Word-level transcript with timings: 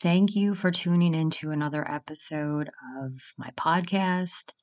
Thank 0.00 0.34
you 0.34 0.54
for 0.54 0.70
tuning 0.70 1.12
into 1.12 1.50
another 1.50 1.86
episode 1.86 2.70
of 2.98 3.12
my 3.36 3.50
podcast. 3.50 4.54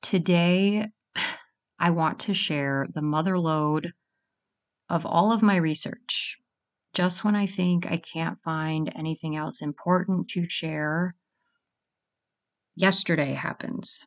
Today, 0.00 0.88
I 1.78 1.90
want 1.90 2.20
to 2.20 2.32
share 2.32 2.86
the 2.94 3.02
mother 3.02 3.38
lode 3.38 3.92
of 4.88 5.04
all 5.04 5.30
of 5.30 5.42
my 5.42 5.56
research. 5.56 6.38
Just 6.94 7.22
when 7.22 7.36
I 7.36 7.44
think 7.44 7.84
I 7.84 7.98
can't 7.98 8.38
find 8.42 8.90
anything 8.96 9.36
else 9.36 9.60
important 9.60 10.28
to 10.28 10.48
share, 10.48 11.14
yesterday 12.74 13.34
happens. 13.34 14.06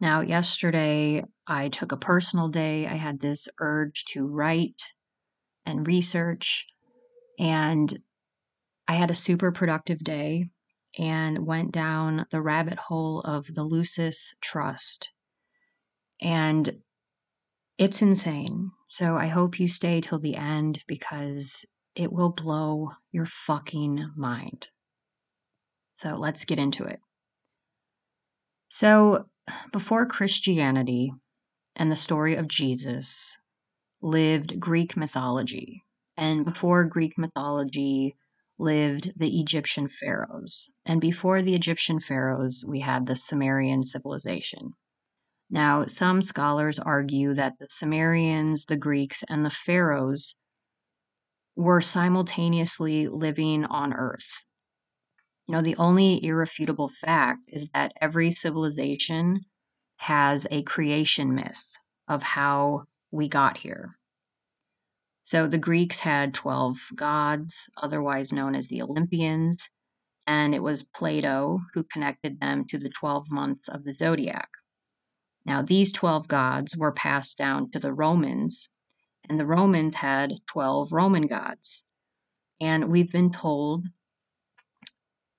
Now, 0.00 0.22
yesterday, 0.22 1.24
I 1.46 1.68
took 1.68 1.92
a 1.92 1.98
personal 1.98 2.48
day. 2.48 2.86
I 2.86 2.94
had 2.94 3.20
this 3.20 3.48
urge 3.60 4.06
to 4.12 4.26
write 4.26 4.94
and 5.66 5.86
research. 5.86 6.64
And 7.38 7.98
I 8.88 8.94
had 8.94 9.10
a 9.10 9.14
super 9.14 9.52
productive 9.52 9.98
day 10.00 10.50
and 10.98 11.46
went 11.46 11.72
down 11.72 12.26
the 12.30 12.40
rabbit 12.40 12.78
hole 12.78 13.20
of 13.20 13.46
the 13.54 13.62
Lucis 13.62 14.34
Trust. 14.40 15.12
And 16.20 16.82
it's 17.78 18.00
insane. 18.00 18.70
So 18.86 19.16
I 19.16 19.26
hope 19.26 19.60
you 19.60 19.68
stay 19.68 20.00
till 20.00 20.18
the 20.18 20.36
end 20.36 20.84
because 20.86 21.66
it 21.94 22.12
will 22.12 22.30
blow 22.30 22.90
your 23.12 23.26
fucking 23.26 24.12
mind. 24.16 24.68
So 25.94 26.12
let's 26.12 26.44
get 26.44 26.58
into 26.58 26.84
it. 26.84 27.00
So, 28.68 29.26
before 29.72 30.06
Christianity 30.06 31.12
and 31.76 31.90
the 31.90 31.96
story 31.96 32.34
of 32.34 32.48
Jesus, 32.48 33.36
lived 34.02 34.58
Greek 34.58 34.96
mythology, 34.96 35.84
and 36.16 36.44
before 36.44 36.84
Greek 36.84 37.16
mythology 37.16 38.16
lived 38.58 39.12
the 39.16 39.40
Egyptian 39.40 39.88
pharaohs. 39.88 40.70
And 40.84 41.00
before 41.00 41.42
the 41.42 41.54
Egyptian 41.54 42.00
pharaohs, 42.00 42.64
we 42.66 42.80
had 42.80 43.06
the 43.06 43.16
Sumerian 43.16 43.82
civilization. 43.84 44.72
Now, 45.48 45.86
some 45.86 46.22
scholars 46.22 46.78
argue 46.78 47.34
that 47.34 47.58
the 47.58 47.68
Sumerians, 47.70 48.64
the 48.64 48.76
Greeks, 48.76 49.22
and 49.28 49.44
the 49.44 49.50
pharaohs 49.50 50.36
were 51.54 51.80
simultaneously 51.80 53.08
living 53.08 53.64
on 53.64 53.92
Earth. 53.92 54.44
You 55.46 55.54
know, 55.54 55.62
the 55.62 55.76
only 55.76 56.24
irrefutable 56.24 56.88
fact 56.88 57.42
is 57.48 57.68
that 57.72 57.92
every 58.00 58.32
civilization 58.32 59.40
has 59.98 60.46
a 60.50 60.62
creation 60.62 61.34
myth 61.34 61.72
of 62.08 62.22
how 62.22 62.84
we 63.10 63.28
got 63.28 63.58
here. 63.58 63.96
So 65.26 65.48
the 65.48 65.58
Greeks 65.58 65.98
had 65.98 66.34
12 66.34 66.92
gods, 66.94 67.68
otherwise 67.82 68.32
known 68.32 68.54
as 68.54 68.68
the 68.68 68.80
Olympians, 68.80 69.70
and 70.24 70.54
it 70.54 70.62
was 70.62 70.84
Plato 70.84 71.62
who 71.74 71.82
connected 71.82 72.38
them 72.38 72.64
to 72.66 72.78
the 72.78 72.88
12 72.88 73.28
months 73.28 73.66
of 73.68 73.82
the 73.82 73.92
zodiac. 73.92 74.48
Now, 75.44 75.62
these 75.62 75.90
12 75.90 76.28
gods 76.28 76.76
were 76.76 76.92
passed 76.92 77.36
down 77.36 77.72
to 77.72 77.80
the 77.80 77.92
Romans, 77.92 78.70
and 79.28 79.40
the 79.40 79.46
Romans 79.46 79.96
had 79.96 80.34
12 80.46 80.92
Roman 80.92 81.26
gods. 81.26 81.84
And 82.60 82.88
we've 82.88 83.10
been 83.10 83.32
told 83.32 83.88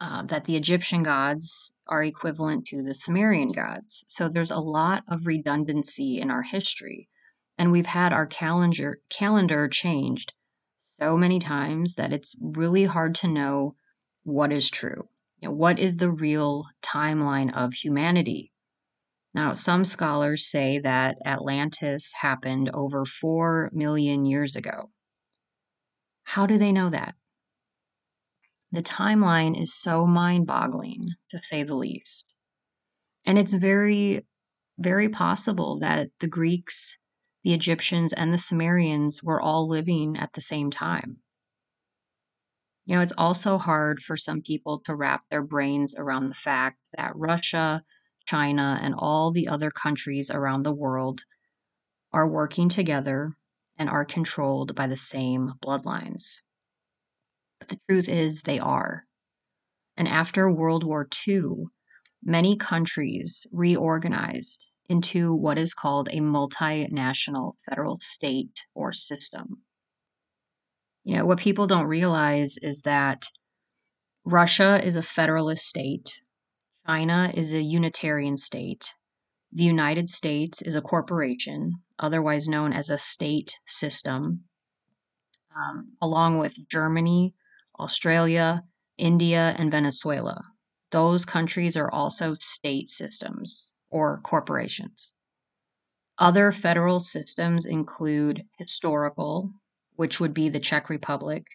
uh, 0.02 0.24
that 0.24 0.44
the 0.44 0.58
Egyptian 0.58 1.02
gods 1.02 1.74
are 1.88 2.04
equivalent 2.04 2.68
to 2.68 2.84
the 2.84 2.94
Sumerian 2.94 3.54
gods. 3.54 4.04
So 4.10 4.28
there's 4.28 4.52
a 4.52 4.60
lot 4.60 5.06
of 5.08 5.28
redundancy 5.28 6.20
in 6.20 6.30
our 6.30 6.44
history 6.44 7.08
and 7.58 7.72
we've 7.72 7.88
had 7.88 8.14
our 8.14 8.26
calendar 8.26 9.00
calendar 9.10 9.68
changed 9.68 10.34
so 10.82 11.18
many 11.18 11.40
times 11.40 11.96
that 11.96 12.14
it's 12.14 12.36
really 12.42 12.86
hard 12.86 13.16
to 13.16 13.28
know 13.28 13.76
what 14.24 14.52
is 14.52 14.70
true. 14.70 15.10
You 15.40 15.50
know, 15.50 15.56
what 15.56 15.80
is 15.80 15.98
the 15.98 16.12
real 16.12 16.66
timeline 16.82 17.56
of 17.56 17.74
humanity? 17.74 18.52
Now, 19.34 19.54
some 19.54 19.86
scholars 19.86 20.50
say 20.50 20.80
that 20.80 21.18
Atlantis 21.26 22.12
happened 22.22 22.72
over 22.74 23.06
4 23.06 23.70
million 23.74 24.26
years 24.26 24.56
ago. 24.56 24.90
How 26.24 26.46
do 26.46 26.58
they 26.58 26.72
know 26.72 26.90
that? 26.90 27.16
The 28.72 28.82
timeline 28.82 29.60
is 29.60 29.74
so 29.74 30.08
mind 30.08 30.48
boggling, 30.48 31.10
to 31.30 31.42
say 31.42 31.64
the 31.64 31.76
least. 31.76 32.34
And 33.26 33.38
it's 33.38 33.54
very, 33.54 34.26
very 34.78 35.10
possible 35.10 35.80
that 35.80 36.10
the 36.20 36.28
Greeks 36.28 36.98
the 37.48 37.54
Egyptians 37.54 38.12
and 38.12 38.34
the 38.34 38.38
Sumerians 38.38 39.24
were 39.24 39.40
all 39.40 39.70
living 39.70 40.18
at 40.18 40.34
the 40.34 40.42
same 40.42 40.70
time. 40.70 41.20
You 42.84 42.98
know, 42.98 43.02
it's 43.02 43.14
also 43.18 43.58
hard 43.58 44.02
for 44.02 44.18
some 44.18 44.42
people 44.42 44.82
to 44.82 44.94
wrap 44.94 45.24
their 45.30 45.42
brains 45.42 45.96
around 45.98 46.28
the 46.28 46.36
fact 46.36 46.78
that 46.98 47.16
Russia, 47.16 47.86
China, 48.26 48.78
and 48.82 48.94
all 48.98 49.32
the 49.32 49.48
other 49.48 49.72
countries 49.72 50.30
around 50.30 50.64
the 50.64 50.74
world 50.74 51.22
are 52.12 52.28
working 52.28 52.68
together 52.68 53.38
and 53.78 53.90
are 53.90 54.04
controlled 54.04 54.76
by 54.76 54.88
the 54.88 54.98
same 54.98 55.54
bloodlines. 55.62 56.42
But 57.60 57.70
the 57.70 57.80
truth 57.88 58.10
is, 58.10 58.42
they 58.42 58.60
are. 58.60 59.06
And 59.96 60.10
after 60.10 60.52
World 60.52 60.84
War 60.84 61.08
II, 61.26 61.68
many 62.22 62.58
countries 62.58 63.48
reorganized 63.54 64.67
into 64.90 65.34
what 65.34 65.58
is 65.58 65.74
called 65.74 66.08
a 66.10 66.20
multinational 66.20 67.54
federal 67.68 68.00
state 68.00 68.66
or 68.74 68.94
system. 68.94 69.64
You 71.04 71.18
know, 71.18 71.26
what 71.26 71.40
people 71.40 71.68
don't 71.68 71.88
realize 71.88 72.58
is 72.58 72.82
that 72.82 73.26
Russia 74.26 74.82
is 74.84 74.96
a 74.96 75.02
federalist 75.02 75.66
state, 75.66 76.22
China 76.86 77.32
is 77.34 77.54
a 77.54 77.62
unitarian 77.62 78.38
state, 78.38 78.94
the 79.52 79.64
United 79.64 80.10
States 80.10 80.62
is 80.62 80.76
a 80.76 80.82
corporation, 80.82 81.82
otherwise 82.00 82.48
known 82.48 82.74
as 82.74 82.90
a 82.90 82.98
state 82.98 83.58
system, 83.66 84.44
um, 85.56 85.94
along 86.02 86.38
with 86.38 86.68
Germany, 86.70 87.34
Australia, 87.80 88.64
India, 88.98 89.56
and 89.58 89.72
Venezuela. 89.72 90.44
Those 90.92 91.26
countries 91.26 91.78
are 91.78 91.92
also 91.92 92.36
state 92.40 92.90
systems 92.90 93.77
or 93.90 94.20
corporations. 94.22 95.14
Other 96.18 96.52
federal 96.52 97.02
systems 97.02 97.66
include 97.66 98.44
historical, 98.58 99.54
which 99.96 100.20
would 100.20 100.34
be 100.34 100.50
the 100.50 100.60
Czech 100.60 100.90
Republic, 100.90 101.46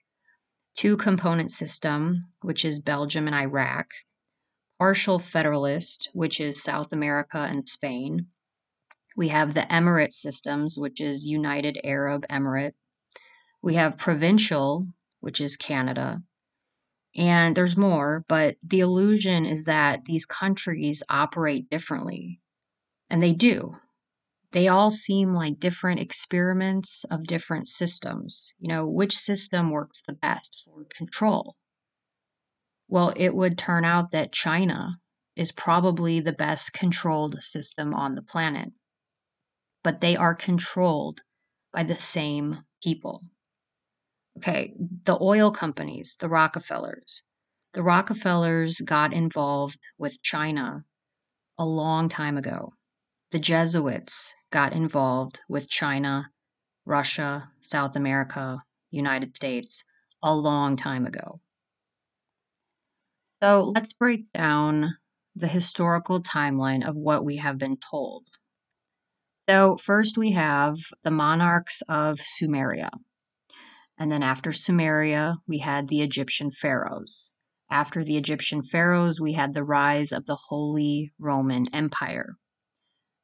two 0.77 0.97
component 0.97 1.51
system, 1.51 2.27
which 2.43 2.65
is 2.65 2.79
Belgium 2.79 3.27
and 3.27 3.35
Iraq, 3.35 3.89
partial 4.79 5.19
federalist, 5.19 6.11
which 6.13 6.41
is 6.41 6.63
South 6.63 6.93
America 6.93 7.39
and 7.39 7.69
Spain. 7.69 8.29
We 9.17 9.29
have 9.29 9.55
the 9.55 9.63
Emirate 9.63 10.13
systems, 10.13 10.79
which 10.79 11.01
is 11.01 11.27
United 11.27 11.79
Arab 11.85 12.27
Emirate. 12.29 12.75
We 13.63 13.75
have 13.75 13.99
provincial, 13.99 14.87
which 15.21 15.41
is 15.41 15.57
Canada. 15.57 16.23
And 17.15 17.55
there's 17.55 17.77
more, 17.77 18.25
but 18.29 18.57
the 18.63 18.81
illusion 18.81 19.45
is 19.45 19.65
that 19.65 20.07
these 20.07 20.25
countries 20.25 21.03
operate 21.11 21.69
differently. 21.69 22.41
And 23.11 23.23
they 23.23 23.33
do. 23.33 23.77
They 24.53 24.69
all 24.69 24.91
seem 24.91 25.35
like 25.35 25.61
different 25.61 26.01
experiments 26.01 27.05
of 27.05 27.25
different 27.25 27.67
systems. 27.67 28.55
You 28.59 28.69
know, 28.69 28.87
which 28.87 29.15
system 29.15 29.71
works 29.71 30.03
the 30.07 30.15
best 30.15 30.55
for 30.65 30.85
control? 30.85 31.57
Well, 32.89 33.13
it 33.17 33.35
would 33.35 33.57
turn 33.57 33.85
out 33.85 34.13
that 34.13 34.33
China 34.33 34.99
is 35.37 35.53
probably 35.53 36.21
the 36.21 36.33
best 36.33 36.73
controlled 36.75 37.43
system 37.43 37.95
on 37.95 38.15
the 38.15 38.23
planet. 38.23 38.71
But 39.83 40.01
they 40.01 40.17
are 40.17 40.35
controlled 40.35 41.23
by 41.73 41.85
the 41.85 41.99
same 41.99 42.65
people. 42.83 43.23
Okay, 44.39 44.75
the 45.05 45.19
oil 45.21 45.51
companies, 45.51 46.17
the 46.19 46.29
Rockefellers. 46.29 47.23
The 47.75 47.83
Rockefellers 47.83 48.81
got 48.81 49.13
involved 49.13 49.79
with 49.99 50.23
China 50.23 50.85
a 51.59 51.65
long 51.65 52.09
time 52.09 52.37
ago. 52.37 52.73
The 53.31 53.39
Jesuits 53.39 54.35
got 54.51 54.73
involved 54.73 55.41
with 55.49 55.69
China, 55.69 56.31
Russia, 56.85 57.51
South 57.61 57.97
America, 57.97 58.63
United 58.91 59.37
States 59.37 59.85
a 60.23 60.35
long 60.35 60.77
time 60.77 61.07
ago. 61.07 61.41
So 63.43 63.63
let's 63.75 63.93
break 63.93 64.31
down 64.33 64.97
the 65.35 65.49
historical 65.49 66.23
timeline 66.23 66.87
of 66.87 66.97
what 66.97 67.25
we 67.25 67.37
have 67.39 67.59
been 67.59 67.77
told. 67.77 68.27
So, 69.49 69.77
first 69.77 70.17
we 70.17 70.33
have 70.33 70.77
the 71.03 71.11
monarchs 71.11 71.83
of 71.89 72.21
Sumeria. 72.21 72.91
And 73.99 74.11
then 74.11 74.23
after 74.23 74.51
Sumeria, 74.51 75.37
we 75.47 75.59
had 75.59 75.89
the 75.89 76.03
Egyptian 76.03 76.51
pharaohs. 76.51 77.33
After 77.71 78.05
the 78.05 78.17
Egyptian 78.17 78.63
pharaohs, 78.63 79.21
we 79.21 79.33
had 79.33 79.55
the 79.55 79.65
rise 79.65 80.13
of 80.13 80.27
the 80.27 80.39
Holy 80.49 81.13
Roman 81.19 81.69
Empire. 81.75 82.37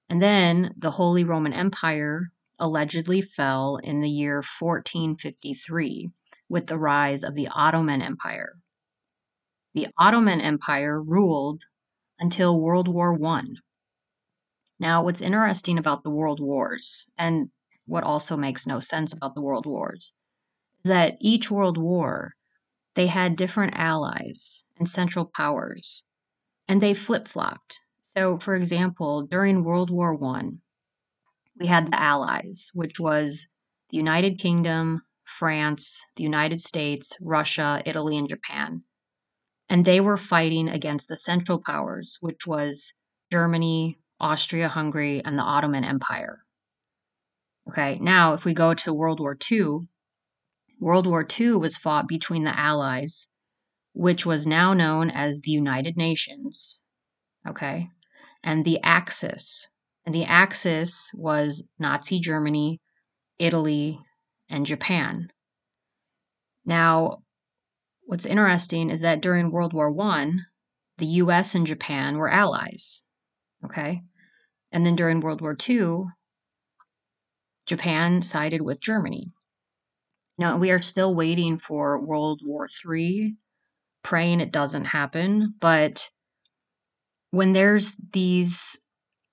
And 0.09 0.23
then 0.23 0.75
the 0.77 0.93
Holy 0.93 1.25
Roman 1.25 1.53
Empire 1.53 2.33
allegedly 2.59 3.21
fell 3.21 3.77
in 3.77 4.01
the 4.01 4.11
year 4.11 4.37
1453 4.37 6.11
with 6.49 6.67
the 6.67 6.79
rise 6.79 7.23
of 7.23 7.35
the 7.35 7.49
Ottoman 7.49 8.01
Empire. 8.03 8.59
The 9.75 9.89
Ottoman 9.99 10.41
Empire 10.41 11.03
ruled 11.03 11.65
until 12.19 12.61
World 12.61 12.89
War 12.89 13.19
I. 13.23 13.43
Now, 14.81 15.05
what's 15.05 15.21
interesting 15.21 15.79
about 15.79 16.05
the 16.05 16.11
World 16.11 16.41
Wars, 16.41 17.09
and 17.19 17.51
what 17.85 18.05
also 18.05 18.37
makes 18.37 18.67
no 18.67 18.81
sense 18.81 19.13
about 19.13 19.35
the 19.35 19.43
World 19.43 19.67
Wars, 19.67 20.18
that 20.85 21.17
each 21.21 21.51
World 21.51 21.79
War, 21.79 22.33
they 22.95 23.07
had 23.07 23.37
different 23.37 23.75
allies 23.77 24.67
and 24.79 24.89
central 24.89 25.25
powers, 25.25 26.05
and 26.67 26.81
they 26.81 26.95
flip 26.95 27.29
flopped. 27.29 27.81
So, 28.03 28.39
for 28.39 28.55
example, 28.55 29.23
during 29.23 29.65
World 29.65 29.91
War 29.91 30.15
One, 30.15 30.61
we 31.59 31.67
had 31.67 31.91
the 31.91 32.01
Allies, 32.01 32.71
which 32.73 33.01
was 33.01 33.49
the 33.91 33.97
United 33.97 34.39
Kingdom, 34.39 35.03
France, 35.25 36.07
the 36.17 36.23
United 36.23 36.61
States, 36.61 37.17
Russia, 37.21 37.83
Italy, 37.85 38.17
and 38.17 38.29
Japan. 38.29 38.85
And 39.69 39.85
they 39.85 40.01
were 40.01 40.17
fighting 40.17 40.69
against 40.69 41.09
the 41.09 41.19
Central 41.19 41.61
Powers, 41.61 42.17
which 42.21 42.47
was 42.47 42.95
Germany, 43.31 43.99
Austria 44.21 44.69
Hungary, 44.69 45.23
and 45.25 45.39
the 45.39 45.43
Ottoman 45.43 45.85
Empire. 45.85 46.45
Okay, 47.69 47.99
now 48.01 48.33
if 48.33 48.45
we 48.45 48.55
go 48.55 48.73
to 48.73 48.95
World 48.95 49.21
War 49.21 49.37
II, 49.51 49.89
World 50.81 51.07
War 51.07 51.27
II 51.39 51.57
was 51.57 51.77
fought 51.77 52.07
between 52.07 52.45
the 52.45 52.57
Allies, 52.59 53.29
which 53.95 54.25
was 54.25 54.47
now 54.47 54.75
known 54.75 55.11
as 55.11 55.41
the 55.41 55.51
United 55.51 55.97
Nations, 55.97 56.83
okay, 57.47 57.89
and 58.45 58.65
the 58.65 58.81
Axis. 58.83 59.71
And 60.07 60.15
the 60.15 60.25
Axis 60.25 61.11
was 61.15 61.69
Nazi 61.79 62.21
Germany, 62.21 62.81
Italy, 63.39 63.99
and 64.49 64.65
Japan. 64.65 65.29
Now, 66.65 67.23
what's 68.05 68.25
interesting 68.25 68.89
is 68.89 69.01
that 69.01 69.21
during 69.21 69.51
World 69.51 69.73
War 69.73 69.91
One, 69.91 70.47
the 70.99 71.07
US 71.07 71.55
and 71.55 71.67
Japan 71.67 72.17
were 72.17 72.31
allies. 72.31 73.05
Okay. 73.65 74.03
And 74.71 74.87
then 74.87 74.97
during 74.97 75.21
World 75.21 75.41
War 75.41 75.57
II, 75.69 76.05
Japan 77.67 78.23
sided 78.23 78.63
with 78.63 78.81
Germany. 78.81 79.33
Now, 80.39 80.57
we 80.57 80.71
are 80.71 80.81
still 80.81 81.17
waiting 81.17 81.59
for 81.59 82.01
World 82.01 82.41
War 82.45 82.69
III, 82.89 83.37
praying 84.05 84.41
it 84.41 84.53
doesn't 84.53 84.87
happen. 84.87 85.55
But 85.61 86.09
when 87.31 87.53
there's 87.53 87.97
these 88.13 88.79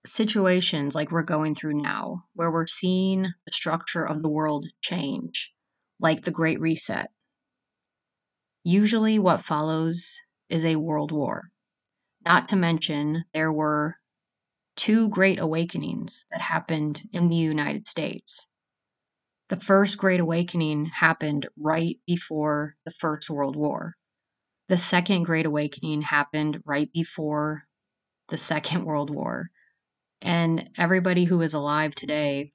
situations 0.05 0.95
like 0.95 1.11
we're 1.11 1.23
going 1.23 1.53
through 1.53 1.81
now, 1.81 2.23
where 2.33 2.51
we're 2.51 2.67
seeing 2.67 3.23
the 3.45 3.53
structure 3.53 4.03
of 4.03 4.23
the 4.23 4.29
world 4.29 4.65
change, 4.81 5.53
like 5.99 6.23
the 6.23 6.31
Great 6.31 6.59
Reset, 6.59 7.07
usually 8.63 9.19
what 9.19 9.41
follows 9.41 10.19
is 10.49 10.65
a 10.65 10.75
world 10.75 11.11
war. 11.11 11.49
Not 12.25 12.47
to 12.49 12.55
mention, 12.55 13.25
there 13.33 13.53
were 13.53 13.97
two 14.75 15.09
great 15.09 15.39
awakenings 15.39 16.25
that 16.31 16.41
happened 16.41 17.03
in 17.13 17.29
the 17.29 17.35
United 17.35 17.87
States. 17.87 18.47
The 19.49 19.57
first 19.57 19.99
Great 19.99 20.19
Awakening 20.19 20.85
happened 20.85 21.47
right 21.55 21.99
before 22.07 22.75
the 22.83 22.91
First 22.91 23.29
World 23.29 23.55
War. 23.55 23.95
The 24.69 24.77
Second 24.77 25.23
Great 25.23 25.45
Awakening 25.45 26.01
happened 26.01 26.63
right 26.65 26.91
before 26.91 27.65
the 28.29 28.37
Second 28.37 28.85
World 28.85 29.11
War. 29.11 29.51
And 30.19 30.71
everybody 30.79 31.25
who 31.25 31.41
is 31.41 31.53
alive 31.53 31.93
today 31.93 32.53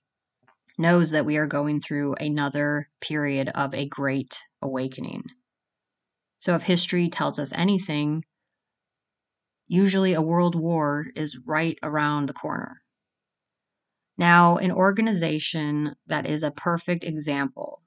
knows 0.78 1.12
that 1.12 1.25
we 1.25 1.37
are 1.37 1.46
going 1.46 1.81
through 1.81 2.14
another 2.14 2.88
period 3.00 3.50
of 3.54 3.72
a 3.72 3.86
great 3.86 4.40
awakening. 4.60 5.22
So, 6.40 6.56
if 6.56 6.62
history 6.62 7.08
tells 7.08 7.38
us 7.38 7.52
anything, 7.52 8.25
usually 9.69 10.14
a 10.14 10.22
world 10.22 10.56
war 10.56 11.06
is 11.14 11.38
right 11.46 11.78
around 11.84 12.26
the 12.26 12.32
corner. 12.32 12.82
Now, 14.16 14.56
an 14.56 14.70
organization 14.70 15.96
that 16.06 16.26
is 16.26 16.42
a 16.42 16.50
perfect 16.50 17.04
example 17.04 17.82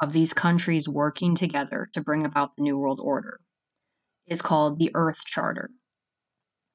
of 0.00 0.12
these 0.12 0.32
countries 0.32 0.88
working 0.88 1.34
together 1.34 1.88
to 1.92 2.02
bring 2.02 2.24
about 2.24 2.56
the 2.56 2.62
New 2.62 2.78
World 2.78 3.00
Order 3.00 3.40
is 4.26 4.42
called 4.42 4.78
the 4.78 4.90
Earth 4.94 5.24
Charter. 5.24 5.70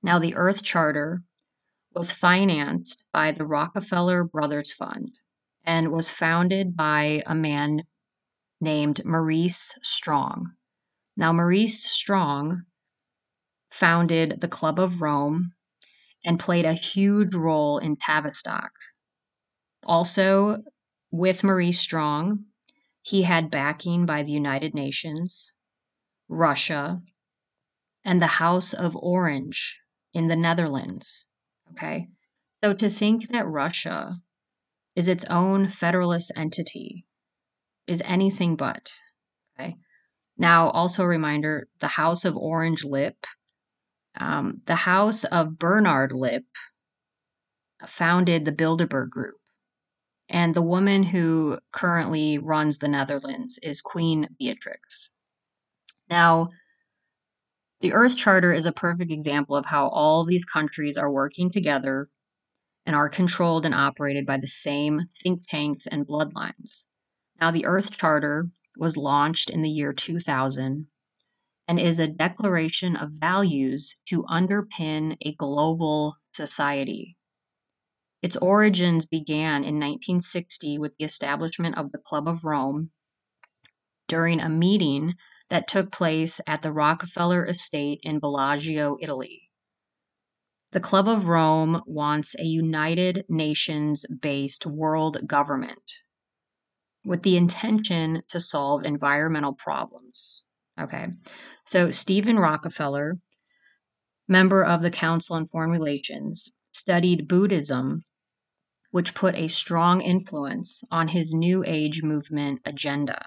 Now, 0.04 0.20
the 0.20 0.36
Earth 0.36 0.64
Charter 0.64 1.24
was 1.94 2.12
financed 2.12 3.06
by 3.12 3.32
the 3.32 3.46
Rockefeller 3.46 4.24
Brothers 4.24 4.72
Fund 4.72 5.18
and 5.64 5.92
was 5.92 6.10
founded 6.10 6.76
by 6.76 7.22
a 7.26 7.36
man 7.36 7.84
named 8.62 9.04
Maurice 9.06 9.78
Strong. 9.82 10.52
Now, 11.18 11.34
Maurice 11.34 11.84
Strong 11.84 12.64
founded 13.72 14.42
the 14.42 14.48
Club 14.48 14.80
of 14.80 15.02
Rome 15.02 15.54
and 16.26 16.40
played 16.40 16.66
a 16.66 16.74
huge 16.74 17.36
role 17.36 17.78
in 17.78 17.96
Tavistock. 17.96 18.72
Also, 19.84 20.64
with 21.12 21.44
Maurice 21.44 21.80
Strong, 21.80 22.46
he 23.02 23.24
had 23.24 23.50
backing 23.50 24.06
by 24.06 24.24
the 24.24 24.32
United 24.32 24.74
Nations, 24.74 25.54
Russia, 26.28 27.02
and 28.04 28.22
the 28.22 28.28
House 28.28 28.74
of 28.74 28.96
Orange 28.96 29.80
in 30.14 30.28
the 30.28 30.36
Netherlands. 30.36 31.26
Okay. 31.72 32.08
So 32.64 32.74
to 32.74 32.90
think 32.90 33.30
that 33.30 33.48
Russia 33.48 34.20
is 34.96 35.08
its 35.08 35.26
own 35.26 35.68
federalist 35.70 36.32
entity 36.36 37.06
is 37.88 38.04
anything 38.06 38.56
but. 38.56 38.92
Okay. 39.58 39.76
Now, 40.38 40.70
also 40.70 41.04
a 41.04 41.08
reminder 41.08 41.68
the 41.80 41.88
House 41.88 42.26
of 42.26 42.38
Orange 42.38 42.84
Lippe 42.84 43.26
um, 44.20 44.62
the 44.66 44.76
house 44.76 45.24
of 45.26 45.58
Bernhard 45.58 46.12
Lippe 46.12 46.46
founded 47.88 48.46
the 48.46 48.52
Bilderberg 48.52 49.10
Group. 49.10 49.36
And 50.28 50.54
the 50.54 50.62
woman 50.62 51.04
who 51.04 51.58
currently 51.72 52.38
runs 52.38 52.78
the 52.78 52.88
Netherlands 52.88 53.58
is 53.64 53.82
Queen 53.82 54.28
Beatrix. 54.38 55.12
Now, 56.10 56.50
the 57.82 57.94
Earth 57.94 58.18
Charter 58.18 58.54
is 58.54 58.66
a 58.66 58.72
perfect 58.72 59.12
example 59.12 59.56
of 59.56 59.66
how 59.66 59.88
all 59.88 60.26
these 60.26 60.46
countries 60.46 60.98
are 60.98 61.12
working 61.12 61.50
together 61.50 62.10
and 62.86 62.96
are 62.96 63.10
controlled 63.10 63.66
and 63.66 63.74
operated 63.74 64.26
by 64.26 64.38
the 64.38 64.48
same 64.48 65.08
think 65.24 65.48
tanks 65.48 65.88
and 65.88 66.06
bloodlines. 66.06 66.86
Now, 67.40 67.52
the 67.52 67.66
Earth 67.66 67.98
Charter 67.98 68.50
was 68.78 68.98
launched 68.98 69.50
in 69.50 69.62
the 69.62 69.70
year 69.70 69.94
2000 69.94 70.88
and 71.70 71.80
is 71.80 72.00
a 72.00 72.08
declaration 72.08 72.96
of 72.96 73.12
values 73.12 73.96
to 74.08 74.24
underpin 74.24 75.16
a 75.22 75.36
global 75.36 76.18
society. 76.34 77.16
Its 78.24 78.36
origins 78.38 79.06
began 79.06 79.64
in 79.64 79.76
1960 79.76 80.80
with 80.80 80.98
the 80.98 81.06
establishment 81.06 81.78
of 81.78 81.92
the 81.92 82.00
Club 82.00 82.28
of 82.28 82.44
Rome 82.44 82.90
during 84.08 84.40
a 84.40 84.50
meeting 84.50 85.14
that 85.52 85.68
took 85.68 85.92
place 85.92 86.42
at 86.48 86.64
the 86.64 86.72
Rockefeller 86.72 87.46
estate 87.46 88.00
in 88.02 88.18
Bellagio, 88.18 88.98
Italy. 89.00 89.44
The 90.72 90.80
Club 90.80 91.08
of 91.08 91.28
Rome 91.28 91.84
wants 91.86 92.36
a 92.40 92.46
United 92.46 93.26
Nations 93.30 94.08
based 94.08 94.66
world 94.66 95.28
government 95.28 95.92
with 97.06 97.22
the 97.22 97.38
intention 97.38 98.24
to 98.30 98.40
solve 98.40 98.84
environmental 98.86 99.54
problems. 99.54 100.42
Okay, 100.80 101.08
so 101.66 101.92
Stephen 101.92 102.40
Rockefeller, 102.40 103.18
member 104.30 104.64
of 104.64 104.82
the 104.82 104.92
Council 104.92 105.36
on 105.36 105.46
Foreign 105.46 105.72
Relations, 105.72 106.50
studied 106.72 107.28
Buddhism, 107.28 108.04
which 108.92 109.14
put 109.14 109.38
a 109.38 109.50
strong 109.50 110.00
influence 110.00 110.84
on 110.90 111.10
his 111.10 111.34
New 111.34 111.66
Age 111.68 112.02
movement 112.02 112.62
agenda. 112.64 113.26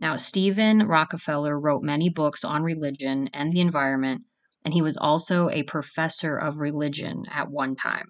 Now, 0.00 0.16
Stephen 0.16 0.88
Rockefeller 0.88 1.60
wrote 1.60 1.84
many 1.84 2.08
books 2.08 2.42
on 2.42 2.64
religion 2.64 3.30
and 3.32 3.52
the 3.52 3.60
environment, 3.60 4.22
and 4.64 4.74
he 4.74 4.82
was 4.82 4.96
also 4.96 5.48
a 5.48 5.62
professor 5.62 6.36
of 6.36 6.58
religion 6.58 7.24
at 7.30 7.50
one 7.50 7.76
time. 7.76 8.08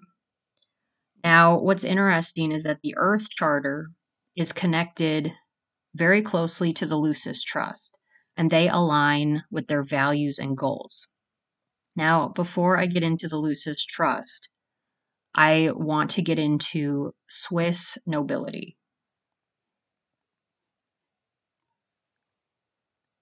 Now, 1.23 1.59
what's 1.59 1.83
interesting 1.83 2.51
is 2.51 2.63
that 2.63 2.79
the 2.81 2.95
Earth 2.97 3.29
Charter 3.29 3.91
is 4.35 4.53
connected 4.53 5.33
very 5.93 6.23
closely 6.23 6.73
to 6.73 6.87
the 6.87 6.97
Lucis 6.97 7.43
Trust 7.43 7.95
and 8.37 8.49
they 8.49 8.67
align 8.67 9.43
with 9.51 9.67
their 9.67 9.83
values 9.83 10.39
and 10.39 10.57
goals. 10.57 11.07
Now, 11.95 12.29
before 12.29 12.77
I 12.77 12.85
get 12.85 13.03
into 13.03 13.27
the 13.27 13.37
Lucis 13.37 13.85
Trust, 13.85 14.49
I 15.33 15.71
want 15.73 16.09
to 16.11 16.21
get 16.21 16.39
into 16.39 17.13
Swiss 17.29 17.97
nobility. 18.05 18.77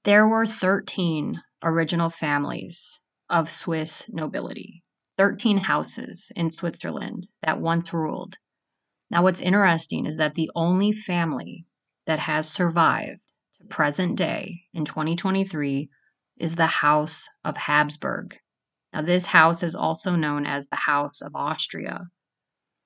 There 0.04 0.28
were 0.28 0.46
13 0.46 1.42
original 1.64 2.10
families 2.10 3.02
of 3.30 3.52
Swiss 3.52 4.10
nobility, 4.10 4.84
13 5.18 5.58
houses 5.58 6.32
in 6.36 6.52
Switzerland 6.52 7.28
that 7.42 7.60
once 7.60 7.94
ruled. 7.94 8.38
Now, 9.12 9.24
what's 9.24 9.42
interesting 9.42 10.06
is 10.06 10.18
that 10.18 10.36
the 10.36 10.50
only 10.56 10.92
family 10.92 11.66
that 12.06 12.20
has 12.20 12.50
survived 12.50 13.20
to 13.60 13.68
present 13.68 14.18
day 14.18 14.64
in 14.74 14.86
2023 14.86 15.90
is 16.40 16.56
the 16.56 16.66
House 16.66 17.28
of 17.44 17.58
Habsburg. 17.58 18.38
Now, 18.94 19.02
this 19.02 19.28
house 19.28 19.62
is 19.64 19.76
also 19.76 20.16
known 20.16 20.46
as 20.46 20.68
the 20.68 20.78
House 20.78 21.22
of 21.22 21.36
Austria. 21.36 22.08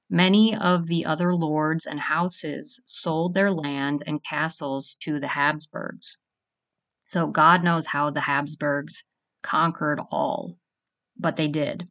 Many 0.09 0.55
of 0.55 0.87
the 0.87 1.05
other 1.05 1.33
lords 1.33 1.85
and 1.85 1.99
houses 1.99 2.81
sold 2.85 3.33
their 3.33 3.51
land 3.51 4.03
and 4.05 4.23
castles 4.23 4.97
to 5.01 5.19
the 5.19 5.29
Habsburgs. 5.29 6.19
So, 7.05 7.27
God 7.27 7.63
knows 7.63 7.87
how 7.87 8.09
the 8.09 8.21
Habsburgs 8.21 9.03
conquered 9.43 10.01
all, 10.11 10.57
but 11.17 11.35
they 11.35 11.47
did. 11.47 11.87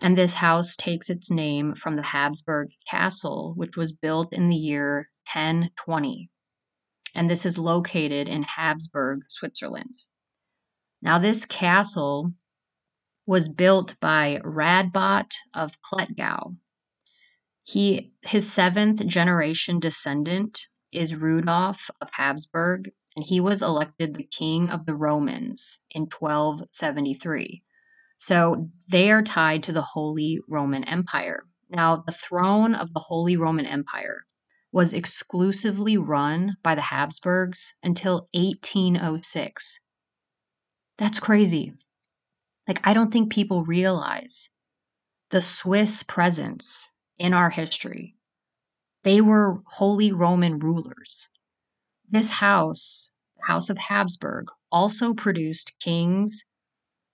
And 0.00 0.16
this 0.16 0.34
house 0.34 0.76
takes 0.76 1.08
its 1.08 1.30
name 1.30 1.74
from 1.74 1.96
the 1.96 2.02
Habsburg 2.02 2.70
Castle, 2.88 3.54
which 3.56 3.76
was 3.76 3.92
built 3.92 4.32
in 4.32 4.48
the 4.48 4.56
year 4.56 5.10
1020. 5.32 6.30
And 7.14 7.28
this 7.28 7.46
is 7.46 7.58
located 7.58 8.28
in 8.28 8.42
Habsburg, 8.42 9.22
Switzerland. 9.28 10.02
Now, 11.00 11.18
this 11.18 11.44
castle 11.44 12.32
was 13.26 13.48
built 13.48 13.94
by 14.00 14.40
Radbot 14.44 15.32
of 15.54 15.80
Klettgau. 15.82 16.56
He, 17.62 18.12
his 18.22 18.50
seventh 18.50 19.06
generation 19.06 19.78
descendant 19.78 20.60
is 20.92 21.14
Rudolf 21.14 21.90
of 22.00 22.08
Habsburg, 22.12 22.90
and 23.14 23.24
he 23.24 23.40
was 23.40 23.60
elected 23.60 24.14
the 24.14 24.24
king 24.24 24.70
of 24.70 24.86
the 24.86 24.94
Romans 24.94 25.80
in 25.90 26.02
1273. 26.02 27.62
So 28.16 28.70
they 28.88 29.10
are 29.10 29.22
tied 29.22 29.62
to 29.64 29.72
the 29.72 29.82
Holy 29.82 30.40
Roman 30.48 30.84
Empire. 30.84 31.44
Now, 31.68 32.02
the 32.06 32.12
throne 32.12 32.74
of 32.74 32.94
the 32.94 33.00
Holy 33.00 33.36
Roman 33.36 33.66
Empire 33.66 34.24
was 34.78 34.94
exclusively 34.94 35.96
run 35.96 36.56
by 36.62 36.72
the 36.72 36.80
Habsburgs 36.80 37.74
until 37.82 38.28
1806. 38.32 39.80
That's 40.98 41.18
crazy. 41.18 41.72
Like, 42.68 42.86
I 42.86 42.94
don't 42.94 43.12
think 43.12 43.32
people 43.32 43.64
realize 43.64 44.50
the 45.30 45.42
Swiss 45.42 46.04
presence 46.04 46.92
in 47.18 47.34
our 47.34 47.50
history. 47.50 48.14
They 49.02 49.20
were 49.20 49.62
Holy 49.66 50.12
Roman 50.12 50.60
rulers. 50.60 51.26
This 52.08 52.30
house, 52.30 53.10
the 53.36 53.52
House 53.52 53.70
of 53.70 53.78
Habsburg, 53.78 54.46
also 54.70 55.12
produced 55.12 55.74
kings 55.80 56.44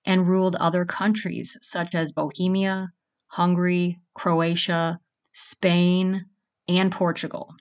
and 0.04 0.28
ruled 0.28 0.56
other 0.56 0.84
countries 0.84 1.56
such 1.62 1.94
as 1.94 2.12
Bohemia, 2.12 2.92
Hungary, 3.28 4.00
Croatia, 4.12 5.00
Spain, 5.32 6.26
and 6.68 6.90
Portugal. 6.90 7.54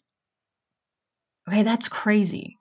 Okay, 1.47 1.63
that's 1.63 1.89
crazy. 1.89 2.57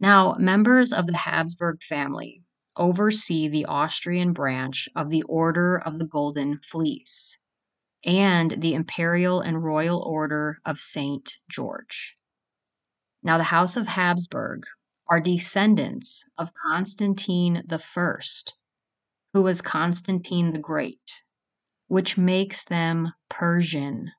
Now, 0.00 0.36
members 0.38 0.92
of 0.92 1.06
the 1.06 1.16
Habsburg 1.16 1.82
family 1.82 2.42
oversee 2.76 3.48
the 3.48 3.64
Austrian 3.66 4.32
branch 4.32 4.88
of 4.94 5.10
the 5.10 5.22
Order 5.24 5.78
of 5.78 5.98
the 5.98 6.06
Golden 6.06 6.58
Fleece 6.58 7.38
and 8.04 8.52
the 8.52 8.74
Imperial 8.74 9.40
and 9.40 9.64
Royal 9.64 10.00
Order 10.00 10.58
of 10.64 10.78
St. 10.78 11.38
George. 11.50 12.16
Now, 13.22 13.38
the 13.38 13.44
House 13.44 13.76
of 13.76 13.88
Habsburg 13.88 14.64
are 15.08 15.20
descendants 15.20 16.24
of 16.36 16.52
Constantine 16.54 17.64
I, 17.70 18.18
who 19.32 19.42
was 19.42 19.60
Constantine 19.60 20.52
the 20.52 20.58
Great, 20.58 21.22
which 21.88 22.16
makes 22.16 22.64
them 22.64 23.12
Persian. 23.28 24.12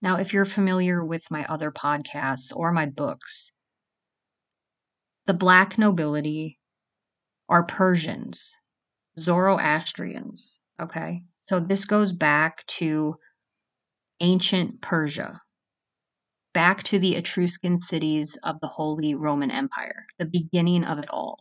Now, 0.00 0.16
if 0.16 0.32
you're 0.32 0.44
familiar 0.44 1.04
with 1.04 1.30
my 1.30 1.44
other 1.46 1.70
podcasts 1.70 2.54
or 2.54 2.72
my 2.72 2.86
books, 2.86 3.52
the 5.26 5.34
black 5.34 5.76
nobility 5.76 6.58
are 7.48 7.64
Persians, 7.64 8.54
Zoroastrians. 9.18 10.60
Okay. 10.80 11.22
So 11.40 11.58
this 11.58 11.84
goes 11.84 12.12
back 12.12 12.64
to 12.66 13.16
ancient 14.20 14.80
Persia, 14.80 15.40
back 16.54 16.82
to 16.84 16.98
the 16.98 17.16
Etruscan 17.16 17.80
cities 17.80 18.38
of 18.44 18.60
the 18.60 18.68
Holy 18.68 19.14
Roman 19.14 19.50
Empire, 19.50 20.06
the 20.18 20.26
beginning 20.26 20.84
of 20.84 20.98
it 20.98 21.08
all. 21.10 21.38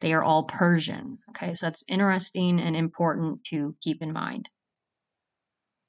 They 0.00 0.12
are 0.12 0.22
all 0.22 0.44
Persian. 0.44 1.18
Okay, 1.30 1.54
so 1.54 1.66
that's 1.66 1.84
interesting 1.88 2.60
and 2.60 2.76
important 2.76 3.44
to 3.44 3.76
keep 3.80 4.02
in 4.02 4.12
mind. 4.12 4.48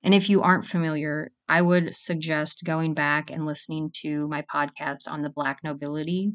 And 0.08 0.16
if 0.16 0.30
you 0.30 0.42
aren't 0.42 0.66
familiar, 0.66 1.34
I 1.50 1.62
would 1.62 1.94
suggest 1.94 2.64
going 2.64 2.94
back 2.94 3.30
and 3.30 3.46
listening 3.46 3.92
to 4.04 4.26
my 4.30 4.42
podcast 4.44 5.00
on 5.06 5.22
the 5.22 5.30
Black 5.30 5.60
nobility 5.66 6.32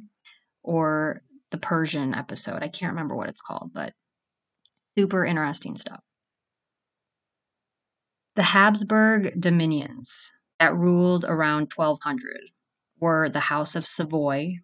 or 0.62 1.22
the 1.50 1.56
Persian 1.56 2.14
episode. 2.14 2.62
I 2.62 2.68
can't 2.68 2.92
remember 2.92 3.16
what 3.16 3.30
it's 3.30 3.40
called, 3.40 3.70
but 3.72 3.94
super 4.98 5.24
interesting 5.24 5.76
stuff. 5.76 6.00
The 8.36 8.42
Habsburg 8.42 9.40
dominions 9.40 10.30
that 10.60 10.76
ruled 10.76 11.24
around 11.24 11.72
1200 11.74 12.40
were 13.00 13.30
the 13.30 13.40
House 13.40 13.74
of 13.74 13.86
Savoy, 13.86 14.56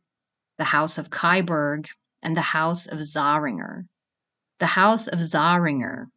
the 0.59 0.65
House 0.65 0.99
of 0.99 1.09
Kyburg, 1.09 1.87
and 2.23 2.37
the 2.37 2.43
House 2.43 2.87
of 2.87 2.99
Zähringer. 2.99 3.85
The 4.59 4.67
House 4.67 5.09
of 5.09 5.21
Zähringer 5.21 6.09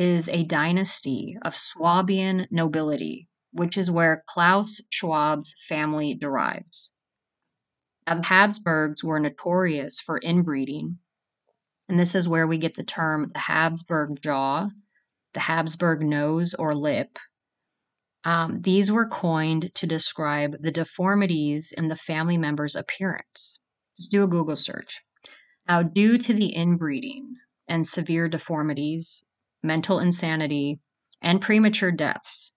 is 0.00 0.30
a 0.30 0.44
dynasty 0.44 1.36
of 1.42 1.54
Swabian 1.54 2.46
nobility, 2.50 3.28
which 3.52 3.76
is 3.76 3.90
where 3.90 4.24
Klaus 4.26 4.80
Schwab's 4.88 5.54
family 5.68 6.14
derives. 6.14 6.94
Now, 8.06 8.14
the 8.14 8.26
Habsburgs 8.26 9.04
were 9.04 9.20
notorious 9.20 10.00
for 10.00 10.18
inbreeding, 10.18 10.96
and 11.86 11.98
this 11.98 12.14
is 12.14 12.26
where 12.26 12.46
we 12.46 12.56
get 12.56 12.76
the 12.76 12.82
term 12.82 13.30
the 13.34 13.40
Habsburg 13.40 14.22
jaw, 14.22 14.70
the 15.34 15.40
Habsburg 15.40 16.00
nose 16.00 16.54
or 16.54 16.74
lip. 16.74 17.18
Um, 18.24 18.62
these 18.62 18.90
were 18.90 19.06
coined 19.06 19.74
to 19.74 19.86
describe 19.86 20.56
the 20.62 20.72
deformities 20.72 21.72
in 21.76 21.88
the 21.88 21.96
family 21.96 22.38
member's 22.38 22.74
appearance. 22.74 23.60
Just 23.98 24.10
do 24.10 24.24
a 24.24 24.28
Google 24.28 24.56
search. 24.56 25.02
Now, 25.68 25.82
due 25.82 26.16
to 26.16 26.32
the 26.32 26.54
inbreeding 26.54 27.34
and 27.68 27.86
severe 27.86 28.26
deformities, 28.26 29.26
mental 29.62 29.98
insanity, 29.98 30.80
and 31.22 31.40
premature 31.40 31.92
deaths, 31.92 32.52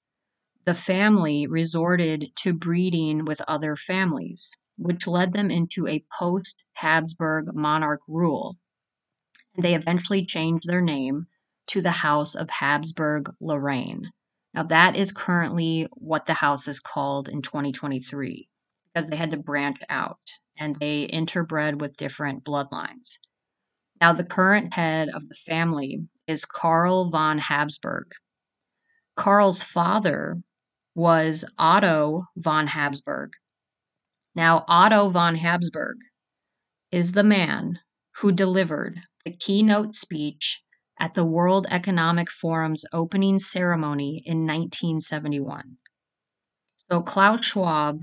the 0.66 0.74
family 0.74 1.46
resorted 1.46 2.32
to 2.38 2.54
breeding 2.54 3.26
with 3.26 3.42
other 3.48 3.76
families, 3.76 4.58
which 4.78 5.08
led 5.08 5.34
them 5.34 5.52
into 5.52 5.88
a 5.88 6.06
post 6.18 6.64
Habsburg 6.74 7.54
monarch 7.54 8.02
rule. 8.08 8.58
And 9.56 9.64
they 9.64 9.76
eventually 9.76 10.26
changed 10.26 10.68
their 10.68 10.82
name 10.82 11.28
to 11.68 11.82
the 11.82 11.92
House 11.92 12.36
of 12.36 12.50
Habsburg 12.50 13.30
Lorraine. 13.40 14.12
Now, 14.54 14.64
that 14.64 14.96
is 14.96 15.12
currently 15.12 15.88
what 15.92 16.26
the 16.26 16.36
house 16.36 16.68
is 16.68 16.80
called 16.80 17.28
in 17.28 17.42
2023 17.42 18.48
because 18.94 19.10
they 19.10 19.16
had 19.16 19.32
to 19.32 19.38
branch 19.38 19.80
out 19.90 20.20
and 20.58 20.80
they 20.80 21.08
interbred 21.08 21.80
with 21.80 21.98
different 21.98 22.44
bloodlines. 22.44 23.18
Now, 24.02 24.14
the 24.14 24.24
current 24.24 24.74
head 24.74 25.10
of 25.10 25.30
the 25.30 25.36
family 25.36 26.08
is 26.28 26.46
Karl 26.46 27.10
von 27.10 27.38
Habsburg. 27.38 28.12
Karl's 29.16 29.64
father 29.64 30.42
was 30.96 31.46
Otto 31.58 32.26
von 32.36 32.68
Habsburg. 32.68 33.34
Now, 34.36 34.66
Otto 34.68 35.10
von 35.10 35.36
Habsburg 35.36 35.98
is 36.92 37.12
the 37.12 37.24
man 37.24 37.80
who 38.18 38.32
delivered 38.32 39.02
the 39.26 39.36
keynote 39.36 39.96
speech 39.96 40.62
at 41.00 41.14
the 41.14 41.26
World 41.26 41.68
Economic 41.70 42.30
Forum's 42.30 42.86
opening 42.94 43.40
ceremony 43.40 44.22
in 44.26 44.46
1971. 44.46 45.78
So, 46.90 47.02
Klaus 47.02 47.46
Schwab 47.46 48.02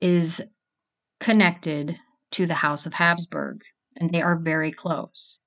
is 0.00 0.42
connected 1.20 1.98
to 2.32 2.46
the 2.46 2.54
House 2.54 2.86
of 2.86 2.94
Habsburg, 2.94 3.62
and 4.02 4.12
they 4.12 4.20
are 4.20 4.36
very 4.36 4.72
close. 4.72 5.40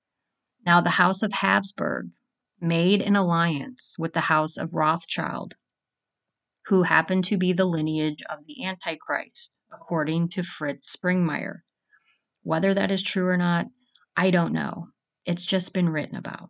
Now, 0.66 0.80
the 0.80 0.92
House 0.92 1.22
of 1.22 1.34
Habsburg 1.34 2.12
made 2.62 3.02
an 3.02 3.18
alliance 3.18 3.98
with 4.00 4.14
the 4.14 4.22
House 4.22 4.56
of 4.56 4.74
Rothschild, 4.74 5.56
who 6.68 6.84
happened 6.84 7.26
to 7.26 7.38
be 7.38 7.52
the 7.52 7.66
lineage 7.66 8.24
of 8.30 8.46
the 8.48 8.64
Antichrist, 8.64 9.54
according 9.74 10.30
to 10.30 10.42
Fritz 10.42 10.96
Springmeier. 10.96 11.64
Whether 12.44 12.74
that 12.74 12.92
is 12.92 13.04
true 13.04 13.28
or 13.28 13.36
not, 13.36 13.66
I 14.16 14.32
don't 14.32 14.54
know. 14.54 14.88
It's 15.26 15.46
just 15.46 15.74
been 15.74 15.90
written 15.90 16.16
about. 16.16 16.50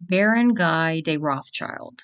Baron 0.00 0.54
Guy 0.54 1.02
de 1.02 1.18
Rothschild 1.18 2.02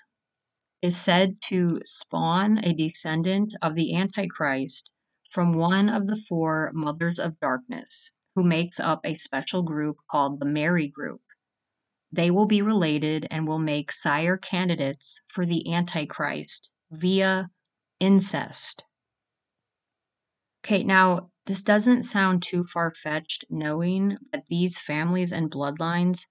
is 0.80 0.96
said 0.96 1.38
to 1.48 1.80
spawn 1.84 2.58
a 2.58 2.72
descendant 2.72 3.56
of 3.60 3.74
the 3.74 3.96
Antichrist 3.96 4.90
from 5.28 5.54
one 5.54 5.88
of 5.88 6.06
the 6.06 6.22
four 6.28 6.70
Mothers 6.72 7.18
of 7.18 7.40
Darkness, 7.40 8.12
who 8.38 8.44
makes 8.44 8.78
up 8.78 9.00
a 9.02 9.14
special 9.14 9.64
group 9.64 9.96
called 10.08 10.38
the 10.38 10.46
Mary 10.46 10.86
Group. 10.86 11.20
They 12.12 12.30
will 12.30 12.46
be 12.46 12.62
related 12.62 13.26
and 13.32 13.48
will 13.48 13.58
make 13.58 13.90
sire 13.90 14.36
candidates 14.36 15.22
for 15.26 15.44
the 15.44 15.74
Antichrist 15.74 16.70
via 16.92 17.50
incest. 17.98 18.84
Okay, 20.64 20.84
now 20.84 21.32
this 21.46 21.62
doesn't 21.62 22.04
sound 22.04 22.44
too 22.44 22.62
far 22.62 22.94
fetched 22.94 23.44
knowing 23.50 24.16
that 24.30 24.44
these 24.48 24.78
families 24.78 25.32
and 25.32 25.50
bloodlines 25.50 26.26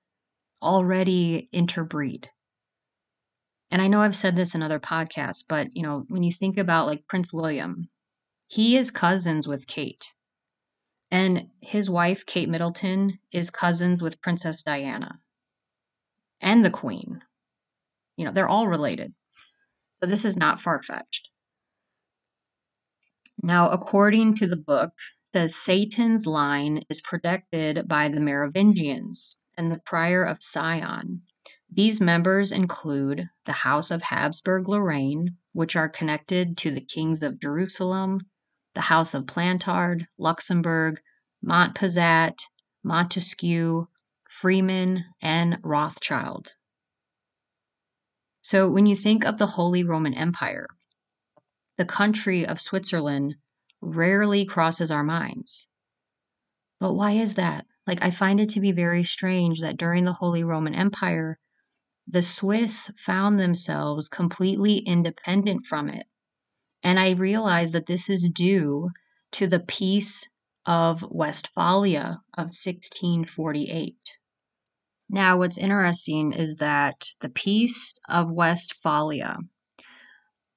already 0.61 1.49
interbreed. 1.51 2.29
And 3.69 3.81
I 3.81 3.89
know 3.89 3.99
I've 3.99 4.15
said 4.15 4.37
this 4.37 4.55
in 4.55 4.63
other 4.63 4.79
podcasts, 4.79 5.43
but 5.45 5.75
you 5.75 5.83
know, 5.83 6.05
when 6.07 6.23
you 6.23 6.31
think 6.31 6.57
about 6.57 6.87
like 6.87 7.05
Prince 7.09 7.33
William, 7.33 7.89
he 8.47 8.77
is 8.77 8.91
cousins 8.91 9.45
with 9.45 9.67
Kate. 9.67 10.13
And 11.09 11.49
his 11.61 11.89
wife, 11.89 12.25
Kate 12.25 12.49
Middleton, 12.49 13.19
is 13.31 13.49
cousins 13.49 14.01
with 14.01 14.21
Princess 14.21 14.63
Diana 14.63 15.19
and 16.41 16.63
the 16.63 16.69
Queen. 16.69 17.21
You 18.17 18.25
know, 18.25 18.31
they're 18.31 18.49
all 18.49 18.67
related. 18.67 19.13
So 19.99 20.05
this 20.07 20.25
is 20.25 20.37
not 20.37 20.59
far 20.59 20.81
fetched. 20.83 21.29
Now, 23.41 23.69
according 23.69 24.33
to 24.35 24.47
the 24.47 24.57
book, 24.57 24.91
says 25.23 25.55
Satan's 25.55 26.25
line 26.25 26.83
is 26.89 27.01
protected 27.01 27.87
by 27.87 28.09
the 28.09 28.19
Merovingians 28.19 29.37
and 29.57 29.71
the 29.71 29.79
Priory 29.85 30.29
of 30.29 30.37
Sion. 30.41 31.21
These 31.71 32.01
members 32.01 32.51
include 32.51 33.29
the 33.45 33.51
House 33.51 33.91
of 33.91 34.01
Habsburg 34.01 34.67
Lorraine, 34.67 35.37
which 35.51 35.75
are 35.75 35.89
connected 35.89 36.57
to 36.57 36.71
the 36.71 36.81
kings 36.81 37.21
of 37.21 37.39
Jerusalem, 37.39 38.21
the 38.77 38.81
House 38.81 39.15
of 39.15 39.25
Plantard, 39.25 40.05
Luxembourg, 40.19 41.01
Montpezat, 41.43 42.43
Montesquieu, 42.83 43.87
Freeman, 44.29 45.03
and 45.19 45.57
Rothschild. 45.63 46.49
So, 48.43 48.69
when 48.69 48.85
you 48.85 48.95
think 48.95 49.25
of 49.25 49.39
the 49.39 49.47
Holy 49.47 49.83
Roman 49.83 50.13
Empire, 50.13 50.67
the 51.79 51.85
country 51.85 52.45
of 52.45 52.61
Switzerland 52.61 53.37
rarely 53.81 54.45
crosses 54.45 54.91
our 54.91 55.03
minds. 55.03 55.67
But 56.79 56.93
why 56.93 57.13
is 57.13 57.33
that? 57.33 57.65
Like, 57.87 58.03
I 58.03 58.11
find 58.11 58.39
it 58.39 58.49
to 58.49 58.59
be 58.59 58.71
very 58.73 59.03
strange 59.03 59.59
that 59.61 59.77
during 59.77 60.03
the 60.03 60.13
Holy 60.13 60.43
Roman 60.43 60.75
Empire, 60.75 61.39
the 62.05 62.21
Swiss 62.21 62.91
found 62.95 63.39
themselves 63.39 64.07
completely 64.07 64.77
independent 64.77 65.65
from 65.65 65.89
it. 65.89 66.05
And 66.87 67.01
I 67.01 67.09
realize 67.11 67.73
that 67.73 67.87
this 67.87 68.09
is 68.09 68.29
due 68.33 68.91
to 69.33 69.45
the 69.45 69.59
Peace 69.59 70.29
of 70.65 71.03
Westphalia 71.11 72.21
of 72.37 72.45
1648. 72.55 73.97
Now, 75.09 75.37
what's 75.37 75.57
interesting 75.57 76.31
is 76.31 76.55
that 76.55 77.07
the 77.19 77.27
Peace 77.27 77.93
of 78.07 78.31
Westphalia 78.31 79.39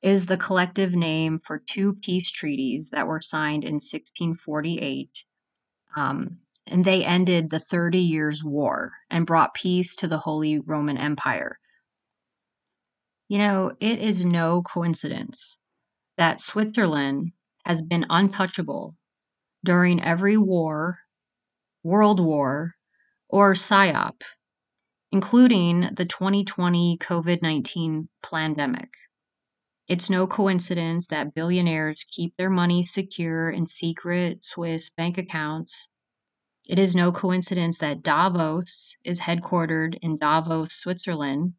is 0.02 0.26
the 0.26 0.36
collective 0.36 0.94
name 0.94 1.36
for 1.36 1.58
two 1.58 1.94
peace 2.00 2.30
treaties 2.30 2.90
that 2.90 3.08
were 3.08 3.20
signed 3.20 3.64
in 3.64 3.80
1648. 3.80 5.24
Um, 5.96 6.38
and 6.64 6.84
they 6.84 7.04
ended 7.04 7.50
the 7.50 7.58
Thirty 7.58 7.98
Years' 7.98 8.44
War 8.44 8.92
and 9.10 9.26
brought 9.26 9.52
peace 9.54 9.96
to 9.96 10.06
the 10.06 10.18
Holy 10.18 10.60
Roman 10.60 10.96
Empire. 10.96 11.58
You 13.26 13.38
know, 13.38 13.72
it 13.80 13.98
is 13.98 14.24
no 14.24 14.62
coincidence 14.62 15.56
that 16.20 16.38
Switzerland 16.38 17.32
has 17.64 17.80
been 17.80 18.04
untouchable 18.10 18.94
during 19.64 20.02
every 20.02 20.36
war, 20.36 20.98
world 21.82 22.20
war, 22.20 22.74
or 23.30 23.54
PSYOP, 23.54 24.20
including 25.10 25.88
the 25.94 26.04
2020 26.04 26.98
COVID 26.98 27.40
19 27.40 28.10
pandemic. 28.22 28.90
It's 29.88 30.10
no 30.10 30.26
coincidence 30.26 31.06
that 31.06 31.32
billionaires 31.32 32.04
keep 32.04 32.36
their 32.36 32.50
money 32.50 32.84
secure 32.84 33.48
in 33.48 33.66
secret 33.66 34.44
Swiss 34.44 34.90
bank 34.90 35.16
accounts. 35.16 35.88
It 36.68 36.78
is 36.78 36.94
no 36.94 37.12
coincidence 37.12 37.78
that 37.78 38.02
Davos 38.02 38.94
is 39.04 39.22
headquartered 39.22 39.96
in 40.02 40.18
Davos, 40.18 40.74
Switzerland. 40.74 41.54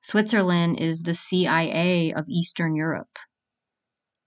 Switzerland 0.00 0.78
is 0.80 1.02
the 1.02 1.14
CIA 1.14 2.12
of 2.12 2.28
Eastern 2.28 2.74
Europe. 2.74 3.18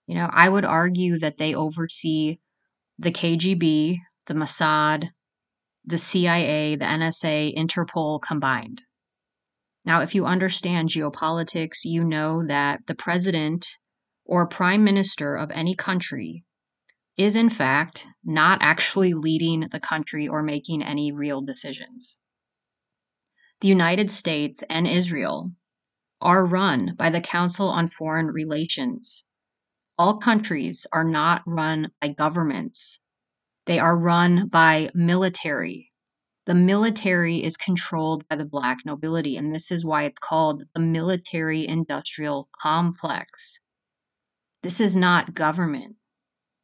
You 0.05 0.15
know, 0.15 0.29
I 0.31 0.49
would 0.49 0.65
argue 0.65 1.17
that 1.19 1.37
they 1.37 1.55
oversee 1.55 2.39
the 2.99 3.11
KGB, 3.11 3.97
the 4.27 4.33
Mossad, 4.33 5.09
the 5.85 5.97
CIA, 5.97 6.75
the 6.75 6.85
NSA, 6.85 7.55
Interpol 7.57 8.21
combined. 8.21 8.83
Now, 9.83 10.01
if 10.01 10.13
you 10.13 10.25
understand 10.25 10.89
geopolitics, 10.89 11.79
you 11.83 12.03
know 12.03 12.45
that 12.45 12.81
the 12.85 12.95
president 12.95 13.67
or 14.25 14.47
prime 14.47 14.83
minister 14.83 15.35
of 15.35 15.49
any 15.51 15.75
country 15.75 16.43
is, 17.17 17.35
in 17.35 17.49
fact, 17.49 18.05
not 18.23 18.59
actually 18.61 19.13
leading 19.13 19.67
the 19.71 19.79
country 19.79 20.27
or 20.27 20.43
making 20.43 20.83
any 20.83 21.11
real 21.11 21.41
decisions. 21.41 22.19
The 23.61 23.67
United 23.67 24.11
States 24.11 24.63
and 24.69 24.87
Israel 24.87 25.51
are 26.21 26.45
run 26.45 26.95
by 26.97 27.09
the 27.09 27.21
Council 27.21 27.69
on 27.69 27.87
Foreign 27.87 28.27
Relations. 28.27 29.25
All 29.97 30.17
countries 30.17 30.85
are 30.91 31.03
not 31.03 31.43
run 31.45 31.91
by 32.01 32.09
governments, 32.09 32.99
they 33.65 33.79
are 33.79 33.97
run 33.97 34.47
by 34.47 34.89
military 34.93 35.91
the 36.47 36.55
military 36.55 37.43
is 37.43 37.55
controlled 37.55 38.27
by 38.27 38.35
the 38.35 38.45
black 38.45 38.79
nobility, 38.83 39.37
and 39.37 39.53
this 39.53 39.71
is 39.71 39.85
why 39.85 40.03
it's 40.03 40.19
called 40.19 40.63
the 40.73 40.81
military 40.81 41.67
industrial 41.67 42.49
complex. 42.59 43.59
This 44.63 44.81
is 44.81 44.95
not 44.95 45.35
government. 45.35 45.97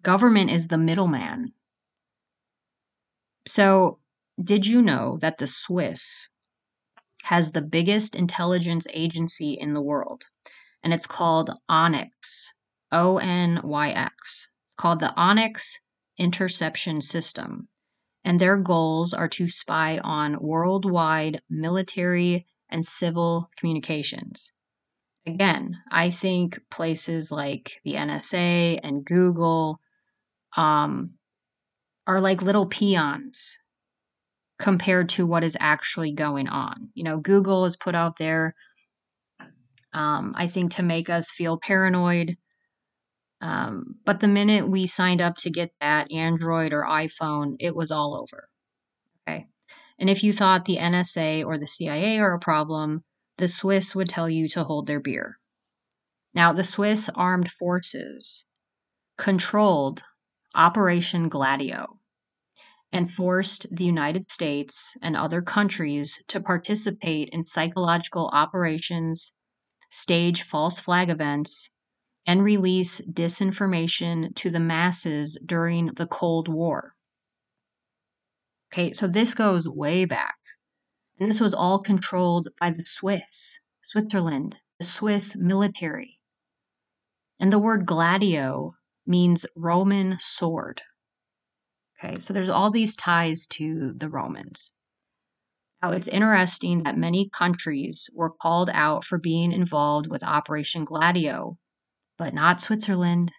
Government 0.01 0.49
is 0.49 0.67
the 0.67 0.77
middleman. 0.77 1.53
So, 3.47 3.99
did 4.43 4.65
you 4.65 4.81
know 4.81 5.17
that 5.21 5.37
the 5.37 5.47
Swiss 5.47 6.27
has 7.29 7.51
the 7.51 7.61
biggest 7.61 8.15
intelligence 8.15 8.85
agency 8.93 9.53
in 9.53 9.73
the 9.73 9.81
world? 9.81 10.23
And 10.83 10.93
it's 10.93 11.07
called 11.07 11.51
Onyx, 11.69 12.53
O 12.91 13.17
N 13.17 13.61
Y 13.63 13.89
X. 13.89 14.49
It's 14.67 14.75
called 14.75 14.99
the 14.99 15.13
Onyx 15.15 15.79
Interception 16.17 17.01
System 17.01 17.69
and 18.27 18.41
their 18.41 18.57
goals 18.57 19.13
are 19.13 19.29
to 19.29 19.47
spy 19.47 19.99
on 19.99 20.41
worldwide 20.41 21.41
military 21.49 22.45
and 22.69 22.83
civil 22.83 23.49
communications. 23.57 24.51
Again, 25.25 25.77
I 25.89 26.09
think 26.11 26.59
places 26.69 27.31
like 27.31 27.79
the 27.85 27.93
NSA 27.93 28.81
and 28.83 29.05
Google 29.05 29.79
um, 30.57 31.11
are 32.05 32.19
like 32.19 32.41
little 32.41 32.65
peons 32.65 33.59
compared 34.59 35.09
to 35.09 35.25
what 35.25 35.43
is 35.43 35.57
actually 35.59 36.11
going 36.11 36.47
on. 36.47 36.89
You 36.93 37.03
know, 37.03 37.17
Google 37.17 37.65
is 37.65 37.75
put 37.75 37.95
out 37.95 38.17
there, 38.17 38.55
um, 39.93 40.33
I 40.35 40.47
think, 40.47 40.71
to 40.73 40.83
make 40.83 41.09
us 41.09 41.31
feel 41.31 41.59
paranoid 41.59 42.37
um, 43.41 43.95
but 44.03 44.19
the 44.19 44.27
minute 44.27 44.67
we 44.67 44.87
signed 44.87 45.21
up 45.21 45.35
to 45.37 45.49
get 45.49 45.71
that 45.79 46.11
Android 46.11 46.73
or 46.73 46.83
iPhone, 46.83 47.55
it 47.59 47.75
was 47.75 47.91
all 47.91 48.15
over. 48.15 48.49
Okay. 49.27 49.47
And 49.99 50.09
if 50.09 50.23
you 50.23 50.33
thought 50.33 50.65
the 50.65 50.77
NSA 50.77 51.45
or 51.45 51.57
the 51.57 51.67
CIA 51.67 52.19
are 52.19 52.33
a 52.33 52.39
problem, 52.39 53.03
the 53.37 53.47
Swiss 53.47 53.93
would 53.93 54.09
tell 54.09 54.29
you 54.29 54.47
to 54.49 54.63
hold 54.63 54.87
their 54.87 54.99
beer. 54.99 55.37
Now, 56.33 56.51
the 56.51 56.63
Swiss 56.63 57.09
armed 57.09 57.49
forces 57.51 58.45
controlled 59.17 60.03
Operation 60.55 61.29
Gladio 61.29 61.99
and 62.97 63.13
forced 63.13 63.67
the 63.69 63.85
United 63.85 64.31
States 64.31 64.97
and 65.03 65.15
other 65.15 65.39
countries 65.39 66.23
to 66.27 66.39
participate 66.39 67.29
in 67.29 67.45
psychological 67.45 68.27
operations, 68.33 69.33
stage 69.91 70.41
false 70.41 70.79
flag 70.79 71.07
events, 71.07 71.69
and 72.25 72.43
release 72.43 72.99
disinformation 73.01 74.35
to 74.35 74.49
the 74.49 74.59
masses 74.59 75.39
during 75.45 75.85
the 75.93 76.07
Cold 76.07 76.47
War. 76.47 76.95
Okay, 78.73 78.91
so 78.91 79.05
this 79.07 79.35
goes 79.35 79.69
way 79.69 80.03
back. 80.03 80.37
And 81.19 81.29
this 81.29 81.39
was 81.39 81.53
all 81.53 81.79
controlled 81.79 82.49
by 82.59 82.71
the 82.71 82.83
Swiss, 82.83 83.59
Switzerland, 83.81 84.57
the 84.79 84.85
Swiss 84.85 85.35
military. 85.35 86.19
And 87.39 87.53
the 87.53 87.59
word 87.59 87.85
gladio 87.85 88.73
means 89.05 89.45
Roman 89.55 90.17
sword. 90.19 90.81
Okay, 92.03 92.15
so 92.19 92.33
there's 92.33 92.49
all 92.49 92.71
these 92.71 92.95
ties 92.95 93.47
to 93.47 93.93
the 93.95 94.09
Romans. 94.09 94.73
Now, 95.81 95.91
it's 95.91 96.07
interesting 96.07 96.83
that 96.83 96.97
many 96.97 97.29
countries 97.29 98.09
were 98.13 98.31
called 98.31 98.69
out 98.73 99.03
for 99.03 99.17
being 99.17 99.51
involved 99.51 100.07
with 100.07 100.23
Operation 100.23 100.85
Gladio 100.85 101.57
but 102.17 102.33
not 102.33 102.59
Switzerland. 102.59 103.31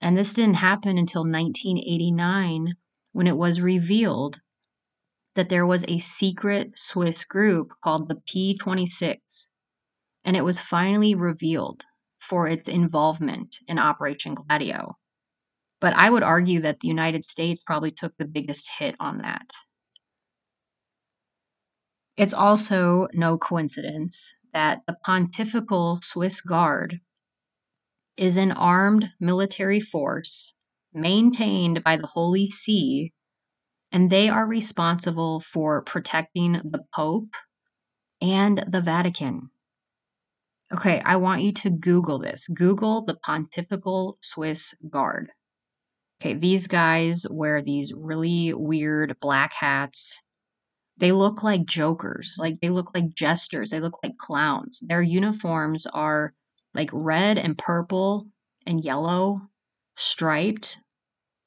And 0.00 0.16
this 0.16 0.34
didn't 0.34 0.56
happen 0.56 0.98
until 0.98 1.22
1989 1.22 2.74
when 3.12 3.26
it 3.26 3.36
was 3.36 3.60
revealed 3.60 4.40
that 5.34 5.48
there 5.48 5.66
was 5.66 5.84
a 5.88 5.98
secret 5.98 6.78
Swiss 6.78 7.24
group 7.24 7.72
called 7.82 8.08
the 8.08 8.20
P26. 8.28 9.48
And 10.24 10.36
it 10.36 10.44
was 10.44 10.60
finally 10.60 11.14
revealed, 11.14 11.84
for 12.18 12.46
its 12.46 12.68
involvement 12.68 13.56
in 13.66 13.78
Operation 13.78 14.34
Gladio. 14.34 14.96
But 15.80 15.94
I 15.94 16.10
would 16.10 16.22
argue 16.22 16.60
that 16.60 16.80
the 16.80 16.88
United 16.88 17.24
States 17.24 17.62
probably 17.64 17.92
took 17.92 18.16
the 18.16 18.26
biggest 18.26 18.70
hit 18.78 18.96
on 18.98 19.18
that. 19.18 19.52
It's 22.16 22.34
also 22.34 23.06
no 23.14 23.38
coincidence 23.38 24.34
that 24.52 24.80
the 24.88 24.96
Pontifical 25.04 26.00
Swiss 26.02 26.40
Guard 26.40 27.00
is 28.16 28.36
an 28.36 28.50
armed 28.50 29.10
military 29.20 29.78
force 29.78 30.54
maintained 30.92 31.84
by 31.84 31.96
the 31.96 32.08
Holy 32.08 32.50
See, 32.50 33.12
and 33.92 34.10
they 34.10 34.28
are 34.28 34.46
responsible 34.48 35.38
for 35.38 35.80
protecting 35.82 36.54
the 36.54 36.80
Pope 36.92 37.34
and 38.20 38.64
the 38.66 38.80
Vatican. 38.80 39.50
Okay, 40.72 41.00
I 41.04 41.16
want 41.16 41.42
you 41.42 41.52
to 41.52 41.70
Google 41.70 42.18
this. 42.18 42.48
Google 42.48 43.04
the 43.04 43.14
Pontifical 43.14 44.18
Swiss 44.20 44.74
Guard. 44.90 45.30
Okay, 46.20 46.34
these 46.34 46.66
guys 46.66 47.24
wear 47.30 47.62
these 47.62 47.92
really 47.94 48.52
weird 48.52 49.18
black 49.20 49.52
hats. 49.52 50.20
They 50.96 51.12
look 51.12 51.44
like 51.44 51.64
jokers, 51.64 52.36
like 52.38 52.58
they 52.60 52.70
look 52.70 52.92
like 52.92 53.14
jesters, 53.14 53.70
they 53.70 53.78
look 53.78 53.98
like 54.02 54.16
clowns. 54.18 54.80
Their 54.80 55.02
uniforms 55.02 55.86
are 55.86 56.34
like 56.74 56.90
red 56.92 57.38
and 57.38 57.56
purple 57.56 58.26
and 58.66 58.82
yellow, 58.82 59.42
striped, 59.96 60.78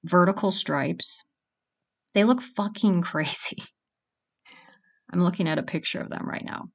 vertical 0.05 0.53
stripes. 0.53 1.25
They 2.13 2.23
look 2.23 2.41
fucking 2.41 3.01
crazy. 3.01 3.62
I'm 5.12 5.19
looking 5.19 5.49
at 5.49 5.60
a 5.60 5.63
picture 5.63 5.99
of 5.99 6.10
them 6.10 6.27
right 6.27 6.45
now. 6.45 6.69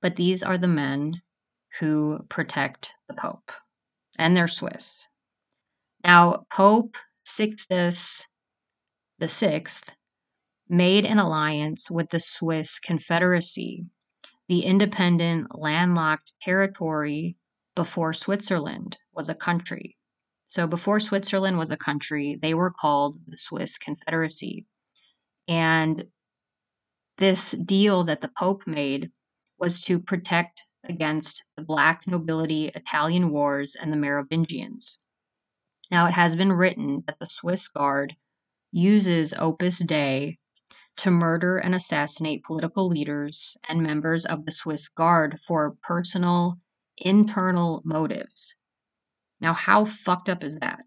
But 0.00 0.14
these 0.14 0.44
are 0.44 0.56
the 0.56 0.68
men 0.68 1.20
who 1.80 2.20
protect 2.28 2.92
the 3.08 3.14
Pope, 3.14 3.50
and 4.16 4.36
they're 4.36 4.46
Swiss. 4.46 5.08
Now, 6.04 6.44
Pope 6.52 6.96
Sixtus 7.30 8.26
the 9.18 9.28
Sixth 9.28 9.92
made 10.66 11.04
an 11.04 11.18
alliance 11.18 11.90
with 11.90 12.08
the 12.08 12.20
Swiss 12.20 12.78
Confederacy, 12.78 13.84
the 14.48 14.60
independent 14.60 15.48
landlocked 15.54 16.32
territory 16.40 17.36
before 17.76 18.14
Switzerland 18.14 18.96
was 19.12 19.28
a 19.28 19.34
country. 19.34 19.98
So, 20.46 20.66
before 20.66 21.00
Switzerland 21.00 21.58
was 21.58 21.70
a 21.70 21.76
country, 21.76 22.38
they 22.40 22.54
were 22.54 22.72
called 22.72 23.20
the 23.26 23.36
Swiss 23.36 23.76
Confederacy. 23.76 24.66
And 25.46 26.06
this 27.18 27.52
deal 27.52 28.04
that 28.04 28.22
the 28.22 28.32
Pope 28.38 28.62
made 28.66 29.10
was 29.58 29.82
to 29.82 30.00
protect 30.00 30.62
against 30.82 31.44
the 31.56 31.62
Black 31.62 32.06
nobility 32.06 32.68
Italian 32.68 33.30
wars 33.30 33.76
and 33.76 33.92
the 33.92 33.98
Merovingians. 33.98 34.98
Now, 35.90 36.06
it 36.06 36.12
has 36.12 36.36
been 36.36 36.52
written 36.52 37.04
that 37.06 37.18
the 37.18 37.26
Swiss 37.26 37.68
Guard 37.68 38.16
uses 38.70 39.32
Opus 39.38 39.78
Dei 39.78 40.38
to 40.98 41.10
murder 41.10 41.56
and 41.56 41.74
assassinate 41.74 42.44
political 42.44 42.88
leaders 42.88 43.56
and 43.68 43.82
members 43.82 44.26
of 44.26 44.44
the 44.44 44.52
Swiss 44.52 44.88
Guard 44.88 45.38
for 45.46 45.76
personal, 45.82 46.58
internal 46.98 47.80
motives. 47.84 48.56
Now, 49.40 49.54
how 49.54 49.84
fucked 49.84 50.28
up 50.28 50.44
is 50.44 50.56
that? 50.56 50.80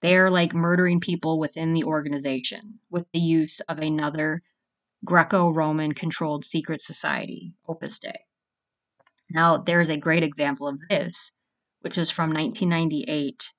They're 0.00 0.30
like 0.30 0.54
murdering 0.54 0.98
people 1.00 1.38
within 1.38 1.74
the 1.74 1.84
organization 1.84 2.80
with 2.90 3.06
the 3.12 3.20
use 3.20 3.60
of 3.60 3.78
another 3.78 4.42
Greco 5.04 5.50
Roman 5.50 5.92
controlled 5.92 6.44
secret 6.44 6.80
society, 6.80 7.52
Opus 7.68 7.98
Dei. 7.98 8.24
Now, 9.30 9.58
there's 9.58 9.90
a 9.90 9.96
great 9.96 10.22
example 10.22 10.66
of 10.66 10.80
this, 10.88 11.32
which 11.80 11.96
is 11.96 12.10
from 12.10 12.32
1998 12.32 13.52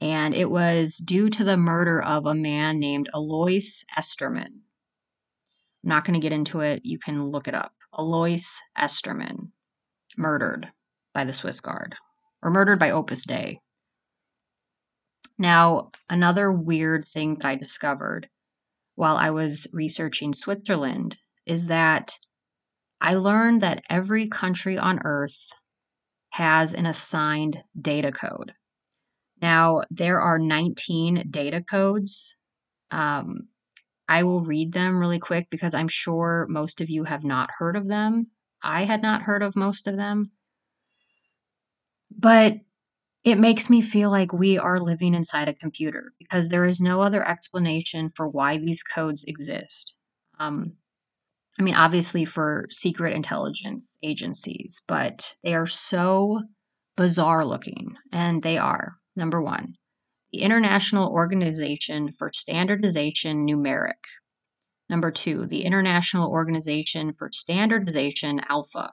and 0.00 0.34
it 0.34 0.50
was 0.50 0.96
due 0.96 1.28
to 1.30 1.44
the 1.44 1.56
murder 1.56 2.02
of 2.02 2.26
a 2.26 2.34
man 2.34 2.78
named 2.78 3.08
Alois 3.12 3.84
Estermann. 3.96 4.62
I'm 5.82 5.88
not 5.88 6.04
going 6.04 6.18
to 6.18 6.22
get 6.22 6.32
into 6.32 6.60
it. 6.60 6.82
You 6.84 6.98
can 6.98 7.24
look 7.26 7.48
it 7.48 7.54
up. 7.54 7.72
Alois 7.92 8.60
Estermann, 8.78 9.50
murdered 10.16 10.68
by 11.12 11.24
the 11.24 11.32
Swiss 11.32 11.60
Guard, 11.60 11.96
or 12.42 12.50
murdered 12.50 12.78
by 12.78 12.90
Opus 12.90 13.24
Dei. 13.24 13.60
Now, 15.38 15.90
another 16.08 16.52
weird 16.52 17.08
thing 17.08 17.36
that 17.36 17.46
I 17.46 17.56
discovered 17.56 18.28
while 18.94 19.16
I 19.16 19.30
was 19.30 19.66
researching 19.72 20.32
Switzerland 20.32 21.16
is 21.46 21.66
that 21.66 22.14
I 23.00 23.14
learned 23.14 23.62
that 23.62 23.82
every 23.88 24.28
country 24.28 24.76
on 24.76 25.00
earth 25.04 25.50
has 26.32 26.74
an 26.74 26.86
assigned 26.86 27.58
data 27.80 28.12
code. 28.12 28.52
Now, 29.40 29.82
there 29.90 30.20
are 30.20 30.38
19 30.38 31.24
data 31.30 31.62
codes. 31.62 32.36
Um, 32.90 33.48
I 34.08 34.24
will 34.24 34.40
read 34.40 34.72
them 34.72 34.98
really 34.98 35.18
quick 35.18 35.48
because 35.50 35.74
I'm 35.74 35.88
sure 35.88 36.46
most 36.48 36.80
of 36.80 36.90
you 36.90 37.04
have 37.04 37.24
not 37.24 37.50
heard 37.58 37.76
of 37.76 37.88
them. 37.88 38.28
I 38.62 38.84
had 38.84 39.02
not 39.02 39.22
heard 39.22 39.42
of 39.42 39.56
most 39.56 39.86
of 39.86 39.96
them. 39.96 40.32
But 42.10 42.58
it 43.22 43.38
makes 43.38 43.68
me 43.68 43.82
feel 43.82 44.10
like 44.10 44.32
we 44.32 44.58
are 44.58 44.78
living 44.78 45.14
inside 45.14 45.48
a 45.48 45.54
computer 45.54 46.12
because 46.18 46.48
there 46.48 46.64
is 46.64 46.80
no 46.80 47.02
other 47.02 47.26
explanation 47.26 48.10
for 48.16 48.28
why 48.28 48.56
these 48.58 48.82
codes 48.82 49.24
exist. 49.24 49.94
Um, 50.38 50.72
I 51.58 51.62
mean, 51.62 51.74
obviously 51.74 52.24
for 52.24 52.66
secret 52.70 53.14
intelligence 53.14 53.98
agencies, 54.02 54.82
but 54.88 55.36
they 55.44 55.54
are 55.54 55.66
so 55.66 56.42
bizarre 56.96 57.44
looking, 57.44 57.96
and 58.12 58.42
they 58.42 58.56
are. 58.56 58.99
Number 59.16 59.42
one, 59.42 59.74
the 60.32 60.42
International 60.42 61.10
Organization 61.10 62.12
for 62.18 62.30
Standardization 62.32 63.46
Numeric. 63.46 64.04
Number 64.88 65.10
two, 65.10 65.46
the 65.46 65.64
International 65.64 66.30
Organization 66.30 67.12
for 67.12 67.30
Standardization 67.32 68.40
Alpha. 68.48 68.92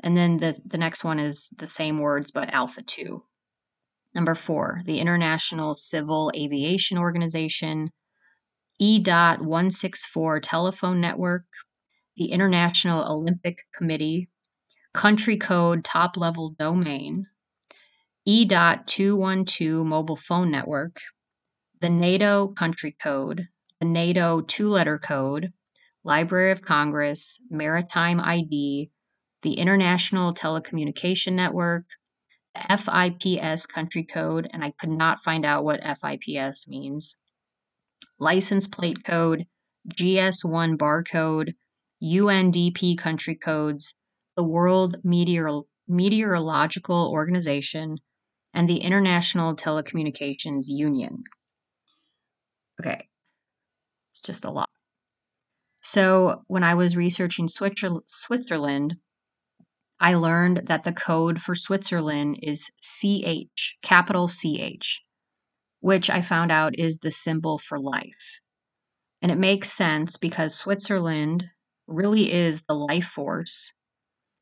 And 0.00 0.16
then 0.16 0.36
the, 0.36 0.58
the 0.64 0.78
next 0.78 1.04
one 1.04 1.18
is 1.18 1.52
the 1.58 1.68
same 1.68 1.98
words 1.98 2.30
but 2.30 2.50
Alpha 2.50 2.82
2. 2.82 3.22
Number 4.14 4.34
four, 4.34 4.82
the 4.86 5.00
International 5.00 5.76
Civil 5.76 6.32
Aviation 6.34 6.98
Organization, 6.98 7.90
E.164 8.78 9.40
164 9.40 10.40
Telephone 10.40 11.00
Network, 11.00 11.44
the 12.16 12.26
International 12.26 13.04
Olympic 13.12 13.58
Committee, 13.74 14.28
Country 14.94 15.36
Code 15.36 15.84
Top 15.84 16.16
Level 16.16 16.54
Domain, 16.58 17.26
E.212 18.30 19.86
mobile 19.86 20.14
phone 20.14 20.50
network, 20.50 21.00
the 21.80 21.88
NATO 21.88 22.48
country 22.48 22.94
code, 23.02 23.48
the 23.80 23.86
NATO 23.86 24.42
two 24.42 24.68
letter 24.68 24.98
code, 24.98 25.54
Library 26.04 26.50
of 26.50 26.60
Congress, 26.60 27.40
Maritime 27.48 28.20
ID, 28.20 28.90
the 29.40 29.54
International 29.54 30.34
Telecommunication 30.34 31.32
Network, 31.32 31.86
the 32.54 32.76
FIPS 32.76 33.64
country 33.64 34.04
code, 34.04 34.46
and 34.52 34.62
I 34.62 34.72
could 34.78 34.90
not 34.90 35.24
find 35.24 35.46
out 35.46 35.64
what 35.64 35.80
FIPS 35.82 36.68
means, 36.68 37.16
license 38.18 38.66
plate 38.66 39.04
code, 39.04 39.46
GS1 39.94 40.76
barcode, 40.76 41.54
UNDP 42.02 42.98
country 42.98 43.36
codes, 43.36 43.94
the 44.36 44.44
World 44.44 44.98
Meteor- 45.02 45.62
Meteorological 45.88 47.10
Organization, 47.10 47.96
and 48.58 48.68
the 48.68 48.78
International 48.78 49.54
Telecommunications 49.54 50.64
Union. 50.66 51.22
Okay, 52.80 53.06
it's 54.10 54.20
just 54.20 54.44
a 54.44 54.50
lot. 54.50 54.68
So, 55.80 56.42
when 56.48 56.64
I 56.64 56.74
was 56.74 56.96
researching 56.96 57.46
Switzerland, 57.46 58.96
I 60.00 60.14
learned 60.14 60.66
that 60.66 60.82
the 60.82 60.92
code 60.92 61.40
for 61.40 61.54
Switzerland 61.54 62.40
is 62.42 62.72
CH, 62.82 63.76
capital 63.80 64.26
CH, 64.26 65.04
which 65.78 66.10
I 66.10 66.20
found 66.20 66.50
out 66.50 66.76
is 66.76 66.98
the 66.98 67.12
symbol 67.12 67.58
for 67.58 67.78
life. 67.78 68.40
And 69.22 69.30
it 69.30 69.38
makes 69.38 69.70
sense 69.70 70.16
because 70.16 70.58
Switzerland 70.58 71.44
really 71.86 72.32
is 72.32 72.64
the 72.64 72.74
life 72.74 73.06
force 73.06 73.72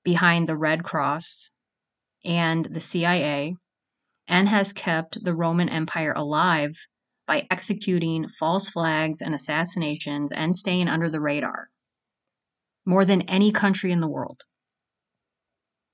behind 0.04 0.48
the 0.48 0.56
Red 0.56 0.84
Cross 0.84 1.50
and 2.24 2.64
the 2.64 2.80
CIA 2.80 3.56
and 4.28 4.48
has 4.48 4.72
kept 4.72 5.22
the 5.24 5.34
Roman 5.34 5.68
Empire 5.68 6.12
alive 6.16 6.76
by 7.26 7.46
executing 7.50 8.28
false 8.28 8.68
flags 8.68 9.20
and 9.20 9.34
assassinations 9.34 10.30
and 10.32 10.58
staying 10.58 10.88
under 10.88 11.10
the 11.10 11.20
radar 11.20 11.68
more 12.86 13.04
than 13.04 13.22
any 13.22 13.50
country 13.50 13.90
in 13.90 14.00
the 14.00 14.08
world. 14.08 14.42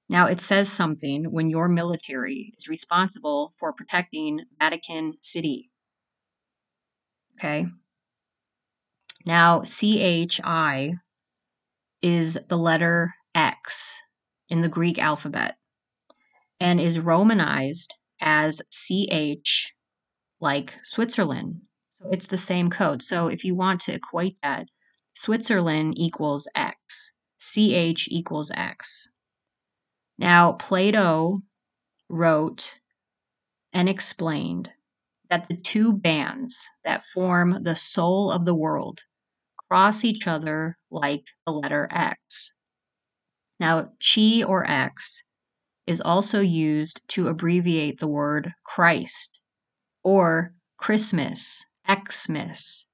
Now, 0.09 0.27
it 0.27 0.41
says 0.41 0.71
something 0.71 1.25
when 1.25 1.49
your 1.49 1.69
military 1.69 2.53
is 2.59 2.69
responsible 2.69 3.55
for 3.59 3.73
protecting 3.73 4.41
Vatican 4.59 5.15
City. 5.23 5.71
Okay. 7.39 7.67
Now, 9.25 9.63
CHI 9.63 10.95
is 12.03 12.39
the 12.49 12.59
letter 12.59 13.15
X 13.35 14.03
in 14.49 14.61
the 14.61 14.69
Greek 14.69 14.99
alphabet. 14.99 15.57
and 16.61 16.79
is 16.79 17.01
Romanized 17.01 17.97
as 18.23 18.63
CH 18.71 19.73
like 20.41 20.79
Switzerland. 20.83 21.61
So 21.93 22.09
it's 22.11 22.29
the 22.29 22.39
same 22.39 22.71
code. 22.71 23.03
So 23.03 23.27
if 23.27 23.45
you 23.45 23.55
want 23.55 23.81
to 23.83 23.95
equate 23.95 24.39
that, 24.43 24.69
Switzerland 25.15 25.95
equals 25.99 26.49
X, 26.55 27.13
CH 27.39 28.09
equals 28.09 28.51
X. 28.55 29.09
Now, 30.19 30.53
Plato 30.53 31.43
wrote 32.09 32.79
and 33.73 33.89
explained 33.89 34.71
that 35.29 35.49
the 35.49 35.57
two 35.57 35.93
bands 35.93 36.69
that 36.85 37.05
form 37.15 37.63
the 37.63 37.77
soul 37.77 38.31
of 38.31 38.45
the 38.45 38.55
world 38.55 39.01
cross 39.69 40.05
each 40.05 40.27
other 40.27 40.79
like 40.91 41.25
the 41.47 41.53
letter 41.53 41.89
X. 41.91 42.53
Now, 43.59 43.93
chi 44.01 44.43
or 44.43 44.69
X 44.69 45.25
is 45.87 46.01
also 46.01 46.41
used 46.41 47.01
to 47.09 47.29
abbreviate 47.29 47.99
the 47.99 48.09
word 48.09 48.53
Christ 48.65 49.39
or 50.03 50.55
Christmas, 50.77 51.65
Xmas. 51.91 52.87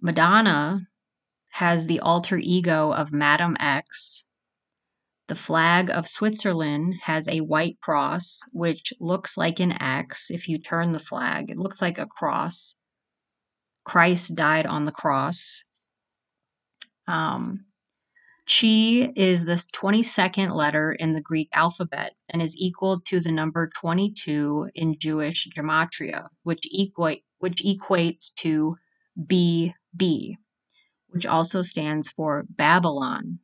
Madonna 0.00 0.88
has 1.52 1.86
the 1.86 2.00
alter 2.00 2.38
ego 2.38 2.92
of 2.92 3.12
Madam 3.12 3.56
X. 3.60 4.26
The 5.28 5.34
flag 5.34 5.90
of 5.90 6.08
Switzerland 6.08 6.94
has 7.02 7.28
a 7.28 7.40
white 7.40 7.78
cross, 7.80 8.40
which 8.52 8.92
looks 8.98 9.36
like 9.36 9.60
an 9.60 9.72
X 9.80 10.30
if 10.30 10.48
you 10.48 10.58
turn 10.58 10.92
the 10.92 10.98
flag. 10.98 11.50
It 11.50 11.58
looks 11.58 11.80
like 11.80 11.98
a 11.98 12.06
cross. 12.06 12.76
Christ 13.84 14.34
died 14.34 14.66
on 14.66 14.84
the 14.84 14.92
cross. 14.92 15.64
Um, 17.06 17.66
Chi 18.48 19.12
is 19.14 19.44
the 19.44 19.62
22nd 19.74 20.52
letter 20.52 20.92
in 20.92 21.12
the 21.12 21.20
Greek 21.20 21.48
alphabet 21.52 22.14
and 22.28 22.42
is 22.42 22.56
equal 22.58 23.00
to 23.02 23.20
the 23.20 23.30
number 23.30 23.70
22 23.78 24.70
in 24.74 24.98
Jewish 24.98 25.48
gematria, 25.56 26.26
which, 26.42 26.64
equate, 26.72 27.22
which 27.38 27.62
equates 27.62 28.34
to 28.38 28.76
BB, 29.18 30.34
which 31.08 31.26
also 31.26 31.62
stands 31.62 32.08
for 32.08 32.44
Babylon. 32.48 33.38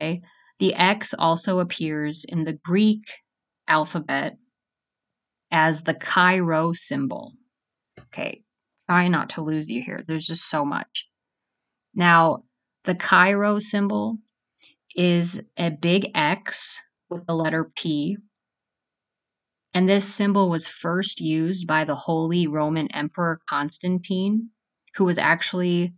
Okay? 0.00 0.20
The 0.58 0.74
X 0.74 1.14
also 1.14 1.60
appears 1.60 2.24
in 2.28 2.44
the 2.44 2.52
Greek 2.52 3.04
alphabet 3.66 4.36
as 5.50 5.82
the 5.82 5.94
Chi 5.94 6.38
Rho 6.38 6.72
symbol. 6.72 7.32
Okay, 7.98 8.42
try 8.88 9.08
not 9.08 9.30
to 9.30 9.42
lose 9.42 9.70
you 9.70 9.82
here. 9.82 10.04
There's 10.06 10.26
just 10.26 10.48
so 10.48 10.64
much. 10.64 11.08
Now, 11.94 12.44
the 12.84 12.94
Chi 12.94 13.32
Rho 13.32 13.58
symbol 13.58 14.18
is 14.96 15.42
a 15.56 15.70
big 15.70 16.10
X 16.14 16.82
with 17.08 17.26
the 17.26 17.34
letter 17.34 17.70
P. 17.76 18.16
And 19.74 19.88
this 19.88 20.12
symbol 20.12 20.50
was 20.50 20.68
first 20.68 21.20
used 21.20 21.66
by 21.66 21.84
the 21.84 21.94
Holy 21.94 22.46
Roman 22.46 22.88
Emperor 22.92 23.40
Constantine, 23.48 24.50
who 24.96 25.04
was 25.04 25.16
actually 25.16 25.94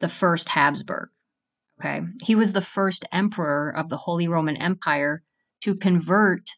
the 0.00 0.08
first 0.08 0.48
Habsburg. 0.48 1.08
Okay. 1.78 2.00
He 2.24 2.34
was 2.34 2.52
the 2.52 2.62
first 2.62 3.04
emperor 3.12 3.70
of 3.70 3.90
the 3.90 3.98
Holy 3.98 4.26
Roman 4.26 4.56
Empire 4.56 5.22
to 5.60 5.76
convert 5.76 6.48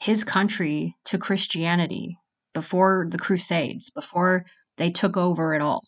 his 0.00 0.24
country 0.24 0.96
to 1.04 1.16
Christianity 1.16 2.18
before 2.52 3.06
the 3.08 3.18
Crusades, 3.18 3.88
before 3.88 4.44
they 4.76 4.90
took 4.90 5.16
over 5.16 5.54
it 5.54 5.62
all 5.62 5.84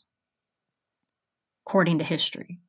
according 1.67 1.99
to 1.99 2.05
history. 2.05 2.61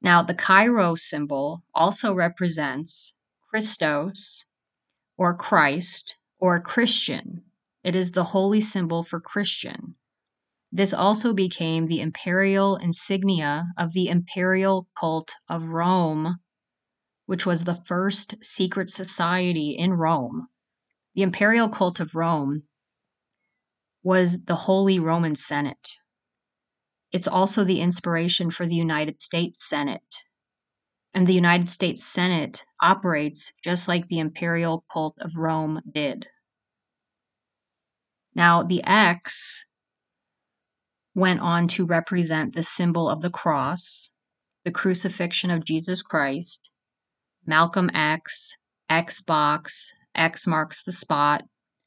Now, 0.00 0.22
the 0.22 0.36
Rho 0.70 0.94
symbol 0.94 1.64
also 1.74 2.14
represents 2.14 3.14
Christos 3.50 4.46
or 5.18 5.36
Christ 5.36 6.16
or 6.38 6.60
Christian. 6.60 7.44
It 7.82 7.94
is 7.94 8.12
the 8.12 8.24
holy 8.24 8.60
symbol 8.60 9.02
for 9.02 9.20
Christian. 9.20 9.96
This 10.72 10.94
also 10.94 11.34
became 11.34 11.86
the 11.86 12.00
imperial 12.00 12.76
insignia 12.76 13.66
of 13.76 13.92
the 13.92 14.08
imperial 14.08 14.88
cult 14.98 15.34
of 15.48 15.70
Rome, 15.70 16.38
which 17.26 17.44
was 17.44 17.64
the 17.64 17.82
first 17.86 18.36
secret 18.42 18.88
society 18.88 19.70
in 19.76 19.94
Rome. 19.94 20.48
The 21.14 21.22
imperial 21.22 21.68
cult 21.68 21.98
of 21.98 22.14
Rome 22.14 22.62
was 24.02 24.44
the 24.44 24.54
Holy 24.54 25.00
Roman 25.00 25.34
Senate. 25.34 25.98
It's 27.12 27.28
also 27.28 27.64
the 27.64 27.80
inspiration 27.80 28.50
for 28.50 28.66
the 28.66 28.74
United 28.74 29.20
States 29.20 29.68
Senate. 29.68 30.14
And 31.12 31.26
the 31.26 31.34
United 31.34 31.68
States 31.68 32.04
Senate 32.04 32.64
operates 32.80 33.52
just 33.64 33.88
like 33.88 34.06
the 34.06 34.20
imperial 34.20 34.84
cult 34.92 35.16
of 35.20 35.36
Rome 35.36 35.80
did. 35.90 36.26
Now, 38.34 38.62
the 38.62 38.82
X 38.84 39.66
went 41.14 41.40
on 41.40 41.66
to 41.66 41.84
represent 41.84 42.54
the 42.54 42.62
symbol 42.62 43.08
of 43.08 43.22
the 43.22 43.30
cross, 43.30 44.10
the 44.64 44.70
crucifixion 44.70 45.50
of 45.50 45.64
Jesus 45.64 46.02
Christ, 46.02 46.70
Malcolm 47.44 47.90
X, 47.92 48.56
Xbox, 48.88 49.88
X 50.14 50.46
marks 50.46 50.84
the 50.84 50.92
spot, 50.92 51.42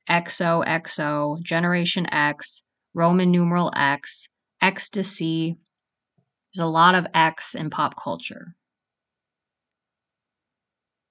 XOXO, 0.09 1.41
Generation 1.41 2.12
X, 2.12 2.65
Roman 2.93 3.31
numeral 3.31 3.71
X, 3.73 4.27
ecstasy. 4.63 5.58
There's 6.56 6.65
a 6.65 6.71
lot 6.71 6.95
of 6.95 7.06
X 7.13 7.54
in 7.54 7.69
pop 7.69 7.95
culture. 8.02 8.56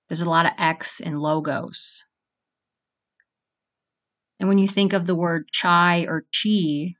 There's 0.08 0.22
a 0.22 0.30
lot 0.30 0.46
of 0.46 0.52
X 0.58 1.00
in 1.00 1.18
logos. 1.18 2.04
And 4.40 4.48
when 4.48 4.58
you 4.58 4.66
think 4.66 4.92
of 4.92 5.06
the 5.06 5.14
word 5.14 5.48
chai 5.52 6.06
or 6.08 6.24
chi, 6.34 6.94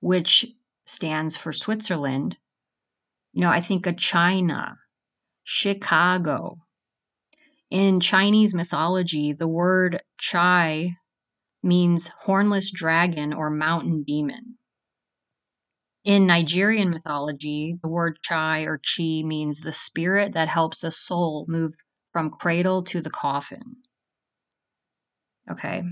which 0.00 0.46
stands 0.84 1.36
for 1.36 1.52
Switzerland, 1.52 2.38
you 3.32 3.42
know, 3.42 3.50
I 3.50 3.60
think 3.60 3.86
of 3.86 3.96
China, 3.96 4.78
Chicago. 5.44 6.56
In 7.70 8.00
Chinese 8.00 8.54
mythology, 8.54 9.32
the 9.32 9.46
word 9.46 10.02
chai 10.18 10.96
means 11.62 12.10
hornless 12.24 12.70
dragon 12.70 13.32
or 13.32 13.50
mountain 13.50 14.02
demon. 14.02 14.57
In 16.08 16.24
Nigerian 16.24 16.88
mythology, 16.88 17.78
the 17.82 17.88
word 17.90 18.20
chai 18.22 18.62
or 18.62 18.78
chi 18.78 19.20
means 19.22 19.60
the 19.60 19.74
spirit 19.74 20.32
that 20.32 20.48
helps 20.48 20.82
a 20.82 20.90
soul 20.90 21.44
move 21.48 21.74
from 22.14 22.30
cradle 22.30 22.82
to 22.84 23.02
the 23.02 23.10
coffin. 23.10 23.76
Okay. 25.50 25.82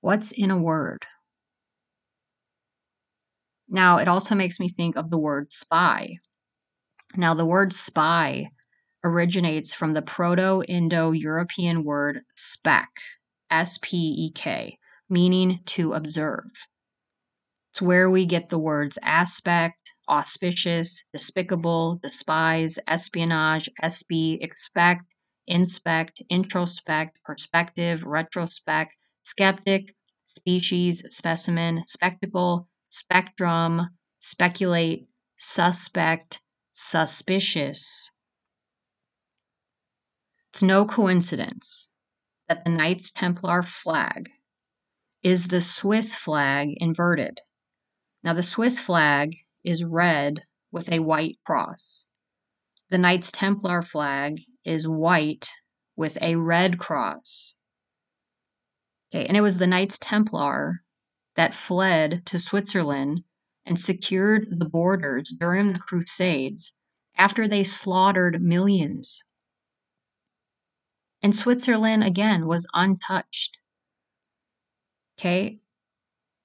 What's 0.00 0.32
in 0.32 0.50
a 0.50 0.60
word? 0.60 1.06
Now, 3.68 3.98
it 3.98 4.08
also 4.08 4.34
makes 4.34 4.58
me 4.58 4.68
think 4.68 4.96
of 4.96 5.08
the 5.08 5.18
word 5.18 5.52
spy. 5.52 6.16
Now, 7.16 7.34
the 7.34 7.46
word 7.46 7.72
spy 7.72 8.50
originates 9.04 9.74
from 9.74 9.92
the 9.92 10.02
Proto 10.02 10.64
Indo 10.66 11.12
European 11.12 11.84
word 11.84 12.22
spek, 12.36 12.88
S 13.48 13.78
P 13.80 13.96
E 13.96 14.32
K, 14.34 14.76
meaning 15.08 15.60
to 15.66 15.92
observe. 15.92 16.50
It's 17.70 17.80
where 17.80 18.10
we 18.10 18.26
get 18.26 18.48
the 18.48 18.58
words 18.58 18.98
aspect, 19.02 19.94
auspicious, 20.08 21.04
despicable, 21.12 22.00
despise, 22.02 22.80
espionage, 22.88 23.68
SB, 23.80 24.38
expect, 24.42 25.14
inspect, 25.46 26.20
introspect, 26.28 27.22
perspective, 27.24 28.04
retrospect, 28.04 28.96
skeptic, 29.22 29.94
species, 30.24 31.04
specimen, 31.14 31.84
spectacle, 31.86 32.68
spectrum, 32.88 33.90
speculate, 34.18 35.06
suspect, 35.38 36.42
suspicious. 36.72 38.10
It's 40.48 40.62
no 40.62 40.84
coincidence 40.84 41.90
that 42.48 42.64
the 42.64 42.70
Knights 42.70 43.12
Templar 43.12 43.62
flag 43.62 44.28
is 45.22 45.48
the 45.48 45.60
Swiss 45.60 46.16
flag 46.16 46.70
inverted. 46.78 47.40
Now, 48.22 48.34
the 48.34 48.42
Swiss 48.42 48.78
flag 48.78 49.34
is 49.64 49.84
red 49.84 50.44
with 50.70 50.90
a 50.90 51.00
white 51.00 51.38
cross. 51.44 52.06
The 52.90 52.98
Knights 52.98 53.32
Templar 53.32 53.82
flag 53.82 54.40
is 54.64 54.86
white 54.86 55.48
with 55.96 56.18
a 56.20 56.36
red 56.36 56.78
cross. 56.78 57.54
Okay, 59.12 59.26
and 59.26 59.36
it 59.36 59.40
was 59.40 59.58
the 59.58 59.66
Knights 59.66 59.98
Templar 59.98 60.82
that 61.36 61.54
fled 61.54 62.24
to 62.26 62.38
Switzerland 62.38 63.24
and 63.64 63.78
secured 63.78 64.48
the 64.50 64.68
borders 64.68 65.34
during 65.38 65.72
the 65.72 65.78
Crusades 65.78 66.74
after 67.16 67.46
they 67.46 67.64
slaughtered 67.64 68.42
millions. 68.42 69.24
And 71.22 71.34
Switzerland, 71.36 72.02
again, 72.02 72.46
was 72.46 72.66
untouched. 72.72 73.58
Okay, 75.18 75.60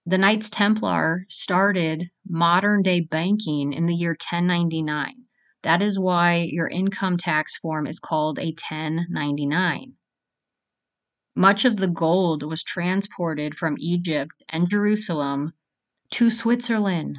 the 0.06 0.18
Knights 0.20 0.52
Templar 0.52 1.26
started 1.30 2.12
modern 2.28 2.84
day 2.84 3.00
banking 3.00 3.74
in 3.74 3.88
the 3.88 3.96
year 3.96 4.12
1099. 4.12 5.26
That 5.64 5.82
is 5.82 5.98
why 5.98 6.48
your 6.52 6.68
income 6.68 7.18
tax 7.18 7.58
form 7.58 7.88
is 7.88 8.00
called 8.00 8.38
a 8.38 8.54
1099. 8.54 9.94
Much 11.36 11.66
of 11.66 11.78
the 11.78 11.88
gold 11.88 12.44
was 12.44 12.64
transported 12.64 13.58
from 13.58 13.76
Egypt 13.80 14.44
and 14.48 14.70
Jerusalem 14.70 15.54
to 16.12 16.30
Switzerland 16.30 17.18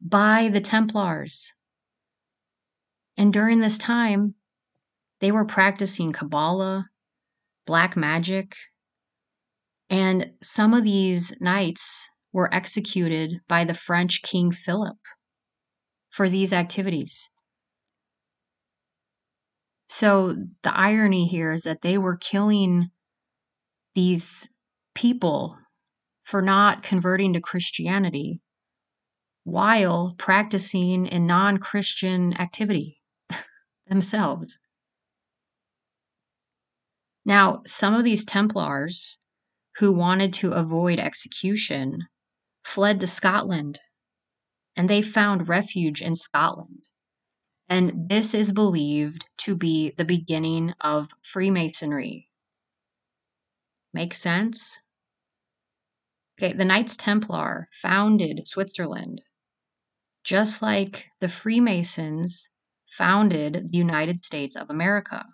by 0.00 0.50
the 0.52 0.60
Templars. 0.60 1.52
And 3.16 3.32
during 3.32 3.60
this 3.60 3.78
time, 3.78 4.34
they 5.20 5.32
were 5.32 5.46
practicing 5.46 6.12
Kabbalah, 6.12 6.90
black 7.66 7.96
magic, 7.96 8.54
and 9.90 10.32
some 10.42 10.74
of 10.74 10.84
these 10.84 11.34
knights 11.40 12.08
were 12.32 12.52
executed 12.54 13.40
by 13.48 13.64
the 13.64 13.74
French 13.74 14.22
King 14.22 14.52
Philip 14.52 14.98
for 16.10 16.28
these 16.28 16.52
activities. 16.52 17.30
So 19.88 20.34
the 20.62 20.76
irony 20.76 21.26
here 21.26 21.52
is 21.52 21.62
that 21.62 21.80
they 21.80 21.96
were 21.96 22.16
killing 22.16 22.90
these 23.94 24.52
people 24.94 25.56
for 26.24 26.42
not 26.42 26.82
converting 26.82 27.32
to 27.32 27.40
Christianity 27.40 28.42
while 29.44 30.14
practicing 30.18 31.06
in 31.06 31.26
non 31.26 31.56
Christian 31.56 32.34
activity 32.34 33.00
themselves. 33.86 34.58
Now, 37.24 37.62
some 37.64 37.94
of 37.94 38.04
these 38.04 38.26
Templars 38.26 39.18
who 39.78 39.92
wanted 39.92 40.32
to 40.32 40.52
avoid 40.52 40.98
execution 40.98 42.06
fled 42.64 42.98
to 43.00 43.06
Scotland 43.06 43.78
and 44.76 44.88
they 44.88 45.02
found 45.02 45.48
refuge 45.48 46.00
in 46.00 46.14
Scotland. 46.14 46.88
And 47.68 48.08
this 48.08 48.32
is 48.32 48.52
believed 48.52 49.24
to 49.38 49.56
be 49.56 49.92
the 49.96 50.04
beginning 50.04 50.72
of 50.80 51.08
Freemasonry. 51.22 52.28
Make 53.92 54.14
sense? 54.14 54.80
Okay, 56.38 56.52
the 56.52 56.64
Knights 56.64 56.96
Templar 56.96 57.68
founded 57.72 58.46
Switzerland, 58.46 59.22
just 60.22 60.62
like 60.62 61.08
the 61.20 61.28
Freemasons 61.28 62.50
founded 62.92 63.68
the 63.70 63.78
United 63.78 64.24
States 64.24 64.54
of 64.54 64.70
America. 64.70 65.24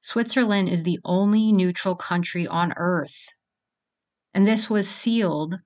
Switzerland 0.00 0.68
is 0.68 0.82
the 0.82 0.98
only 1.04 1.52
neutral 1.52 1.94
country 1.94 2.46
on 2.46 2.72
earth, 2.76 3.26
and 4.36 4.46
this 4.46 4.68
was 4.68 4.86
sealed 4.86 5.60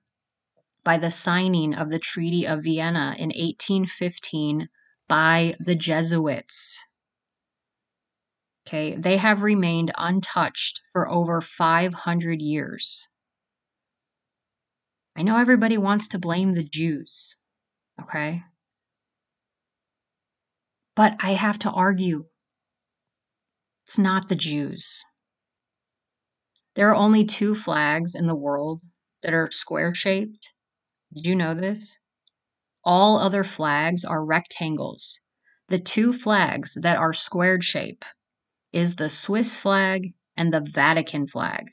by 0.85 0.97
the 0.97 1.11
signing 1.11 1.75
of 1.75 1.89
the 1.89 1.99
Treaty 1.99 2.47
of 2.47 2.63
Vienna 2.63 3.13
in 3.19 3.27
1815 3.27 4.69
by 5.09 5.53
the 5.59 5.75
Jesuits. 5.75 6.87
Okay, 8.65 8.95
they 8.95 9.17
have 9.17 9.43
remained 9.43 9.91
untouched 9.97 10.79
for 10.93 11.09
over 11.09 11.41
500 11.41 12.41
years. 12.41 13.09
I 15.17 15.23
know 15.23 15.35
everybody 15.35 15.77
wants 15.77 16.07
to 16.07 16.17
blame 16.17 16.53
the 16.53 16.63
Jews, 16.63 17.35
okay? 18.01 18.43
But 20.95 21.17
I 21.19 21.31
have 21.31 21.59
to 21.59 21.71
argue 21.71 22.27
it's 23.85 23.97
not 23.97 24.29
the 24.29 24.35
Jews. 24.35 25.03
There 26.75 26.89
are 26.89 26.95
only 26.95 27.25
two 27.25 27.53
flags 27.53 28.15
in 28.15 28.27
the 28.27 28.35
world 28.35 28.81
that 29.23 29.33
are 29.33 29.51
square 29.51 29.93
shaped. 29.93 30.53
Did 31.13 31.25
you 31.25 31.35
know 31.35 31.53
this? 31.53 31.99
All 32.83 33.17
other 33.17 33.43
flags 33.43 34.05
are 34.05 34.25
rectangles. 34.25 35.19
The 35.67 35.79
two 35.79 36.13
flags 36.13 36.77
that 36.81 36.97
are 36.97 37.13
squared 37.13 37.63
shape 37.63 38.05
is 38.71 38.95
the 38.95 39.09
Swiss 39.09 39.55
flag 39.55 40.13
and 40.37 40.53
the 40.53 40.61
Vatican 40.61 41.27
flag. 41.27 41.67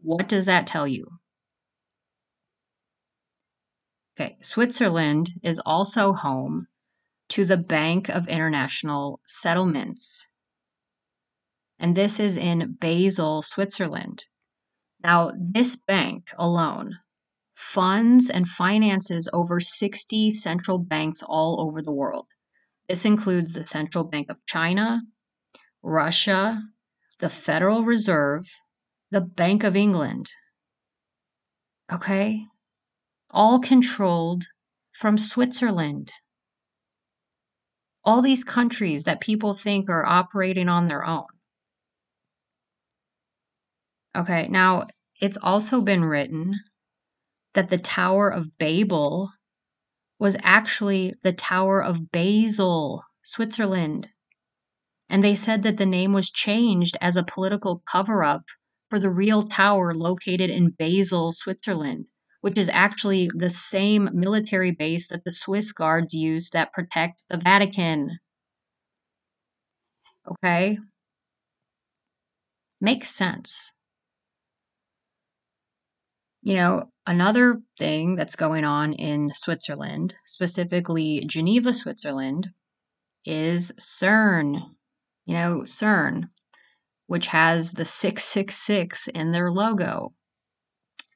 What 0.00 0.28
does 0.28 0.46
that 0.46 0.66
tell 0.66 0.86
you? 0.86 1.18
Okay, 4.18 4.38
Switzerland 4.40 5.30
is 5.42 5.60
also 5.66 6.12
home 6.12 6.68
to 7.28 7.44
the 7.44 7.56
Bank 7.56 8.08
of 8.08 8.28
International 8.28 9.20
Settlements. 9.26 10.28
And 11.78 11.94
this 11.94 12.18
is 12.18 12.36
in 12.36 12.76
Basel, 12.80 13.42
Switzerland. 13.42 14.24
Now, 15.06 15.30
this 15.38 15.76
bank 15.76 16.30
alone 16.36 16.98
funds 17.54 18.28
and 18.28 18.48
finances 18.48 19.28
over 19.32 19.60
60 19.60 20.34
central 20.34 20.78
banks 20.78 21.22
all 21.22 21.60
over 21.60 21.80
the 21.80 21.92
world. 21.92 22.26
This 22.88 23.04
includes 23.04 23.52
the 23.52 23.66
Central 23.66 24.02
Bank 24.02 24.28
of 24.30 24.44
China, 24.46 25.02
Russia, 25.80 26.60
the 27.20 27.30
Federal 27.30 27.84
Reserve, 27.84 28.46
the 29.12 29.20
Bank 29.20 29.62
of 29.62 29.76
England. 29.76 30.26
Okay? 31.92 32.42
all 33.30 33.60
controlled 33.60 34.44
from 34.92 35.18
Switzerland. 35.18 36.10
All 38.04 38.22
these 38.22 38.44
countries 38.44 39.04
that 39.04 39.20
people 39.20 39.54
think 39.54 39.90
are 39.90 40.06
operating 40.06 40.68
on 40.68 40.88
their 40.88 41.04
own. 41.04 41.26
Okay, 44.16 44.48
now 44.48 44.86
it's 45.20 45.38
also 45.42 45.80
been 45.80 46.04
written 46.04 46.60
that 47.54 47.68
the 47.68 47.78
Tower 47.78 48.28
of 48.28 48.58
Babel 48.58 49.30
was 50.18 50.36
actually 50.42 51.14
the 51.22 51.32
Tower 51.32 51.82
of 51.82 52.10
Basel, 52.10 53.02
Switzerland. 53.22 54.08
And 55.08 55.22
they 55.22 55.34
said 55.34 55.62
that 55.62 55.76
the 55.76 55.86
name 55.86 56.12
was 56.12 56.30
changed 56.30 56.96
as 57.00 57.16
a 57.16 57.24
political 57.24 57.82
cover 57.90 58.24
up 58.24 58.44
for 58.90 58.98
the 58.98 59.10
real 59.10 59.42
tower 59.42 59.94
located 59.94 60.50
in 60.50 60.74
Basel, 60.78 61.32
Switzerland 61.34 62.06
which 62.46 62.58
is 62.58 62.68
actually 62.68 63.28
the 63.34 63.50
same 63.50 64.08
military 64.12 64.70
base 64.70 65.08
that 65.08 65.24
the 65.24 65.32
Swiss 65.32 65.72
guards 65.72 66.14
use 66.14 66.50
that 66.50 66.72
protect 66.72 67.24
the 67.28 67.36
Vatican. 67.36 68.20
Okay? 70.30 70.78
Makes 72.80 73.08
sense. 73.08 73.72
You 76.46 76.54
know, 76.54 76.92
another 77.08 77.60
thing 77.76 78.14
that's 78.14 78.36
going 78.36 78.64
on 78.64 78.92
in 78.92 79.32
Switzerland, 79.34 80.14
specifically 80.24 81.24
Geneva, 81.26 81.74
Switzerland, 81.74 82.50
is 83.24 83.72
CERN. 83.80 84.54
You 85.24 85.34
know, 85.34 85.62
CERN, 85.64 86.28
which 87.08 87.26
has 87.26 87.72
the 87.72 87.84
666 87.84 89.08
in 89.08 89.32
their 89.32 89.50
logo. 89.50 90.14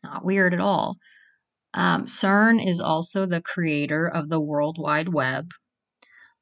Not 0.03 0.25
weird 0.25 0.53
at 0.53 0.59
all. 0.59 0.97
Um, 1.75 2.07
CERN 2.07 2.59
is 2.59 2.81
also 2.81 3.25
the 3.25 3.41
creator 3.41 4.09
of 4.09 4.31
the 4.31 4.41
World 4.41 4.79
Wide 4.81 5.11
Web, 5.15 5.53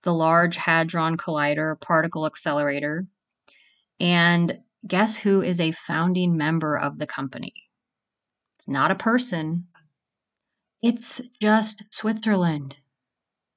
the 0.03 0.15
Large 0.15 0.57
Hadron 0.57 1.19
Collider 1.19 1.79
Particle 1.79 2.25
Accelerator, 2.25 3.05
and 4.01 4.61
guess 4.87 5.19
who 5.19 5.43
is 5.43 5.61
a 5.61 5.73
founding 5.73 6.39
member 6.39 6.75
of 6.75 6.99
the 6.99 7.07
company? 7.07 7.68
It's 8.59 8.67
not 8.67 8.91
a 8.91 8.97
person, 8.97 9.69
it's 10.83 11.21
just 11.41 11.85
Switzerland. 11.93 12.79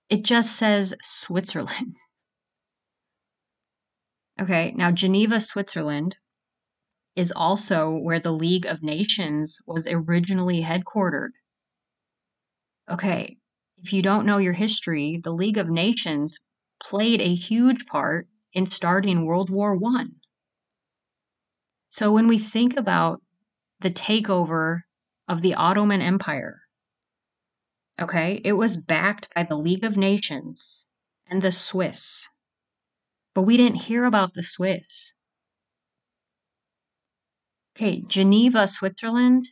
It 0.10 0.24
just 0.24 0.56
says 0.56 0.94
Switzerland. 1.02 1.98
Okay, 4.40 4.74
now 4.76 4.90
Geneva, 4.90 5.40
Switzerland 5.40 6.16
is 7.16 7.32
also 7.36 7.92
where 7.92 8.20
the 8.20 8.32
League 8.32 8.66
of 8.66 8.82
Nations 8.82 9.60
was 9.68 9.86
originally 9.86 10.64
headquartered. 10.64 11.32
Okay, 12.90 13.38
if 13.78 13.94
you 13.94 14.02
don't 14.02 14.26
know 14.26 14.40
your 14.40 14.54
history, 14.54 15.20
the 15.24 15.34
League 15.34 15.58
of 15.58 15.70
Nations 15.70 16.40
played 16.84 17.22
a 17.22 17.36
huge 17.36 17.86
part 17.86 18.30
in 18.54 18.68
starting 18.72 19.28
World 19.28 19.52
War 19.52 19.78
One. 19.78 20.16
So 21.92 22.12
when 22.12 22.28
we 22.28 22.40
think 22.40 22.76
about 22.76 23.22
the 23.82 23.92
takeover 23.92 24.80
of 25.32 25.42
the 25.42 25.54
Ottoman 25.54 26.02
Empire, 26.02 26.60
okay, 28.02 28.42
it 28.44 28.52
was 28.52 28.76
backed 28.76 29.34
by 29.34 29.44
the 29.44 29.56
League 29.56 29.86
of 29.86 29.96
Nations 29.96 30.88
and 31.26 31.42
the 31.42 31.54
Swiss. 31.54 32.28
But 33.34 33.44
we 33.44 33.56
didn't 33.56 33.84
hear 33.84 34.04
about 34.04 34.34
the 34.34 34.44
Swiss. 34.44 35.14
Okay, 37.74 38.04
Geneva, 38.06 38.68
Switzerland 38.68 39.46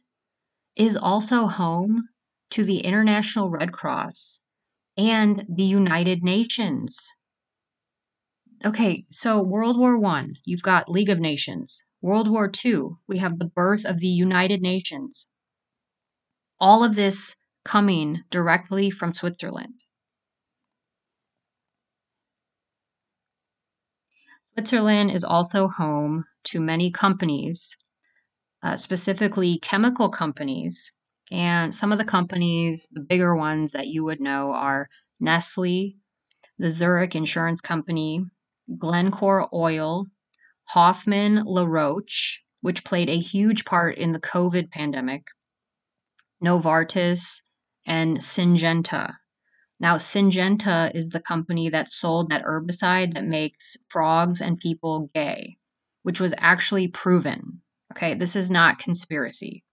is 0.75 0.97
also 0.97 1.47
home 1.47 2.09
to 2.49 2.65
the 2.65 2.79
International 2.79 3.49
Red 3.49 3.71
Cross 3.71 4.41
and 4.97 5.45
the 5.47 5.63
United 5.63 6.21
Nations. 6.21 7.07
Okay, 8.65 9.05
so 9.09 9.41
World 9.41 9.79
War 9.79 9.97
One, 9.97 10.33
you've 10.43 10.61
got 10.61 10.91
League 10.91 11.07
of 11.07 11.19
Nations. 11.19 11.85
World 12.01 12.29
War 12.29 12.49
Two, 12.49 12.97
we 13.07 13.19
have 13.19 13.39
the 13.39 13.47
birth 13.47 13.85
of 13.85 14.01
the 14.01 14.07
United 14.07 14.61
Nations. 14.61 15.29
All 16.59 16.83
of 16.83 16.95
this 16.95 17.35
coming 17.63 18.23
directly 18.29 18.89
from 18.89 19.13
Switzerland. 19.13 19.85
Switzerland 24.53 25.11
is 25.11 25.23
also 25.23 25.69
home 25.69 26.25
to 26.43 26.59
many 26.59 26.91
companies, 26.91 27.77
uh, 28.61 28.75
specifically 28.75 29.57
chemical 29.59 30.09
companies. 30.09 30.91
And 31.31 31.73
some 31.73 31.91
of 31.91 31.97
the 31.97 32.05
companies, 32.05 32.89
the 32.91 33.01
bigger 33.01 33.35
ones 33.35 33.71
that 33.71 33.87
you 33.87 34.03
would 34.03 34.19
know, 34.19 34.51
are 34.51 34.89
Nestle, 35.19 35.95
the 36.57 36.71
Zurich 36.71 37.15
Insurance 37.15 37.61
Company, 37.61 38.25
Glencore 38.77 39.47
Oil, 39.53 40.07
Hoffmann 40.65 41.43
La 41.45 41.63
Roche, 41.63 42.41
which 42.61 42.83
played 42.83 43.09
a 43.09 43.17
huge 43.17 43.63
part 43.63 43.97
in 43.97 44.11
the 44.11 44.19
COVID 44.19 44.71
pandemic, 44.71 45.23
Novartis, 46.43 47.41
and 47.85 48.17
Syngenta. 48.17 49.15
Now, 49.79 49.95
Syngenta 49.95 50.93
is 50.93 51.09
the 51.09 51.21
company 51.21 51.69
that 51.69 51.93
sold 51.93 52.29
that 52.29 52.43
herbicide 52.43 53.13
that 53.13 53.25
makes 53.25 53.77
frogs 53.87 54.41
and 54.41 54.57
people 54.57 55.09
gay, 55.13 55.57
which 56.03 56.19
was 56.19 56.33
actually 56.37 56.87
proven. 56.87 57.61
Okay, 57.93 58.13
this 58.13 58.35
is 58.35 58.51
not 58.51 58.79
conspiracy. 58.79 59.63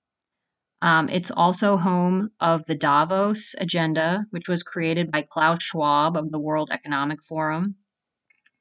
Um, 0.82 1.08
it's 1.08 1.30
also 1.30 1.76
home 1.76 2.30
of 2.40 2.66
the 2.66 2.76
Davos 2.76 3.54
Agenda, 3.58 4.26
which 4.30 4.48
was 4.48 4.62
created 4.62 5.10
by 5.10 5.22
Klaus 5.22 5.62
Schwab 5.62 6.16
of 6.16 6.30
the 6.30 6.38
World 6.38 6.70
Economic 6.70 7.22
Forum. 7.24 7.76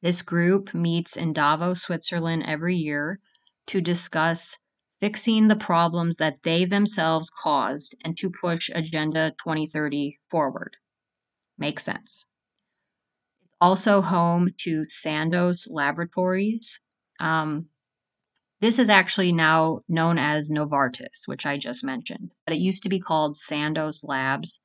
This 0.02 0.22
group 0.22 0.74
meets 0.74 1.18
in 1.18 1.34
Davos, 1.34 1.82
Switzerland 1.82 2.44
every 2.46 2.76
year 2.76 3.20
to 3.68 3.82
discuss 3.82 4.58
fixing 5.00 5.48
the 5.48 5.56
problems 5.56 6.18
that 6.18 6.44
they 6.44 6.66
themselves 6.66 7.30
caused 7.30 7.96
and 8.04 8.18
to 8.18 8.30
push 8.30 8.70
Agenda 8.74 9.32
2030 9.44 10.20
forward. 10.30 10.78
Makes 11.58 11.84
sense. 11.84 12.28
It's 13.44 13.56
also 13.60 14.02
home 14.02 14.50
to 14.60 14.86
Sandoz 14.88 15.68
Laboratories. 15.70 16.82
Um, 17.20 17.68
this 18.62 18.80
is 18.80 18.90
actually 18.90 19.32
now 19.32 19.82
known 19.88 20.18
as 20.18 20.50
Novartis, 20.50 21.28
which 21.28 21.46
I 21.46 21.58
just 21.58 21.84
mentioned, 21.84 22.32
but 22.46 22.56
it 22.56 22.60
used 22.60 22.84
to 22.84 22.90
be 22.90 23.00
called 23.00 23.38
Sandoz 23.38 24.04
Labs. 24.04 24.62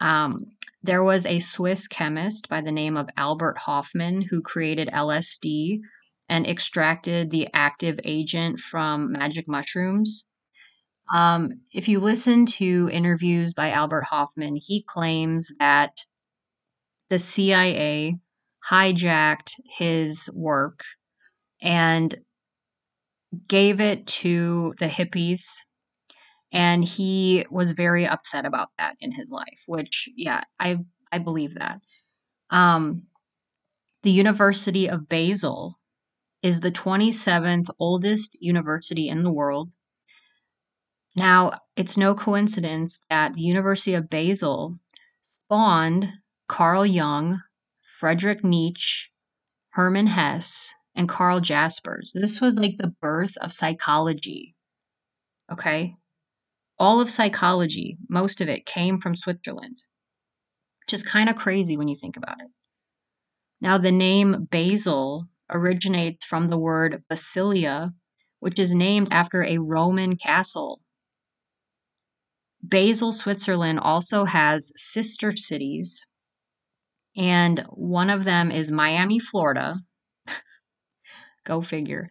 Um, 0.00 0.52
there 0.82 1.04
was 1.04 1.26
a 1.26 1.38
Swiss 1.38 1.86
chemist 1.86 2.48
by 2.48 2.60
the 2.60 2.72
name 2.72 2.96
of 2.96 3.08
Albert 3.16 3.58
Hofmann 3.58 4.22
who 4.22 4.40
created 4.40 4.88
LSD 4.88 5.80
and 6.32 6.46
extracted 6.46 7.30
the 7.30 7.46
active 7.52 8.00
agent 8.04 8.58
from 8.58 9.12
magic 9.12 9.46
mushrooms. 9.46 10.24
Um, 11.14 11.50
if 11.74 11.88
you 11.88 12.00
listen 12.00 12.46
to 12.46 12.88
interviews 12.90 13.52
by 13.52 13.70
Albert 13.70 14.04
Hofmann, 14.04 14.56
he 14.56 14.82
claims 14.82 15.52
that 15.58 15.94
the 17.10 17.18
CIA 17.18 18.16
hijacked 18.66 19.60
his 19.76 20.30
work 20.34 20.80
and 21.60 22.14
gave 23.46 23.82
it 23.82 24.06
to 24.06 24.72
the 24.78 24.88
hippies. 24.88 25.56
And 26.50 26.82
he 26.82 27.44
was 27.50 27.72
very 27.72 28.06
upset 28.06 28.46
about 28.46 28.70
that 28.78 28.96
in 29.00 29.12
his 29.12 29.30
life, 29.30 29.64
which, 29.66 30.08
yeah, 30.16 30.44
I, 30.58 30.78
I 31.12 31.18
believe 31.18 31.56
that. 31.56 31.80
Um, 32.48 33.02
the 34.02 34.10
University 34.10 34.88
of 34.88 35.10
Basel 35.10 35.78
is 36.42 36.60
the 36.60 36.72
27th 36.72 37.68
oldest 37.78 38.36
university 38.40 39.08
in 39.08 39.22
the 39.22 39.32
world. 39.32 39.70
Now, 41.16 41.52
it's 41.76 41.96
no 41.96 42.14
coincidence 42.14 43.00
that 43.10 43.34
the 43.34 43.42
University 43.42 43.94
of 43.94 44.08
Basel 44.08 44.78
spawned 45.22 46.08
Carl 46.48 46.84
Jung, 46.86 47.40
Friedrich 47.98 48.42
Nietzsche, 48.42 49.10
Hermann 49.70 50.08
Hesse, 50.08 50.74
and 50.94 51.08
Carl 51.08 51.40
Jaspers. 51.40 52.12
This 52.14 52.40
was 52.40 52.58
like 52.58 52.76
the 52.78 52.94
birth 53.00 53.36
of 53.38 53.52
psychology. 53.52 54.54
Okay? 55.50 55.94
All 56.78 57.00
of 57.00 57.10
psychology, 57.10 57.98
most 58.08 58.40
of 58.40 58.48
it 58.48 58.66
came 58.66 59.00
from 59.00 59.14
Switzerland, 59.14 59.76
which 60.80 60.94
is 60.94 61.02
kind 61.04 61.28
of 61.28 61.36
crazy 61.36 61.76
when 61.76 61.88
you 61.88 61.94
think 61.94 62.16
about 62.16 62.40
it. 62.40 62.48
Now, 63.60 63.78
the 63.78 63.92
name 63.92 64.48
Basel 64.50 65.28
originates 65.52 66.24
from 66.24 66.48
the 66.48 66.58
word 66.58 67.02
Basilia, 67.10 67.92
which 68.40 68.58
is 68.58 68.74
named 68.74 69.08
after 69.10 69.44
a 69.44 69.58
Roman 69.58 70.16
castle. 70.16 70.80
Basel, 72.62 73.12
Switzerland 73.12 73.80
also 73.80 74.24
has 74.24 74.72
sister 74.76 75.34
cities, 75.34 76.06
and 77.16 77.64
one 77.70 78.08
of 78.08 78.24
them 78.24 78.50
is 78.50 78.70
Miami, 78.70 79.18
Florida. 79.18 79.80
Go 81.44 81.60
figure. 81.60 82.08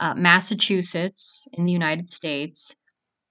Uh, 0.00 0.14
Massachusetts 0.14 1.46
in 1.52 1.64
the 1.64 1.72
United 1.72 2.10
States, 2.10 2.74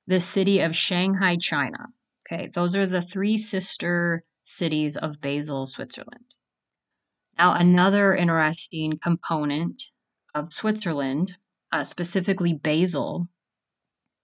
the 0.08 0.22
city 0.22 0.62
of 0.62 0.76
Shanghai, 0.76 1.36
China. 1.36 1.88
Okay, 2.26 2.48
those 2.54 2.76
are 2.76 2.86
the 2.86 3.02
three 3.02 3.38
sister 3.38 4.24
cities 4.46 4.96
of 4.96 5.20
Basel, 5.20 5.68
Switzerland. 5.68 6.26
Now, 7.38 7.54
another 7.54 8.16
interesting 8.16 9.00
component 9.02 9.82
of 10.36 10.54
Switzerland, 10.54 11.38
uh, 11.72 11.84
specifically 11.84 12.54
Basel, 12.54 13.28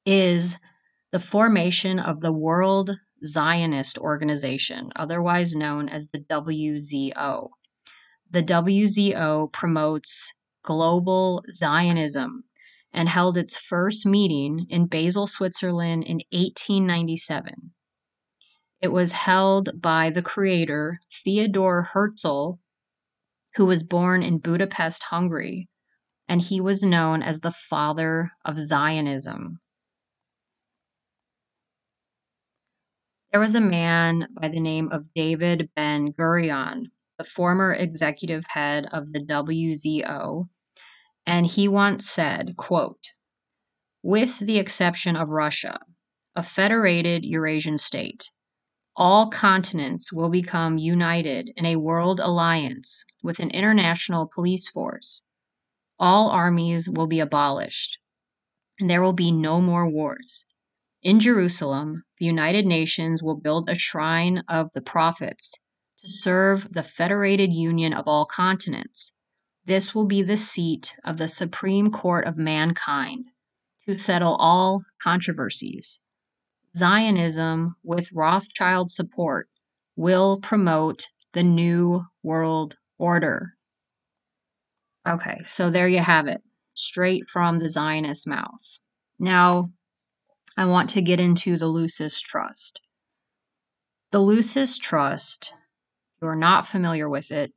is 0.05 0.57
the 1.11 1.19
formation 1.19 1.99
of 1.99 2.21
the 2.21 2.33
World 2.33 2.97
Zionist 3.25 3.97
Organization, 3.97 4.91
otherwise 4.95 5.55
known 5.55 5.89
as 5.89 6.09
the 6.09 6.19
WZO. 6.19 7.49
The 8.29 8.43
WZO 8.43 9.51
promotes 9.51 10.33
global 10.63 11.43
Zionism 11.53 12.43
and 12.93 13.09
held 13.09 13.37
its 13.37 13.57
first 13.57 14.05
meeting 14.05 14.65
in 14.69 14.87
Basel, 14.87 15.27
Switzerland 15.27 16.03
in 16.03 16.21
1897. 16.31 17.71
It 18.81 18.89
was 18.89 19.11
held 19.11 19.81
by 19.81 20.09
the 20.09 20.21
creator 20.21 20.99
Theodor 21.23 21.89
Herzl 21.93 22.59
who 23.57 23.65
was 23.65 23.81
born 23.81 24.21
in 24.21 24.37
Budapest, 24.37 25.03
Hungary, 25.09 25.67
and 26.27 26.39
he 26.41 26.61
was 26.61 26.83
known 26.83 27.23
as 27.23 27.39
the 27.39 27.51
father 27.51 28.29
of 28.45 28.59
Zionism. 28.59 29.59
There 33.31 33.41
was 33.41 33.55
a 33.55 33.61
man 33.61 34.27
by 34.39 34.47
the 34.49 34.59
name 34.59 34.89
of 34.91 35.11
David 35.15 35.69
Ben 35.75 36.13
Gurion, 36.13 36.91
the 37.17 37.23
former 37.23 37.73
executive 37.73 38.45
head 38.49 38.85
of 38.91 39.11
the 39.11 39.25
WZO, 39.25 40.45
and 41.25 41.47
he 41.47 41.67
once 41.67 42.07
said, 42.07 42.55
quote, 42.57 43.03
with 44.03 44.37
the 44.37 44.59
exception 44.59 45.15
of 45.15 45.29
Russia, 45.29 45.79
a 46.35 46.43
federated 46.43 47.25
Eurasian 47.25 47.79
state, 47.79 48.29
all 48.99 49.29
continents 49.29 50.11
will 50.11 50.29
become 50.31 50.79
united 50.79 51.51
in 51.55 51.67
a 51.67 51.75
world 51.75 52.19
alliance 52.19 53.05
with 53.21 53.39
an 53.39 53.51
international 53.51 54.27
police 54.33 54.67
force. 54.67 55.23
All 55.99 56.31
armies 56.31 56.89
will 56.89 57.05
be 57.05 57.19
abolished, 57.19 57.99
and 58.79 58.89
there 58.89 59.03
will 59.03 59.13
be 59.13 59.31
no 59.31 59.61
more 59.61 59.87
wars. 59.87 60.45
In 61.03 61.19
Jerusalem, 61.19 62.05
the 62.19 62.25
United 62.25 62.65
Nations 62.65 63.21
will 63.21 63.39
build 63.39 63.69
a 63.69 63.77
shrine 63.77 64.43
of 64.49 64.71
the 64.73 64.81
prophets 64.81 65.53
to 65.99 66.09
serve 66.09 66.73
the 66.73 66.81
federated 66.81 67.53
union 67.53 67.93
of 67.93 68.07
all 68.07 68.25
continents. 68.25 69.13
This 69.63 69.93
will 69.93 70.05
be 70.05 70.23
the 70.23 70.37
seat 70.37 70.95
of 71.03 71.17
the 71.17 71.27
Supreme 71.27 71.91
Court 71.91 72.25
of 72.25 72.35
mankind 72.35 73.25
to 73.85 73.99
settle 73.99 74.35
all 74.37 74.81
controversies. 74.99 75.99
Zionism, 76.77 77.75
with 77.83 78.11
Rothschild 78.13 78.91
support, 78.91 79.49
will 79.95 80.39
promote 80.39 81.07
the 81.33 81.43
New 81.43 82.03
World 82.21 82.77
Order. 82.99 83.53
Okay, 85.07 85.37
so 85.45 85.69
there 85.69 85.87
you 85.87 85.99
have 85.99 86.27
it, 86.27 86.41
straight 86.73 87.27
from 87.29 87.57
the 87.57 87.69
Zionist 87.69 88.27
mouth. 88.27 88.79
Now, 89.17 89.71
I 90.55 90.65
want 90.65 90.89
to 90.91 91.01
get 91.01 91.19
into 91.19 91.57
the 91.57 91.67
Lucis 91.67 92.21
Trust. 92.21 92.81
The 94.11 94.19
Lucis 94.19 94.77
Trust, 94.77 95.53
if 96.15 96.21
you're 96.21 96.35
not 96.35 96.67
familiar 96.67 97.09
with 97.09 97.31
it, 97.31 97.53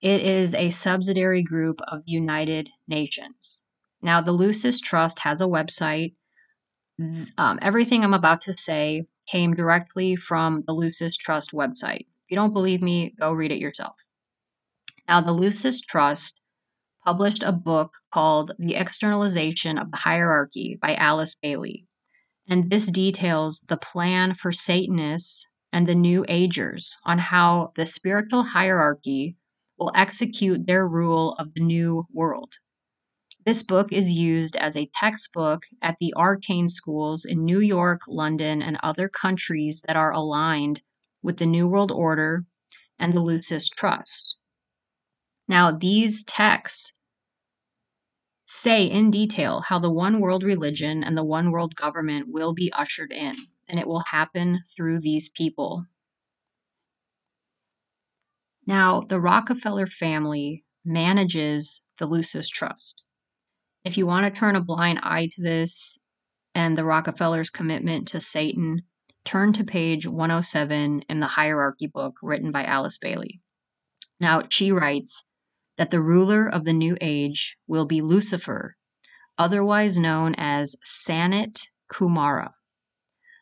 it 0.00 0.22
is 0.22 0.54
a 0.54 0.70
subsidiary 0.70 1.42
group 1.42 1.80
of 1.88 2.02
United 2.06 2.70
Nations. 2.88 3.64
Now, 4.00 4.22
the 4.22 4.32
Lucis 4.32 4.80
Trust 4.80 5.20
has 5.20 5.42
a 5.42 5.46
website 5.46 6.14
um, 7.38 7.58
everything 7.62 8.04
I'm 8.04 8.14
about 8.14 8.40
to 8.42 8.56
say 8.56 9.06
came 9.26 9.54
directly 9.54 10.16
from 10.16 10.64
the 10.66 10.72
Lucis 10.72 11.16
Trust 11.16 11.52
website. 11.52 12.00
If 12.00 12.30
you 12.30 12.36
don't 12.36 12.52
believe 12.52 12.82
me, 12.82 13.14
go 13.18 13.32
read 13.32 13.52
it 13.52 13.58
yourself. 13.58 13.96
Now, 15.08 15.20
the 15.20 15.32
Lucis 15.32 15.80
Trust 15.80 16.40
published 17.04 17.42
a 17.42 17.52
book 17.52 17.94
called 18.12 18.52
The 18.58 18.76
Externalization 18.76 19.78
of 19.78 19.90
the 19.90 19.96
Hierarchy 19.98 20.78
by 20.80 20.94
Alice 20.94 21.34
Bailey. 21.40 21.86
And 22.48 22.70
this 22.70 22.90
details 22.90 23.64
the 23.68 23.76
plan 23.76 24.34
for 24.34 24.52
Satanists 24.52 25.46
and 25.72 25.86
the 25.86 25.94
New 25.94 26.24
Agers 26.28 26.96
on 27.04 27.18
how 27.18 27.72
the 27.76 27.86
spiritual 27.86 28.42
hierarchy 28.42 29.36
will 29.78 29.92
execute 29.94 30.66
their 30.66 30.86
rule 30.86 31.34
of 31.38 31.54
the 31.54 31.62
new 31.62 32.06
world. 32.12 32.54
This 33.46 33.62
book 33.62 33.90
is 33.90 34.10
used 34.10 34.54
as 34.56 34.76
a 34.76 34.90
textbook 34.94 35.64
at 35.80 35.96
the 35.98 36.12
arcane 36.14 36.68
schools 36.68 37.24
in 37.24 37.44
New 37.44 37.60
York, 37.60 38.02
London, 38.06 38.60
and 38.60 38.76
other 38.82 39.08
countries 39.08 39.82
that 39.86 39.96
are 39.96 40.12
aligned 40.12 40.82
with 41.22 41.38
the 41.38 41.46
New 41.46 41.66
World 41.66 41.90
Order 41.90 42.44
and 42.98 43.14
the 43.14 43.20
Lucis 43.20 43.70
Trust. 43.70 44.36
Now, 45.48 45.72
these 45.72 46.22
texts 46.22 46.92
say 48.46 48.84
in 48.84 49.10
detail 49.10 49.62
how 49.62 49.78
the 49.78 49.90
one 49.90 50.20
world 50.20 50.42
religion 50.42 51.02
and 51.02 51.16
the 51.16 51.24
one 51.24 51.50
world 51.50 51.74
government 51.74 52.26
will 52.28 52.52
be 52.52 52.70
ushered 52.74 53.10
in, 53.10 53.34
and 53.66 53.80
it 53.80 53.86
will 53.86 54.04
happen 54.10 54.64
through 54.76 55.00
these 55.00 55.30
people. 55.30 55.86
Now, 58.66 59.00
the 59.00 59.18
Rockefeller 59.18 59.86
family 59.86 60.64
manages 60.84 61.82
the 61.98 62.06
Lucis 62.06 62.50
Trust. 62.50 63.02
If 63.82 63.96
you 63.96 64.06
want 64.06 64.32
to 64.32 64.38
turn 64.38 64.56
a 64.56 64.62
blind 64.62 65.00
eye 65.02 65.30
to 65.32 65.42
this 65.42 65.98
and 66.54 66.76
the 66.76 66.84
Rockefellers' 66.84 67.48
commitment 67.48 68.08
to 68.08 68.20
Satan, 68.20 68.82
turn 69.24 69.54
to 69.54 69.64
page 69.64 70.06
107 70.06 71.02
in 71.08 71.20
the 71.20 71.26
Hierarchy 71.28 71.86
book 71.86 72.16
written 72.22 72.52
by 72.52 72.64
Alice 72.64 72.98
Bailey. 72.98 73.40
Now, 74.20 74.42
she 74.50 74.70
writes 74.70 75.24
that 75.78 75.90
the 75.90 76.02
ruler 76.02 76.46
of 76.46 76.66
the 76.66 76.74
new 76.74 76.98
age 77.00 77.56
will 77.66 77.86
be 77.86 78.02
Lucifer, 78.02 78.76
otherwise 79.38 79.98
known 79.98 80.34
as 80.36 80.76
Sanat 80.84 81.68
Kumara. 81.90 82.50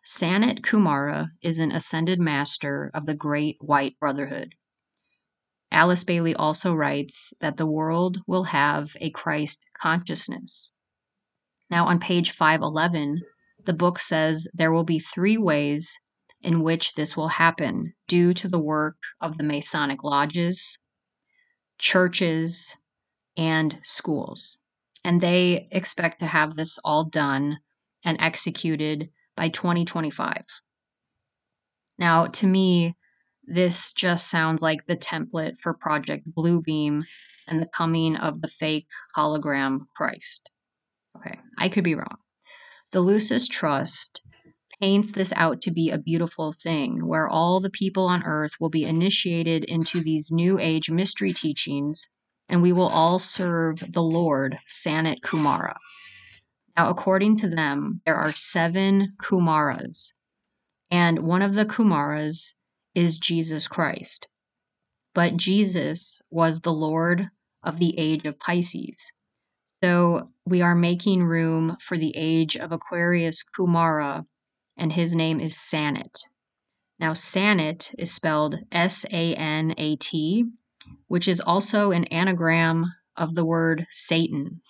Sanat 0.07 0.61
Kumara 0.61 1.31
is 1.43 1.59
an 1.59 1.73
ascended 1.73 2.21
master 2.21 2.93
of 2.95 3.07
the 3.07 3.15
Great 3.15 3.57
White 3.61 3.99
Brotherhood. 3.99 4.55
Alice 5.71 6.05
Bailey 6.05 6.35
also 6.35 6.75
writes 6.75 7.33
that 7.41 7.57
the 7.57 7.67
world 7.67 8.19
will 8.27 8.45
have 8.45 8.97
a 9.01 9.11
Christ 9.11 9.65
consciousness. 9.79 10.73
Now, 11.71 11.87
on 11.87 12.01
page 12.01 12.31
511, 12.31 13.21
the 13.65 13.75
book 13.75 13.99
says 13.99 14.49
there 14.55 14.73
will 14.73 14.85
be 14.85 14.99
three 14.99 15.37
ways 15.37 15.99
in 16.41 16.63
which 16.63 16.95
this 16.95 17.17
will 17.17 17.29
happen 17.29 17.93
due 18.07 18.33
to 18.33 18.49
the 18.49 18.59
work 18.59 18.97
of 19.21 19.37
the 19.37 19.45
Masonic 19.45 20.03
lodges, 20.03 20.79
churches, 21.79 22.75
and 23.37 23.79
schools. 23.83 24.61
And 25.05 25.21
they 25.21 25.69
expect 25.71 26.21
to 26.21 26.27
have 26.27 26.57
this 26.57 26.79
all 26.85 27.05
done 27.05 27.59
and 28.05 28.21
executed 28.21 29.11
by 29.37 29.49
2025. 29.49 30.45
Now, 31.99 32.27
to 32.27 32.47
me, 32.47 32.97
this 33.49 33.93
just 33.93 34.31
sounds 34.31 34.63
like 34.63 34.87
the 34.87 34.97
template 34.97 35.59
for 35.63 35.75
Project 35.75 36.25
Bluebeam 36.31 37.03
and 37.47 37.63
the 37.63 37.69
coming 37.69 38.17
of 38.17 38.43
the 38.43 38.49
fake 38.49 38.87
hologram 39.17 39.81
Christ. 39.97 40.51
Okay, 41.17 41.39
I 41.57 41.69
could 41.69 41.85
be 41.85 41.95
wrong. 41.95 42.19
The 42.93 43.01
Lucis 43.01 43.49
Trust 43.49 44.23
paints 44.81 45.13
this 45.13 45.33
out 45.35 45.61
to 45.63 45.71
be 45.71 45.91
a 45.91 45.99
beautiful 45.99 46.53
thing 46.53 47.07
where 47.07 47.29
all 47.29 47.61
the 47.61 47.71
people 47.71 48.07
on 48.07 48.23
earth 48.25 48.53
will 48.61 48.71
be 48.71 48.85
initiated 48.85 49.65
into 49.65 50.01
these 50.01 50.31
new 50.31 50.59
age 50.59 50.91
mystery 50.91 51.33
teachings 51.33 52.09
and 52.49 52.63
we 52.63 52.73
will 52.73 52.89
all 52.89 53.19
serve 53.19 53.93
the 53.93 54.03
Lord, 54.03 54.57
Sanat 54.71 55.21
Kumara. 55.21 55.77
Now, 56.77 56.91
according 56.91 57.39
to 57.39 57.49
them, 57.49 58.01
there 58.07 58.15
are 58.15 58.33
seven 58.33 59.13
Kumaras, 59.21 60.15
and 60.91 61.19
one 61.19 61.43
of 61.43 61.55
the 61.55 61.67
Kumaras 61.67 62.55
is 62.99 63.17
Jesus 63.17 63.69
Christ. 63.69 64.27
But 65.15 65.37
Jesus 65.37 66.21
was 66.31 66.61
the 66.61 66.73
Lord 66.73 67.29
of 67.63 67.79
the 67.79 67.97
age 67.97 68.27
of 68.27 68.41
Pisces. 68.41 69.13
So 69.85 70.31
we 70.45 70.63
are 70.63 70.75
making 70.75 71.23
room 71.23 71.77
for 71.81 71.97
the 71.97 72.13
age 72.17 72.57
of 72.57 72.73
Aquarius 72.73 73.45
Kumara, 73.57 74.27
and 74.77 74.93
his 74.93 75.15
name 75.15 75.39
is 75.39 75.55
Sanat. 75.55 76.19
Now, 76.99 77.13
Sanat 77.13 77.95
is 77.97 78.13
spelled 78.13 78.59
S 78.73 79.07
A 79.13 79.35
N 79.37 79.75
A 79.79 79.95
T, 79.95 80.47
which 81.07 81.29
is 81.29 81.41
also 81.41 81.93
an 81.93 82.05
anagram 82.07 82.93
of 83.17 83.37
the 83.37 83.45
word 83.45 83.87
Satan. 83.93 84.61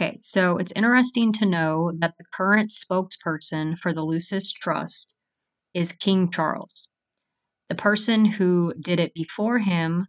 Okay, 0.00 0.18
so 0.22 0.56
it's 0.56 0.72
interesting 0.74 1.30
to 1.34 1.44
know 1.44 1.92
that 1.98 2.14
the 2.16 2.24
current 2.32 2.70
spokesperson 2.70 3.76
for 3.76 3.92
the 3.92 4.02
Lucis 4.02 4.50
Trust 4.50 5.14
is 5.72 5.92
King 5.92 6.30
Charles. 6.30 6.88
The 7.68 7.76
person 7.76 8.24
who 8.24 8.74
did 8.80 8.98
it 8.98 9.14
before 9.14 9.60
him 9.60 10.08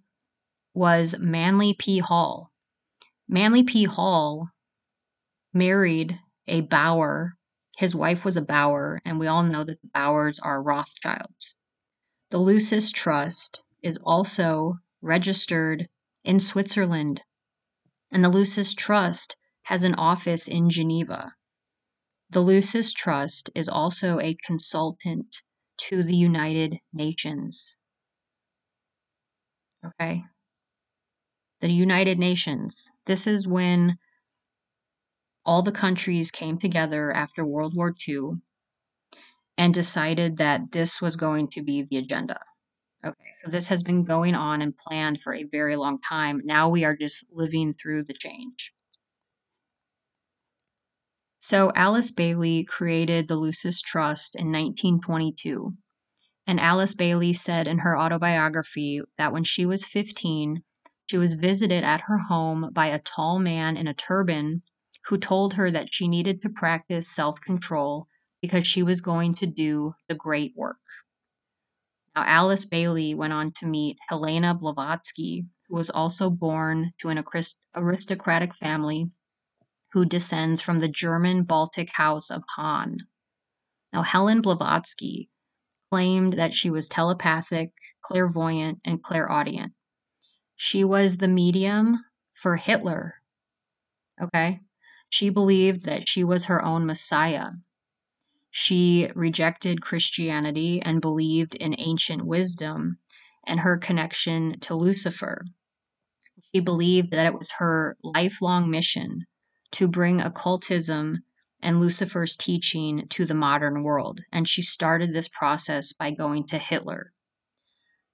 was 0.74 1.16
Manly 1.20 1.76
P. 1.78 2.00
Hall. 2.00 2.52
Manly 3.28 3.64
P. 3.64 3.84
Hall 3.84 4.50
married 5.54 6.20
a 6.48 6.62
Bauer. 6.62 7.38
His 7.78 7.94
wife 7.94 8.26
was 8.26 8.36
a 8.38 8.42
Bauer, 8.42 9.00
and 9.06 9.20
we 9.20 9.28
all 9.28 9.44
know 9.44 9.64
that 9.64 9.82
the 9.82 9.88
Bauers 9.90 10.40
are 10.42 10.64
Rothschilds. 10.64 11.56
The 12.32 12.40
Lucis 12.40 12.92
Trust 12.92 13.64
is 13.84 13.98
also 14.04 14.80
registered 15.02 15.88
in 16.24 16.40
Switzerland, 16.40 17.22
and 18.12 18.24
the 18.24 18.30
Lucis 18.30 18.74
Trust 18.74 19.36
has 19.64 19.84
an 19.84 19.96
office 19.96 20.48
in 20.48 20.70
Geneva. 20.70 21.34
The 22.30 22.42
Lucis 22.42 22.94
Trust 22.94 23.50
is 23.54 23.70
also 23.70 24.20
a 24.20 24.38
consultant 24.46 25.44
to 25.90 26.04
the 26.04 26.16
United 26.16 26.80
Nations. 26.94 27.76
Okay? 29.86 30.24
The 31.62 31.72
United 31.72 32.20
Nations. 32.20 32.92
This 33.06 33.28
is 33.28 33.48
when 33.48 33.98
all 35.46 35.62
the 35.62 35.72
countries 35.72 36.30
came 36.32 36.58
together 36.58 37.12
after 37.12 37.46
World 37.46 37.76
War 37.76 37.94
II 38.08 38.42
and 39.58 39.74
decided 39.74 40.38
that 40.38 40.72
this 40.72 41.02
was 41.02 41.16
going 41.16 41.48
to 41.50 41.62
be 41.62 41.84
the 41.84 41.98
agenda. 41.98 42.40
Okay, 43.04 43.32
so 43.38 43.50
this 43.50 43.68
has 43.68 43.82
been 43.82 44.04
going 44.04 44.36
on 44.36 44.62
and 44.62 44.78
planned 44.78 45.22
for 45.22 45.34
a 45.34 45.44
very 45.44 45.76
long 45.76 46.00
time. 46.08 46.42
Now 46.44 46.70
we 46.70 46.86
are 46.86 46.96
just 46.96 47.26
living 47.32 47.74
through 47.74 48.04
the 48.04 48.14
change. 48.14 48.72
So 51.44 51.72
Alice 51.76 52.12
Bailey 52.12 52.64
created 52.64 53.28
the 53.28 53.36
Lucis 53.36 53.82
Trust 53.82 54.36
in 54.36 54.52
1922. 54.52 55.74
And 56.46 56.60
Alice 56.60 56.94
Bailey 56.94 57.34
said 57.34 57.66
in 57.66 57.80
her 57.80 57.98
autobiography 57.98 59.02
that 59.18 59.34
when 59.34 59.44
she 59.44 59.66
was 59.66 59.84
15, 59.84 60.62
she 61.10 61.18
was 61.18 61.34
visited 61.34 61.84
at 61.84 62.02
her 62.02 62.20
home 62.20 62.70
by 62.72 62.88
a 62.88 63.00
tall 63.00 63.40
man 63.40 63.76
in 63.76 63.88
a 63.88 63.94
turban 63.96 64.62
who 65.06 65.18
told 65.18 65.56
her 65.56 65.72
that 65.72 65.92
she 65.92 66.08
needed 66.08 66.44
to 66.44 66.50
practice 66.50 67.10
self 67.10 67.42
control 67.42 68.08
because 68.40 68.68
she 68.68 68.84
was 68.84 69.02
going 69.02 69.34
to 69.34 69.48
do 69.48 69.94
the 70.08 70.16
great 70.16 70.54
work. 70.56 70.78
Now, 72.16 72.24
Alice 72.28 72.66
Bailey 72.66 73.16
went 73.16 73.34
on 73.34 73.52
to 73.54 73.66
meet 73.66 73.98
Helena 74.10 74.54
Blavatsky, 74.54 75.48
who 75.68 75.76
was 75.76 75.90
also 75.90 76.30
born 76.30 76.92
to 77.00 77.10
an 77.10 77.24
aristocratic 77.76 78.54
family 78.54 79.10
who 79.94 80.06
descends 80.06 80.62
from 80.62 80.80
the 80.80 80.88
German 80.88 81.44
Baltic 81.44 81.92
House 81.94 82.30
of 82.30 82.44
Hahn. 82.56 83.00
Now, 83.92 84.04
Helen 84.04 84.42
Blavatsky 84.42 85.30
claimed 85.92 86.34
that 86.34 86.54
she 86.54 86.70
was 86.70 86.88
telepathic, 86.88 87.72
clairvoyant, 88.02 88.80
and 88.86 89.04
clairaudient. 89.04 89.74
She 90.56 90.84
was 90.84 91.18
the 91.18 91.28
medium 91.28 91.98
for 92.34 92.56
Hitler. 92.56 93.16
Okay? 94.22 94.62
She 95.10 95.30
believed 95.30 95.86
that 95.86 96.08
she 96.08 96.24
was 96.24 96.46
her 96.46 96.64
own 96.64 96.86
Messiah. 96.86 97.50
She 98.50 99.10
rejected 99.14 99.82
Christianity 99.82 100.82
and 100.82 101.02
believed 101.02 101.56
in 101.56 101.76
ancient 101.78 102.26
wisdom 102.26 103.00
and 103.46 103.60
her 103.60 103.78
connection 103.78 104.60
to 104.62 104.76
Lucifer. 104.76 105.44
She 106.54 106.62
believed 106.62 107.12
that 107.12 107.26
it 107.26 107.34
was 107.34 107.52
her 107.58 107.98
lifelong 108.04 108.70
mission 108.70 109.26
to 109.72 109.88
bring 109.88 110.22
occultism 110.22 111.24
and 111.62 111.80
Lucifer's 111.80 112.36
teaching 112.36 113.08
to 113.10 113.26
the 113.26 113.36
modern 113.36 113.84
world. 113.84 114.22
And 114.32 114.48
she 114.48 114.62
started 114.62 115.14
this 115.14 115.28
process 115.28 115.94
by 115.94 116.12
going 116.12 116.46
to 116.48 116.58
Hitler. 116.58 117.14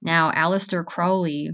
Now, 0.02 0.32
Aleister 0.32 0.86
Crowley 0.86 1.52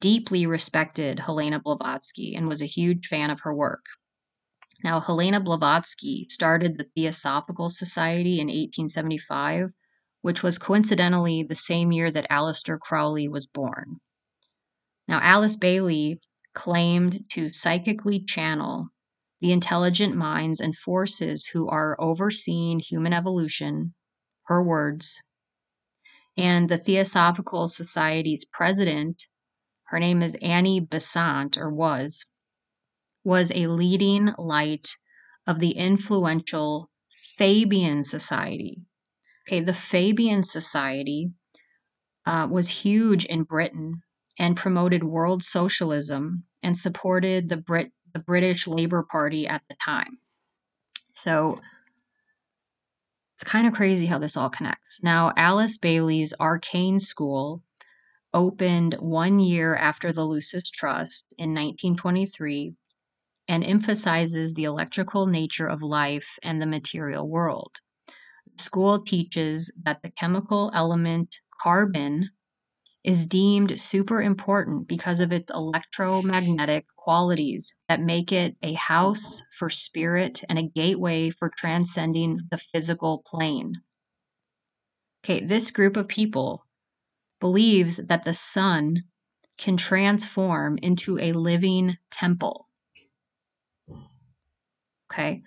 deeply 0.00 0.46
respected 0.46 1.20
Helena 1.20 1.60
Blavatsky 1.60 2.34
and 2.34 2.48
was 2.48 2.60
a 2.60 2.66
huge 2.66 3.06
fan 3.06 3.30
of 3.30 3.40
her 3.40 3.54
work. 3.54 3.84
Now, 4.84 5.00
Helena 5.00 5.40
Blavatsky 5.40 6.26
started 6.28 6.76
the 6.76 6.88
Theosophical 6.94 7.70
Society 7.70 8.40
in 8.40 8.48
1875, 8.48 9.72
which 10.20 10.42
was 10.42 10.58
coincidentally 10.58 11.42
the 11.42 11.54
same 11.54 11.92
year 11.92 12.10
that 12.10 12.28
Aleister 12.30 12.78
Crowley 12.78 13.28
was 13.28 13.46
born. 13.46 14.00
Now, 15.08 15.20
Alice 15.22 15.56
Bailey 15.56 16.20
claimed 16.52 17.24
to 17.30 17.52
psychically 17.52 18.20
channel 18.24 18.88
the 19.40 19.52
intelligent 19.52 20.14
minds 20.14 20.60
and 20.60 20.76
forces 20.76 21.46
who 21.52 21.68
are 21.68 22.00
overseeing 22.00 22.80
human 22.80 23.12
evolution, 23.12 23.94
her 24.46 24.62
words, 24.62 25.20
and 26.36 26.68
the 26.68 26.78
Theosophical 26.78 27.68
Society's 27.68 28.44
president, 28.52 29.22
her 29.84 29.98
name 29.98 30.22
is 30.22 30.36
Annie 30.42 30.80
Besant, 30.80 31.56
or 31.56 31.70
was, 31.70 32.26
was 33.24 33.50
a 33.54 33.66
leading 33.66 34.32
light 34.38 34.88
of 35.46 35.60
the 35.60 35.72
influential 35.72 36.90
Fabian 37.36 38.04
Society. 38.04 38.82
Okay, 39.46 39.60
the 39.60 39.74
Fabian 39.74 40.42
Society 40.42 41.30
uh, 42.26 42.48
was 42.50 42.82
huge 42.82 43.24
in 43.24 43.44
Britain 43.44 44.02
and 44.38 44.56
promoted 44.56 45.04
world 45.04 45.42
socialism 45.42 46.44
and 46.62 46.76
supported 46.76 47.48
the 47.48 47.56
Brit 47.56 47.92
the 48.16 48.22
British 48.22 48.66
Labour 48.66 49.02
Party 49.02 49.46
at 49.46 49.60
the 49.68 49.76
time. 49.84 50.16
So 51.12 51.58
it's 53.34 53.44
kind 53.44 53.66
of 53.66 53.74
crazy 53.74 54.06
how 54.06 54.18
this 54.18 54.38
all 54.38 54.48
connects. 54.48 55.02
Now, 55.02 55.34
Alice 55.36 55.76
Bailey's 55.76 56.32
Arcane 56.40 56.98
School 56.98 57.62
opened 58.32 58.94
one 58.94 59.38
year 59.38 59.76
after 59.76 60.12
the 60.12 60.24
Lucis 60.24 60.70
Trust 60.70 61.26
in 61.36 61.50
1923 61.50 62.72
and 63.48 63.62
emphasizes 63.62 64.54
the 64.54 64.64
electrical 64.64 65.26
nature 65.26 65.66
of 65.66 65.82
life 65.82 66.38
and 66.42 66.60
the 66.60 66.66
material 66.66 67.28
world. 67.28 67.80
The 68.56 68.62
school 68.62 69.02
teaches 69.02 69.70
that 69.84 70.00
the 70.02 70.10
chemical 70.10 70.70
element 70.72 71.40
carbon 71.60 72.30
is 73.04 73.26
deemed 73.26 73.78
super 73.78 74.22
important 74.22 74.88
because 74.88 75.20
of 75.20 75.32
its 75.32 75.52
electromagnetic 75.52 76.86
qualities 77.06 77.72
that 77.88 78.00
make 78.00 78.32
it 78.32 78.56
a 78.64 78.72
house 78.72 79.40
for 79.56 79.70
spirit 79.70 80.42
and 80.48 80.58
a 80.58 80.64
gateway 80.64 81.30
for 81.30 81.48
transcending 81.56 82.40
the 82.50 82.58
physical 82.58 83.22
plane. 83.24 83.72
Okay, 85.24 85.44
this 85.44 85.70
group 85.70 85.96
of 85.96 86.08
people 86.08 86.66
believes 87.38 87.98
that 88.08 88.24
the 88.24 88.34
sun 88.34 89.04
can 89.56 89.76
transform 89.76 90.78
into 90.82 91.16
a 91.20 91.30
living 91.30 91.96
temple. 92.10 92.66
Okay, 95.08 95.44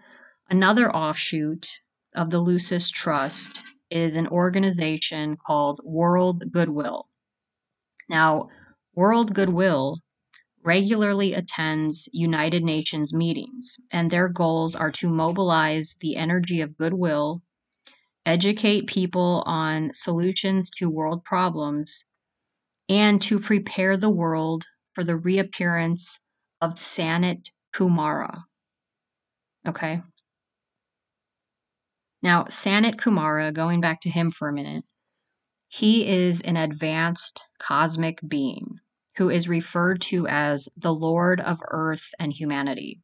another 0.49 0.89
offshoot 0.89 1.67
of 2.15 2.29
the 2.29 2.39
Lucis 2.39 2.89
Trust 2.89 3.63
is 3.89 4.15
an 4.15 4.27
organization 4.27 5.35
called 5.35 5.81
World 5.83 6.53
Goodwill. 6.53 7.09
Now, 8.07 8.47
World 8.95 9.33
Goodwill 9.33 9.97
regularly 10.69 11.33
attends 11.33 12.07
United 12.13 12.63
Nations 12.63 13.11
meetings, 13.11 13.77
and 13.91 14.11
their 14.11 14.29
goals 14.29 14.75
are 14.75 14.91
to 14.91 15.09
mobilize 15.09 15.95
the 15.99 16.15
energy 16.15 16.61
of 16.61 16.77
goodwill, 16.77 17.41
educate 18.23 18.85
people 18.85 19.41
on 19.47 19.91
solutions 19.95 20.69
to 20.69 20.87
world 20.87 21.23
problems, 21.23 22.05
and 22.87 23.19
to 23.19 23.39
prepare 23.39 23.97
the 23.97 24.11
world 24.11 24.67
for 24.93 25.03
the 25.03 25.15
reappearance 25.15 26.19
of 26.61 26.75
Sanat 26.75 27.49
Kumara. 27.75 28.43
Okay. 29.67 30.03
Now, 32.21 32.43
Sanat 32.43 32.97
Kumara, 32.97 33.51
going 33.51 33.81
back 33.81 34.01
to 34.01 34.09
him 34.11 34.29
for 34.29 34.47
a 34.47 34.53
minute, 34.53 34.85
he 35.67 36.07
is 36.07 36.41
an 36.41 36.57
advanced 36.57 37.43
cosmic 37.57 38.19
being 38.27 38.79
who 39.19 39.29
is 39.29 39.49
referred 39.49 39.99
to 39.99 40.25
as 40.27 40.69
the 40.77 40.93
Lord 40.93 41.41
of 41.41 41.59
Earth 41.67 42.13
and 42.19 42.31
humanity. 42.31 43.01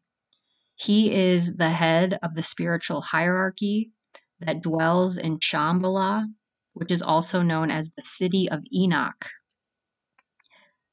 He 0.73 1.13
is 1.13 1.57
the 1.57 1.71
head 1.71 2.17
of 2.23 2.35
the 2.35 2.41
spiritual 2.41 3.01
hierarchy 3.01 3.91
that 4.39 4.63
dwells 4.63 5.17
in 5.17 5.39
Shambhala, 5.39 6.27
which 6.71 6.89
is 6.89 7.01
also 7.01 7.41
known 7.41 7.69
as 7.69 7.91
the 7.91 8.03
city 8.05 8.49
of 8.49 8.63
Enoch. 8.73 9.29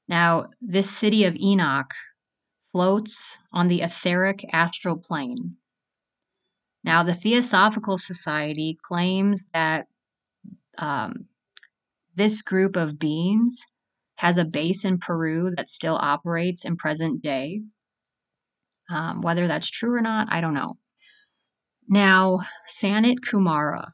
Now, 0.08 0.46
this 0.60 0.90
city 0.90 1.22
of 1.22 1.36
Enoch 1.36 1.94
floats 2.72 3.38
on 3.52 3.68
the 3.68 3.82
etheric 3.82 4.44
astral 4.52 4.96
plane. 4.96 5.54
Now, 6.82 7.04
the 7.04 7.14
Theosophical 7.14 7.96
Society 7.96 8.76
claims 8.82 9.48
that 9.54 9.86
um, 10.78 11.26
this 12.16 12.42
group 12.42 12.74
of 12.74 12.98
beings 12.98 13.64
has 14.22 14.38
a 14.38 14.44
base 14.44 14.84
in 14.84 14.98
Peru 14.98 15.50
that 15.56 15.68
still 15.68 15.96
operates 15.96 16.64
in 16.64 16.76
present 16.76 17.20
day. 17.20 17.60
Um, 18.88 19.20
whether 19.20 19.48
that's 19.48 19.68
true 19.68 19.92
or 19.96 20.00
not, 20.00 20.28
I 20.30 20.40
don't 20.40 20.54
know. 20.54 20.78
Now, 21.88 22.42
Sanat 22.68 23.16
Kumara 23.28 23.90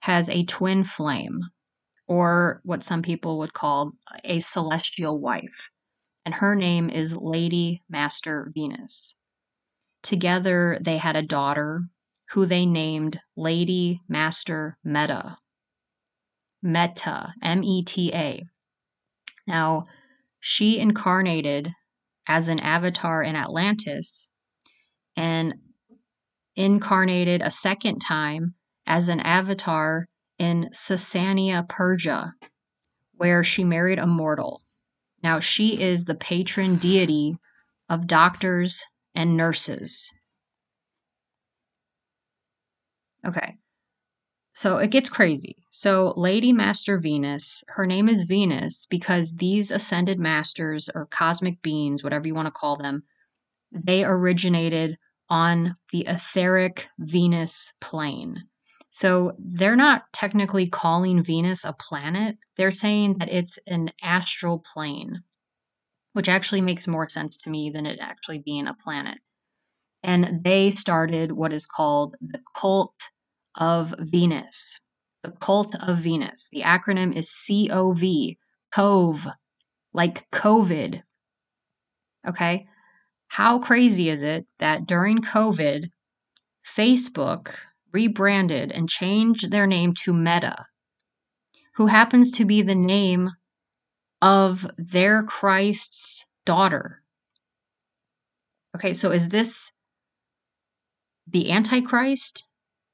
has 0.00 0.28
a 0.28 0.44
twin 0.44 0.84
flame, 0.84 1.40
or 2.06 2.60
what 2.62 2.84
some 2.84 3.00
people 3.00 3.38
would 3.38 3.54
call 3.54 3.92
a 4.22 4.40
celestial 4.40 5.18
wife, 5.18 5.70
and 6.26 6.34
her 6.34 6.54
name 6.54 6.90
is 6.90 7.16
Lady 7.16 7.82
Master 7.88 8.52
Venus. 8.54 9.16
Together, 10.02 10.76
they 10.82 10.98
had 10.98 11.16
a 11.16 11.22
daughter 11.22 11.84
who 12.32 12.44
they 12.44 12.66
named 12.66 13.18
Lady 13.34 14.02
Master 14.10 14.76
Meta. 14.84 15.38
Meta, 16.62 17.32
M 17.42 17.64
E 17.64 17.82
T 17.82 18.12
A. 18.12 18.44
Now, 19.46 19.86
she 20.40 20.78
incarnated 20.78 21.72
as 22.26 22.48
an 22.48 22.60
avatar 22.60 23.22
in 23.22 23.36
Atlantis 23.36 24.30
and 25.16 25.54
incarnated 26.56 27.42
a 27.42 27.50
second 27.50 27.98
time 27.98 28.54
as 28.86 29.08
an 29.08 29.20
avatar 29.20 30.06
in 30.38 30.68
Sasania, 30.72 31.68
Persia, 31.68 32.34
where 33.14 33.44
she 33.44 33.64
married 33.64 33.98
a 33.98 34.06
mortal. 34.06 34.62
Now, 35.22 35.40
she 35.40 35.80
is 35.80 36.04
the 36.04 36.14
patron 36.14 36.76
deity 36.76 37.36
of 37.88 38.06
doctors 38.06 38.84
and 39.14 39.36
nurses. 39.36 40.12
Okay. 43.26 43.56
So 44.56 44.78
it 44.78 44.92
gets 44.92 45.08
crazy. 45.08 45.56
So, 45.70 46.14
Lady 46.16 46.52
Master 46.52 46.96
Venus, 46.98 47.64
her 47.68 47.86
name 47.86 48.08
is 48.08 48.22
Venus 48.22 48.86
because 48.86 49.36
these 49.36 49.72
ascended 49.72 50.20
masters 50.20 50.88
or 50.94 51.06
cosmic 51.06 51.60
beings, 51.60 52.04
whatever 52.04 52.28
you 52.28 52.36
want 52.36 52.46
to 52.46 52.52
call 52.52 52.76
them, 52.76 53.02
they 53.72 54.04
originated 54.04 54.96
on 55.28 55.76
the 55.90 56.06
etheric 56.06 56.88
Venus 57.00 57.72
plane. 57.80 58.44
So, 58.90 59.32
they're 59.40 59.74
not 59.74 60.04
technically 60.12 60.68
calling 60.68 61.24
Venus 61.24 61.64
a 61.64 61.72
planet, 61.72 62.38
they're 62.56 62.72
saying 62.72 63.18
that 63.18 63.32
it's 63.32 63.58
an 63.66 63.90
astral 64.02 64.60
plane, 64.60 65.24
which 66.12 66.28
actually 66.28 66.60
makes 66.60 66.86
more 66.86 67.08
sense 67.08 67.36
to 67.38 67.50
me 67.50 67.70
than 67.70 67.86
it 67.86 67.98
actually 68.00 68.38
being 68.38 68.68
a 68.68 68.74
planet. 68.74 69.18
And 70.04 70.44
they 70.44 70.74
started 70.74 71.32
what 71.32 71.52
is 71.52 71.66
called 71.66 72.14
the 72.20 72.40
cult 72.56 73.10
of 73.54 73.94
Venus. 73.98 74.80
The 75.22 75.32
Cult 75.32 75.74
of 75.76 75.98
Venus. 75.98 76.48
The 76.52 76.62
acronym 76.62 77.14
is 77.14 77.30
COV, 77.48 78.36
COVE, 78.72 79.28
like 79.92 80.30
COVID. 80.30 81.02
Okay? 82.26 82.66
How 83.28 83.58
crazy 83.58 84.08
is 84.10 84.22
it 84.22 84.46
that 84.58 84.86
during 84.86 85.18
COVID, 85.18 85.88
Facebook 86.64 87.56
rebranded 87.92 88.72
and 88.72 88.88
changed 88.88 89.50
their 89.50 89.66
name 89.66 89.94
to 90.02 90.12
Meta, 90.12 90.66
who 91.76 91.86
happens 91.86 92.30
to 92.32 92.44
be 92.44 92.62
the 92.62 92.74
name 92.74 93.30
of 94.20 94.70
their 94.76 95.22
Christ's 95.22 96.26
daughter? 96.44 97.02
Okay, 98.76 98.92
so 98.92 99.10
is 99.10 99.28
this 99.28 99.70
the 101.26 101.50
Antichrist? 101.50 102.44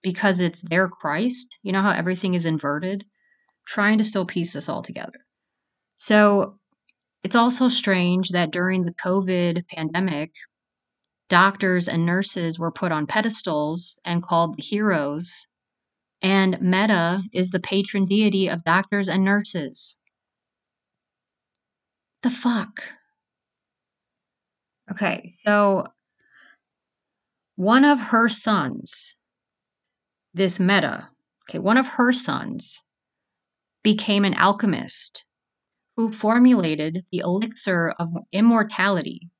Because 0.03 0.41
it's 0.41 0.63
their 0.63 0.89
Christ. 0.89 1.59
You 1.63 1.73
know 1.73 1.83
how 1.83 1.91
everything 1.91 2.35
is 2.35 2.47
inverted? 2.47 3.05
Trying 3.67 3.99
to 3.99 4.05
still 4.05 4.25
piece 4.25 4.53
this 4.53 4.69
all 4.69 4.83
together. 4.83 5.21
So 5.97 6.59
it's 7.23 7.37
also 7.37 7.69
strange 7.69 8.31
that 8.31 8.51
during 8.51 8.83
the 8.83 8.95
COVID 8.95 9.67
pandemic, 9.69 10.33
doctors 11.29 11.89
and 11.89 12.07
nurses 12.07 12.59
were 12.59 12.73
put 12.73 12.93
on 12.93 13.07
pedestals 13.07 14.01
and 14.05 14.23
called 14.23 14.57
the 14.57 14.63
heroes. 14.63 15.47
And 16.23 16.61
Meta 16.61 17.23
is 17.33 17.51
the 17.51 17.61
patron 17.61 18.07
deity 18.07 18.49
of 18.49 18.65
doctors 18.65 19.09
and 19.09 19.25
nurses. 19.25 19.97
The 22.23 22.31
fuck? 22.31 22.83
Okay, 24.91 25.29
so 25.31 25.85
one 27.55 27.85
of 27.85 28.01
her 28.01 28.29
sons 28.29 29.17
this 30.33 30.61
Meta, 30.61 31.09
okay, 31.49 31.59
one 31.59 31.77
of 31.77 31.87
her 31.87 32.13
sons, 32.13 32.85
became 33.83 34.25
an 34.25 34.35
alchemist 34.35 35.25
who 35.97 36.13
formulated 36.13 37.05
the 37.11 37.19
elixir 37.19 37.91
of 37.99 38.09
immortality. 38.33 39.31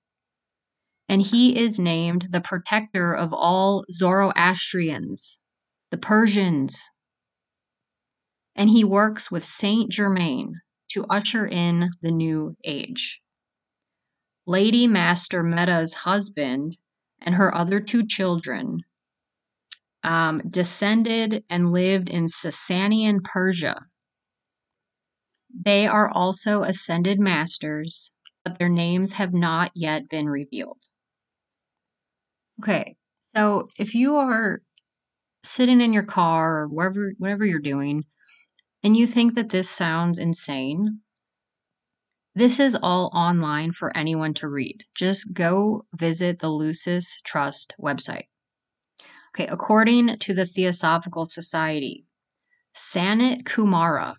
And 1.09 1.23
he 1.23 1.59
is 1.59 1.79
named 1.79 2.29
the 2.31 2.41
protector 2.41 3.15
of 3.15 3.33
all 3.33 3.85
Zoroastrians, 3.91 5.41
the 5.91 5.99
Persians. 5.99 6.81
And 8.55 8.71
he 8.71 8.85
works 8.85 9.31
with 9.31 9.45
Saint 9.45 9.91
Germain 9.91 10.55
to 10.91 11.07
usher 11.07 11.47
in 11.47 11.91
the 12.03 12.11
new 12.11 12.57
age. 12.65 13.21
Lady 14.47 14.87
Master 14.87 15.43
Meta's 15.43 15.95
husband 15.95 16.77
and 17.21 17.35
her 17.37 17.55
other 17.55 17.81
two 17.81 18.07
children 18.07 18.81
um, 20.03 20.41
descended 20.49 21.45
and 21.51 21.73
lived 21.73 22.09
in 22.09 22.27
Sasanian 22.27 23.23
Persia. 23.23 23.87
They 25.53 25.87
are 25.87 26.09
also 26.09 26.63
ascended 26.63 27.19
masters, 27.19 28.13
but 28.45 28.59
their 28.59 28.69
names 28.69 29.15
have 29.15 29.35
not 29.35 29.73
yet 29.75 30.09
been 30.09 30.29
revealed. 30.29 30.79
Okay, 32.63 32.97
so 33.23 33.69
if 33.79 33.95
you 33.95 34.17
are 34.17 34.63
sitting 35.43 35.81
in 35.81 35.93
your 35.93 36.05
car 36.05 36.63
or 36.63 36.69
wherever 36.69 37.13
whatever 37.19 37.45
you're 37.45 37.59
doing, 37.61 38.05
and 38.83 38.97
you 38.97 39.07
think 39.07 39.35
that 39.35 39.51
this 39.51 39.69
sounds 39.69 40.19
insane, 40.19 41.01
this 42.35 42.59
is 42.61 42.77
all 42.81 43.11
online 43.13 43.73
for 43.73 43.95
anyone 43.97 44.35
to 44.35 44.49
read. 44.49 44.85
Just 44.95 45.35
go 45.35 45.85
visit 45.95 46.39
the 46.39 46.49
Lucis 46.49 47.21
Trust 47.25 47.75
website. 47.79 48.30
Okay, 49.35 49.47
according 49.47 50.19
to 50.19 50.35
the 50.35 50.47
Theosophical 50.47 51.29
Society, 51.29 52.05
Sanat 52.75 53.45
Kumara 53.45 54.17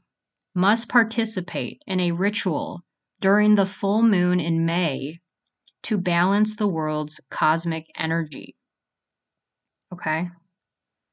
must 0.56 0.90
participate 0.90 1.82
in 1.86 2.00
a 2.00 2.12
ritual 2.12 2.82
during 3.20 3.56
the 3.56 3.66
full 3.66 4.02
moon 4.02 4.40
in 4.40 4.66
May 4.66 5.20
to 5.84 5.98
balance 5.98 6.56
the 6.56 6.68
world's 6.68 7.20
cosmic 7.30 7.86
energy. 7.98 8.56
Okay. 9.94 10.30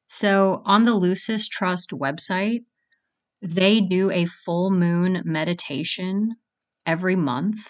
So 0.07 0.63
on 0.65 0.85
the 0.85 0.95
Lucis 0.95 1.49
Trust 1.49 1.91
website, 1.91 2.65
they 3.43 3.81
do 3.81 4.11
a 4.11 4.27
full 4.27 4.71
moon 4.71 5.23
meditation 5.25 6.37
every 6.87 7.17
month, 7.17 7.69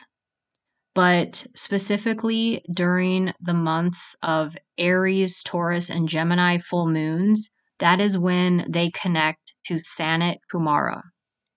but 0.98 1.46
specifically 1.54 2.60
during 2.74 3.32
the 3.40 3.54
months 3.54 4.16
of 4.20 4.56
Aries, 4.76 5.44
Taurus, 5.44 5.90
and 5.90 6.08
Gemini 6.08 6.58
full 6.58 6.88
moons, 6.88 7.50
that 7.78 8.00
is 8.00 8.18
when 8.18 8.66
they 8.68 8.90
connect 8.90 9.54
to 9.66 9.74
Sanat 9.74 10.38
Kumara. 10.52 11.02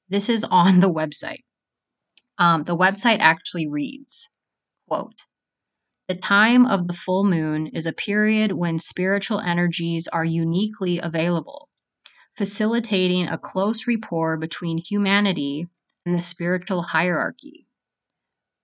This 0.08 0.30
is 0.30 0.44
on 0.44 0.80
the 0.80 0.94
website. 0.94 1.42
Um, 2.38 2.66
the 2.66 2.78
website 2.78 3.18
actually 3.18 3.68
reads, 3.68 4.30
quote, 4.88 5.16
the 6.08 6.14
time 6.14 6.68
of 6.68 6.88
the 6.88 6.94
full 6.94 7.24
moon 7.24 7.66
is 7.66 7.88
a 7.88 7.94
period 7.94 8.52
when 8.52 8.78
spiritual 8.78 9.40
energies 9.40 10.08
are 10.08 10.24
uniquely 10.24 11.00
available, 11.00 11.68
facilitating 12.38 13.28
a 13.28 13.40
close 13.40 13.88
rapport 13.88 14.38
between 14.38 14.84
humanity 14.88 15.66
and 16.06 16.14
the 16.14 16.22
spiritual 16.22 16.84
hierarchy. 16.84 17.66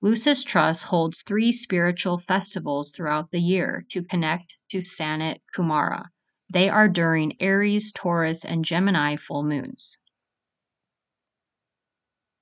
Lucis 0.02 0.43
Trust 0.43 0.84
holds 0.84 1.24
three 1.24 1.52
spiritual 1.52 2.20
festivals 2.20 2.91
throughout 2.91 3.32
the 3.32 3.41
year 3.41 3.84
to 3.89 4.04
connect 4.04 4.58
to 4.70 4.82
Sanat 4.82 5.39
Kumara. 5.56 6.06
They 6.54 6.70
are 6.70 6.88
during 6.88 7.34
Aries, 7.41 7.91
Taurus, 7.91 8.45
and 8.45 8.64
Gemini 8.64 9.16
full 9.16 9.43
moons. 9.43 9.98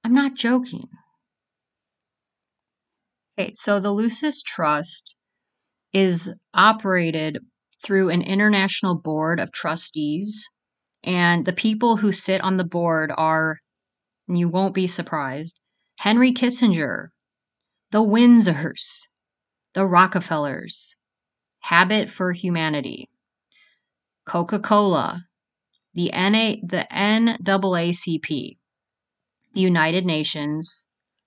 I'm 0.03 0.13
not 0.13 0.35
joking. 0.35 0.89
Okay, 3.39 3.53
so 3.55 3.79
the 3.79 3.91
Lucis 3.91 4.41
Trust 4.41 5.15
is 5.93 6.33
operated 6.53 7.39
through 7.81 8.09
an 8.09 8.21
international 8.21 8.99
board 8.99 9.39
of 9.39 9.51
trustees, 9.51 10.49
and 11.03 11.45
the 11.45 11.53
people 11.53 11.97
who 11.97 12.11
sit 12.11 12.41
on 12.41 12.57
the 12.57 12.63
board 12.65 13.11
are, 13.17 13.59
you 14.27 14.49
won't 14.49 14.73
be 14.73 14.87
surprised, 14.87 15.59
Henry 15.99 16.31
Kissinger, 16.31 17.07
the 17.95 18.03
Windsors, 18.03 19.07
the 19.73 19.85
Rockefellers, 19.85 20.97
Habit 21.59 22.09
for 22.09 22.33
Humanity, 22.33 23.09
Coca 24.25 24.59
Cola, 24.59 25.23
the, 25.93 26.11
NA, 26.13 26.55
the 26.61 26.85
NAACP, 26.91 28.57
the 29.53 29.61
United 29.61 30.05
Nations, 30.05 30.85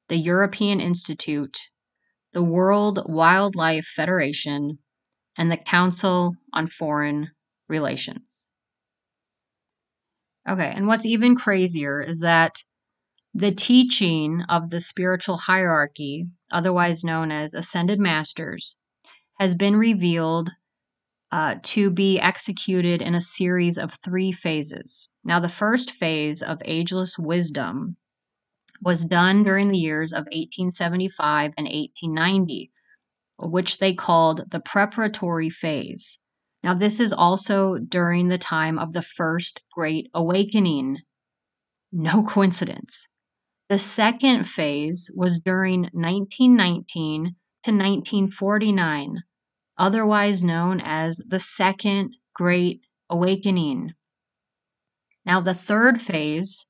the 0.08 0.18
European 0.18 0.78
Institute, 0.78 1.56
the 2.34 2.44
World 2.44 3.02
Wildlife 3.06 3.86
Federation, 3.86 4.78
and 5.38 5.50
the 5.50 5.56
Council 5.56 6.34
on 6.52 6.66
Foreign 6.66 7.30
Relations. 7.70 8.50
Okay, 10.46 10.70
and 10.76 10.86
what's 10.86 11.06
even 11.06 11.34
crazier 11.34 11.98
is 12.02 12.20
that 12.20 12.62
the 13.34 13.52
teaching 13.52 14.42
of 14.48 14.70
the 14.70 14.80
spiritual 14.80 15.36
hierarchy, 15.36 16.26
otherwise 16.50 17.04
known 17.04 17.30
as 17.30 17.54
ascended 17.54 18.00
masters, 18.00 18.78
has 19.38 19.54
been 19.54 19.76
revealed 19.76 20.50
uh, 21.30 21.56
to 21.62 21.90
be 21.90 22.18
executed 22.18 23.02
in 23.02 23.14
a 23.14 23.20
series 23.20 23.76
of 23.76 23.92
three 23.92 24.32
phases. 24.32 25.10
Now, 25.24 25.40
the 25.40 25.48
first 25.48 25.90
phase 25.90 26.42
of 26.42 26.62
ageless 26.64 27.18
wisdom 27.18 27.96
was 28.80 29.04
done 29.04 29.42
during 29.42 29.68
the 29.68 29.78
years 29.78 30.12
of 30.12 30.24
1875 30.26 31.52
and 31.56 31.66
1890, 31.66 32.70
which 33.38 33.78
they 33.78 33.92
called 33.92 34.50
the 34.50 34.60
preparatory 34.60 35.50
phase. 35.50 36.18
Now, 36.62 36.74
this 36.74 36.98
is 36.98 37.12
also 37.12 37.76
during 37.76 38.28
the 38.28 38.38
time 38.38 38.78
of 38.78 38.92
the 38.92 39.02
First 39.02 39.62
Great 39.72 40.08
Awakening. 40.14 40.98
No 41.92 42.22
coincidence. 42.22 43.08
The 43.68 43.78
second 43.78 44.44
phase 44.48 45.10
was 45.14 45.40
during 45.40 45.82
1919 45.92 47.36
to 47.64 47.70
1949, 47.70 49.22
otherwise 49.76 50.42
known 50.42 50.80
as 50.80 51.18
the 51.28 51.40
Second 51.40 52.16
Great 52.34 52.80
Awakening. 53.10 53.92
Now, 55.26 55.40
the 55.40 55.54
third 55.54 56.00
phase 56.00 56.66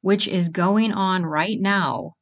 which 0.00 0.28
is 0.28 0.48
going 0.48 0.92
on 0.92 1.24
right 1.24 1.58
now, 1.60 2.14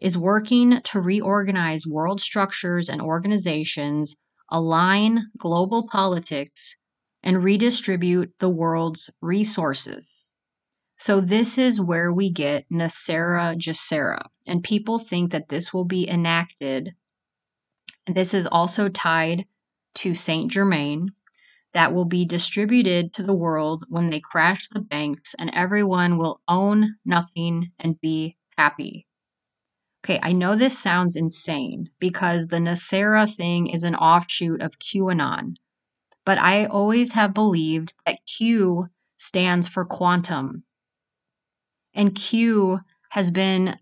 is 0.00 0.16
working 0.16 0.80
to 0.82 1.00
reorganize 1.00 1.86
world 1.86 2.20
structures 2.20 2.88
and 2.88 3.02
organizations, 3.02 4.16
align 4.50 5.26
global 5.36 5.86
politics, 5.86 6.76
and 7.22 7.42
redistribute 7.42 8.32
the 8.38 8.48
world's 8.48 9.10
resources. 9.20 10.26
So, 11.00 11.22
this 11.22 11.56
is 11.56 11.80
where 11.80 12.12
we 12.12 12.28
get 12.30 12.68
NESARA 12.70 13.56
GESARA, 13.56 14.28
and 14.46 14.62
people 14.62 14.98
think 14.98 15.32
that 15.32 15.48
this 15.48 15.72
will 15.72 15.86
be 15.86 16.06
enacted. 16.06 16.94
This 18.06 18.34
is 18.34 18.46
also 18.46 18.90
tied 18.90 19.46
to 19.94 20.12
Saint 20.14 20.50
Germain, 20.50 21.12
that 21.72 21.94
will 21.94 22.04
be 22.04 22.26
distributed 22.26 23.14
to 23.14 23.22
the 23.22 23.34
world 23.34 23.86
when 23.88 24.10
they 24.10 24.20
crash 24.20 24.68
the 24.68 24.82
banks 24.82 25.34
and 25.38 25.50
everyone 25.54 26.18
will 26.18 26.42
own 26.46 26.96
nothing 27.06 27.72
and 27.78 27.98
be 28.02 28.36
happy. 28.58 29.06
Okay, 30.04 30.20
I 30.22 30.32
know 30.32 30.54
this 30.54 30.78
sounds 30.78 31.16
insane 31.16 31.88
because 31.98 32.48
the 32.48 32.58
NESARA 32.58 33.34
thing 33.34 33.68
is 33.68 33.84
an 33.84 33.94
offshoot 33.94 34.60
of 34.60 34.78
QAnon, 34.78 35.56
but 36.26 36.36
I 36.36 36.66
always 36.66 37.12
have 37.12 37.32
believed 37.32 37.94
that 38.04 38.26
Q 38.26 38.88
stands 39.16 39.66
for 39.66 39.86
quantum. 39.86 40.64
And 41.94 42.14
Q 42.14 42.80
has 43.10 43.30
been 43.30 43.76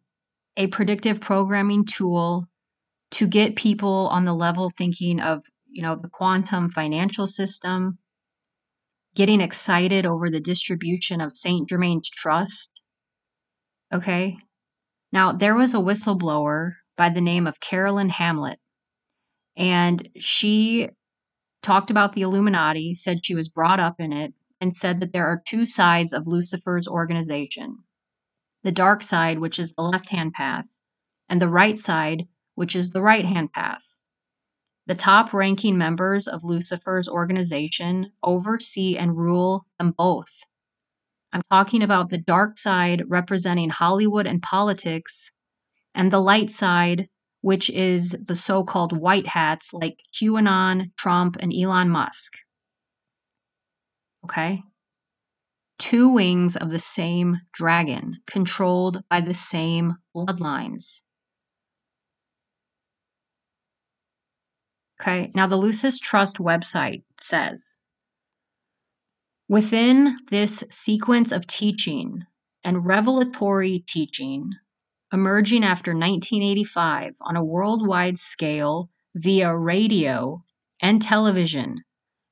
a 0.56 0.66
predictive 0.68 1.20
programming 1.20 1.84
tool 1.84 2.46
to 3.12 3.26
get 3.26 3.56
people 3.56 4.08
on 4.08 4.24
the 4.24 4.34
level 4.34 4.70
thinking 4.76 5.20
of 5.20 5.42
you 5.70 5.82
know, 5.82 5.96
the 5.96 6.08
quantum 6.08 6.70
financial 6.70 7.26
system, 7.26 7.98
getting 9.14 9.40
excited 9.40 10.06
over 10.06 10.30
the 10.30 10.40
distribution 10.40 11.20
of 11.20 11.36
St. 11.36 11.68
Germain's 11.68 12.10
trust. 12.10 12.82
Okay. 13.92 14.36
Now, 15.12 15.32
there 15.32 15.54
was 15.54 15.74
a 15.74 15.78
whistleblower 15.78 16.72
by 16.96 17.08
the 17.10 17.20
name 17.20 17.46
of 17.46 17.60
Carolyn 17.60 18.10
Hamlet, 18.10 18.58
and 19.56 20.08
she 20.16 20.88
talked 21.62 21.90
about 21.90 22.14
the 22.14 22.22
Illuminati, 22.22 22.94
said 22.94 23.24
she 23.24 23.34
was 23.34 23.48
brought 23.48 23.80
up 23.80 23.96
in 23.98 24.12
it, 24.12 24.34
and 24.60 24.76
said 24.76 25.00
that 25.00 25.12
there 25.12 25.26
are 25.26 25.42
two 25.46 25.68
sides 25.68 26.12
of 26.12 26.26
Lucifer's 26.26 26.88
organization 26.88 27.84
the 28.62 28.72
dark 28.72 29.02
side, 29.02 29.38
which 29.38 29.58
is 29.58 29.72
the 29.72 29.82
left 29.82 30.10
hand 30.10 30.32
path, 30.32 30.78
and 31.28 31.40
the 31.40 31.48
right 31.48 31.78
side, 31.78 32.26
which 32.54 32.74
is 32.74 32.90
the 32.90 33.02
right 33.02 33.24
hand 33.24 33.52
path. 33.52 33.96
The 34.86 34.94
top 34.94 35.34
ranking 35.34 35.76
members 35.76 36.26
of 36.26 36.44
Lucifer's 36.44 37.08
organization 37.08 38.12
oversee 38.22 38.96
and 38.96 39.16
rule 39.16 39.66
them 39.78 39.92
both. 39.96 40.40
I'm 41.32 41.42
talking 41.50 41.82
about 41.82 42.08
the 42.08 42.18
dark 42.18 42.56
side 42.56 43.02
representing 43.06 43.68
Hollywood 43.68 44.26
and 44.26 44.42
politics, 44.42 45.30
and 45.94 46.10
the 46.10 46.20
light 46.20 46.50
side, 46.50 47.08
which 47.42 47.68
is 47.70 48.12
the 48.26 48.34
so 48.34 48.64
called 48.64 48.98
white 48.98 49.26
hats 49.26 49.74
like 49.74 50.02
QAnon, 50.14 50.90
Trump, 50.96 51.36
and 51.38 51.52
Elon 51.52 51.90
Musk. 51.90 52.38
Okay? 54.24 54.62
Two 55.88 56.10
wings 56.10 56.54
of 56.54 56.70
the 56.70 56.78
same 56.78 57.40
dragon, 57.50 58.18
controlled 58.26 59.02
by 59.08 59.22
the 59.22 59.32
same 59.32 59.94
bloodlines. 60.14 61.00
Okay, 65.00 65.32
now 65.34 65.46
the 65.46 65.56
Lucis 65.56 65.98
Trust 65.98 66.36
website 66.36 67.04
says 67.18 67.78
within 69.48 70.18
this 70.30 70.62
sequence 70.68 71.32
of 71.32 71.46
teaching 71.46 72.26
and 72.62 72.84
revelatory 72.84 73.78
teaching 73.78 74.50
emerging 75.10 75.64
after 75.64 75.92
1985 75.92 77.14
on 77.22 77.34
a 77.34 77.42
worldwide 77.42 78.18
scale 78.18 78.90
via 79.14 79.56
radio 79.56 80.42
and 80.82 81.00
television, 81.00 81.82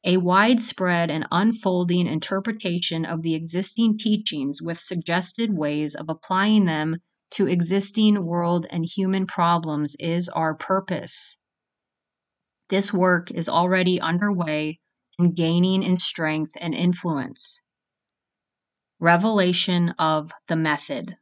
a 0.06 0.16
widespread 0.18 1.10
and 1.10 1.26
unfolding 1.32 2.06
interpretation 2.06 3.04
of 3.04 3.22
the 3.22 3.34
existing 3.34 3.98
teachings 3.98 4.62
with 4.62 4.78
suggested 4.78 5.58
ways 5.58 5.96
of 5.96 6.08
applying 6.08 6.64
them 6.64 6.96
to 7.32 7.48
existing 7.48 8.24
world 8.24 8.66
and 8.70 8.86
human 8.86 9.26
problems 9.26 9.96
is 9.98 10.28
our 10.28 10.54
purpose. 10.54 11.38
This 12.68 12.92
work 12.92 13.32
is 13.32 13.48
already 13.48 14.00
underway 14.00 14.78
and 15.18 15.34
gaining 15.34 15.82
in 15.82 15.98
strength 15.98 16.52
and 16.60 16.72
influence. 16.72 17.60
Revelation 19.00 19.90
of 19.98 20.30
the 20.46 20.56
Method. 20.56 21.16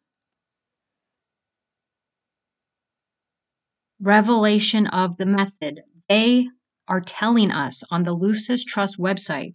Revelation 3.98 4.86
of 4.88 5.16
the 5.16 5.26
Method. 5.26 5.80
They 6.08 6.48
are 6.88 7.00
telling 7.00 7.50
us 7.50 7.82
on 7.90 8.02
the 8.02 8.12
Lucis 8.12 8.64
Trust 8.64 8.98
website 8.98 9.54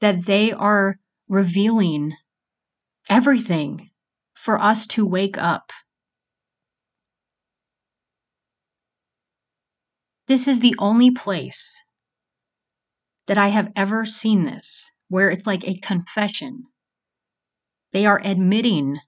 that 0.00 0.26
they 0.26 0.52
are 0.52 0.98
revealing 1.28 2.12
everything 3.08 3.90
for 4.34 4.60
us 4.60 4.86
to 4.88 5.06
wake 5.06 5.38
up. 5.38 5.72
This 10.28 10.48
is 10.48 10.60
the 10.60 10.74
only 10.78 11.10
place 11.10 11.84
that 13.26 13.38
I 13.38 13.48
have 13.48 13.72
ever 13.76 14.04
seen 14.04 14.44
this 14.44 14.92
where 15.08 15.30
it's 15.30 15.46
like 15.46 15.66
a 15.66 15.78
confession. 15.78 16.64
They 17.92 18.06
are 18.06 18.20
admitting 18.24 18.98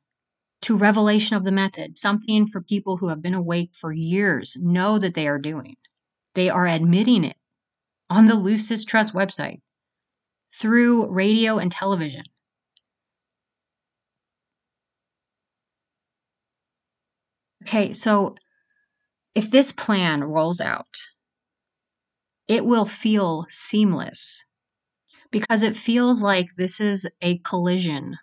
to 0.63 0.77
revelation 0.77 1.37
of 1.37 1.45
the 1.45 1.53
method, 1.53 1.99
something 1.99 2.47
for 2.47 2.63
people 2.63 2.97
who 2.97 3.09
have 3.09 3.23
been 3.23 3.35
awake 3.35 3.71
for 3.75 3.93
years 3.93 4.57
know 4.61 4.99
that 4.99 5.15
they 5.15 5.29
are 5.29 5.39
doing. 5.39 5.77
They 6.35 6.49
are 6.49 6.67
admitting 6.67 7.25
it 7.25 7.37
on 8.11 8.27
the 8.27 8.35
Lucis 8.35 8.85
Trust 8.85 9.15
website 9.15 9.61
through 10.53 11.11
radio 11.11 11.59
and 11.59 11.71
television. 11.71 12.25
Okay, 17.63 17.93
so 17.93 18.35
if 19.35 19.51
this 19.51 19.73
plan 19.73 20.25
rolls 20.25 20.61
out, 20.61 20.97
it 22.47 22.65
will 22.65 22.87
feel 22.87 23.47
seamless 23.51 24.45
because 25.31 25.63
it 25.63 25.77
feels 25.77 26.23
like 26.23 26.47
this 26.57 26.81
is 26.81 27.07
a 27.21 27.39
collision 27.39 28.17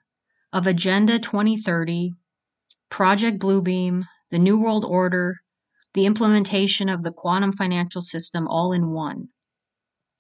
of 0.52 0.66
Agenda 0.66 1.20
2030, 1.20 2.14
Project 2.90 3.40
Bluebeam, 3.40 4.06
the 4.32 4.40
New 4.40 4.60
World 4.60 4.84
Order, 4.84 5.42
the 5.94 6.06
implementation 6.06 6.90
of 6.90 7.04
the 7.04 7.12
quantum 7.12 7.52
financial 7.52 8.04
system 8.04 8.48
all 8.48 8.74
in 8.74 8.90
one 8.92 9.30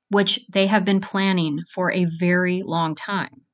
which 0.10 0.42
they 0.50 0.68
have 0.68 0.86
been 0.86 1.02
planning 1.02 1.60
for 1.74 1.92
a 1.92 2.06
very 2.06 2.62
long 2.64 2.96
time. 2.96 3.46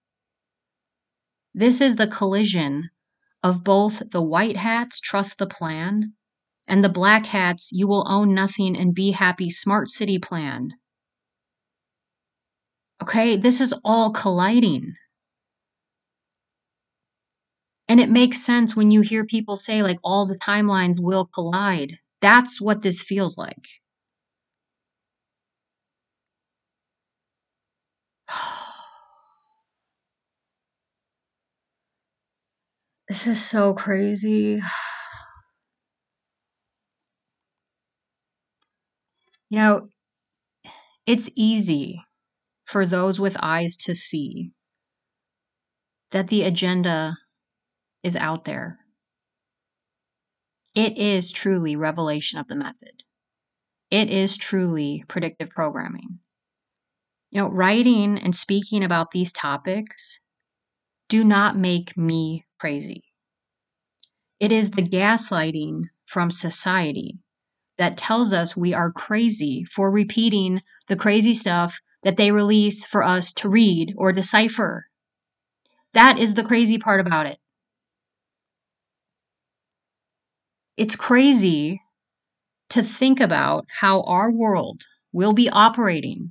This 1.54 1.80
is 1.80 1.96
the 1.96 2.08
collision 2.08 2.90
of 3.44 3.64
both 3.64 4.12
the 4.12 4.22
white 4.22 4.58
hats 4.58 5.00
trust 5.00 5.38
the 5.38 5.48
plan 5.48 6.14
and 6.68 6.84
the 6.84 6.90
black 6.90 7.28
hats 7.28 7.70
you 7.72 7.88
will 7.88 8.06
own 8.10 8.34
nothing 8.34 8.78
and 8.78 8.96
be 8.96 9.12
happy 9.12 9.50
smart 9.52 9.90
city 9.90 10.20
plan. 10.20 10.72
Okay, 13.02 13.36
this 13.36 13.62
is 13.62 13.74
all 13.84 14.12
colliding. 14.12 14.96
And 17.88 18.00
it 18.00 18.10
makes 18.10 18.44
sense 18.44 18.76
when 18.76 18.90
you 18.90 19.02
hear 19.02 19.24
people 19.24 19.56
say, 19.56 19.84
like, 19.84 20.00
all 20.04 20.26
the 20.26 20.36
timelines 20.36 21.00
will 21.00 21.26
collide. 21.28 22.00
That's 22.20 22.60
what 22.60 22.82
this 22.82 23.04
feels 23.04 23.38
like. 23.38 23.68
This 33.12 33.28
is 33.28 33.46
so 33.46 33.74
crazy. 33.74 34.62
You 39.50 39.60
know, 39.60 39.90
it's 41.06 41.30
easy 41.36 42.06
for 42.64 42.86
those 42.86 43.20
with 43.20 43.36
eyes 43.42 43.76
to 43.80 43.96
see 43.96 44.54
that 46.12 46.30
the 46.30 46.44
agenda 46.44 47.18
is 48.02 48.16
out 48.16 48.46
there. 48.46 48.80
It 50.74 50.98
is 50.98 51.34
truly 51.34 51.76
revelation 51.76 52.40
of 52.40 52.48
the 52.48 52.56
method. 52.56 53.04
It 53.90 54.10
is 54.10 54.38
truly 54.38 55.04
predictive 55.10 55.50
programming. 55.50 56.20
You 57.32 57.42
know, 57.42 57.50
writing 57.50 58.18
and 58.18 58.34
speaking 58.34 58.86
about 58.86 59.12
these 59.12 59.34
topics 59.34 60.22
do 61.10 61.26
not 61.26 61.58
make 61.58 61.98
me 61.98 62.46
crazy. 62.62 63.04
It 64.40 64.52
is 64.52 64.70
the 64.70 64.84
gaslighting 64.84 65.86
from 66.06 66.30
society 66.30 67.18
that 67.80 67.98
tells 67.98 68.34
us 68.34 68.56
we 68.56 68.72
are 68.72 68.92
crazy 68.92 69.64
for 69.64 69.90
repeating 69.90 70.62
the 70.88 70.96
crazy 70.96 71.34
stuff 71.34 71.80
that 72.04 72.18
they 72.18 72.32
release 72.32 72.86
for 72.86 73.02
us 73.04 73.34
to 73.34 73.50
read 73.50 73.96
or 73.98 74.14
decipher. 74.14 74.86
That 75.94 76.20
is 76.20 76.36
the 76.36 76.44
crazy 76.44 76.78
part 76.78 77.00
about 77.00 77.26
it. 77.26 77.40
It's 80.78 80.96
crazy 80.96 81.82
to 82.70 82.84
think 82.84 83.20
about 83.20 83.66
how 83.80 84.04
our 84.04 84.32
world 84.32 84.84
will 85.12 85.34
be 85.34 85.50
operating 85.50 86.30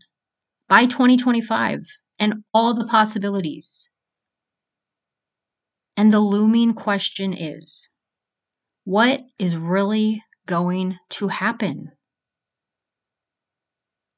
by 0.69 0.87
2025 0.87 1.81
and 2.21 2.45
all 2.55 2.73
the 2.75 2.87
possibilities. 2.87 3.91
And 5.97 6.13
the 6.13 6.21
looming 6.21 6.75
question 6.75 7.33
is 7.33 7.91
what 8.85 9.23
is 9.39 9.57
really 9.57 10.23
going 10.47 10.99
to 11.11 11.29
happen? 11.29 11.93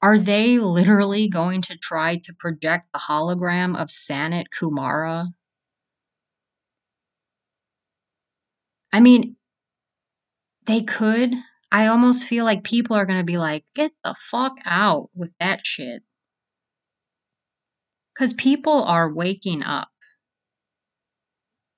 Are 0.01 0.19
they 0.19 0.59
literally 0.59 1.29
going 1.29 1.63
to 1.63 1.77
try 1.77 2.17
to 2.25 2.35
project 2.35 2.89
the 2.93 2.99
hologram 2.99 3.81
of 3.81 3.89
Sanat 3.89 4.47
Kumara? 4.49 5.29
I 8.93 9.01
mean, 9.01 9.37
they 10.67 10.83
could. 10.83 11.35
I 11.71 11.87
almost 11.87 12.25
feel 12.25 12.45
like 12.45 12.65
people 12.65 12.97
are 12.97 13.07
going 13.07 13.21
to 13.21 13.25
be 13.25 13.39
like, 13.39 13.65
get 13.75 13.93
the 14.03 14.15
fuck 14.19 14.57
out 14.65 15.11
with 15.15 15.31
that 15.39 15.65
shit. 15.65 16.03
Because 18.13 18.33
people 18.33 18.83
are 18.83 19.13
waking 19.13 19.63
up. 19.63 19.92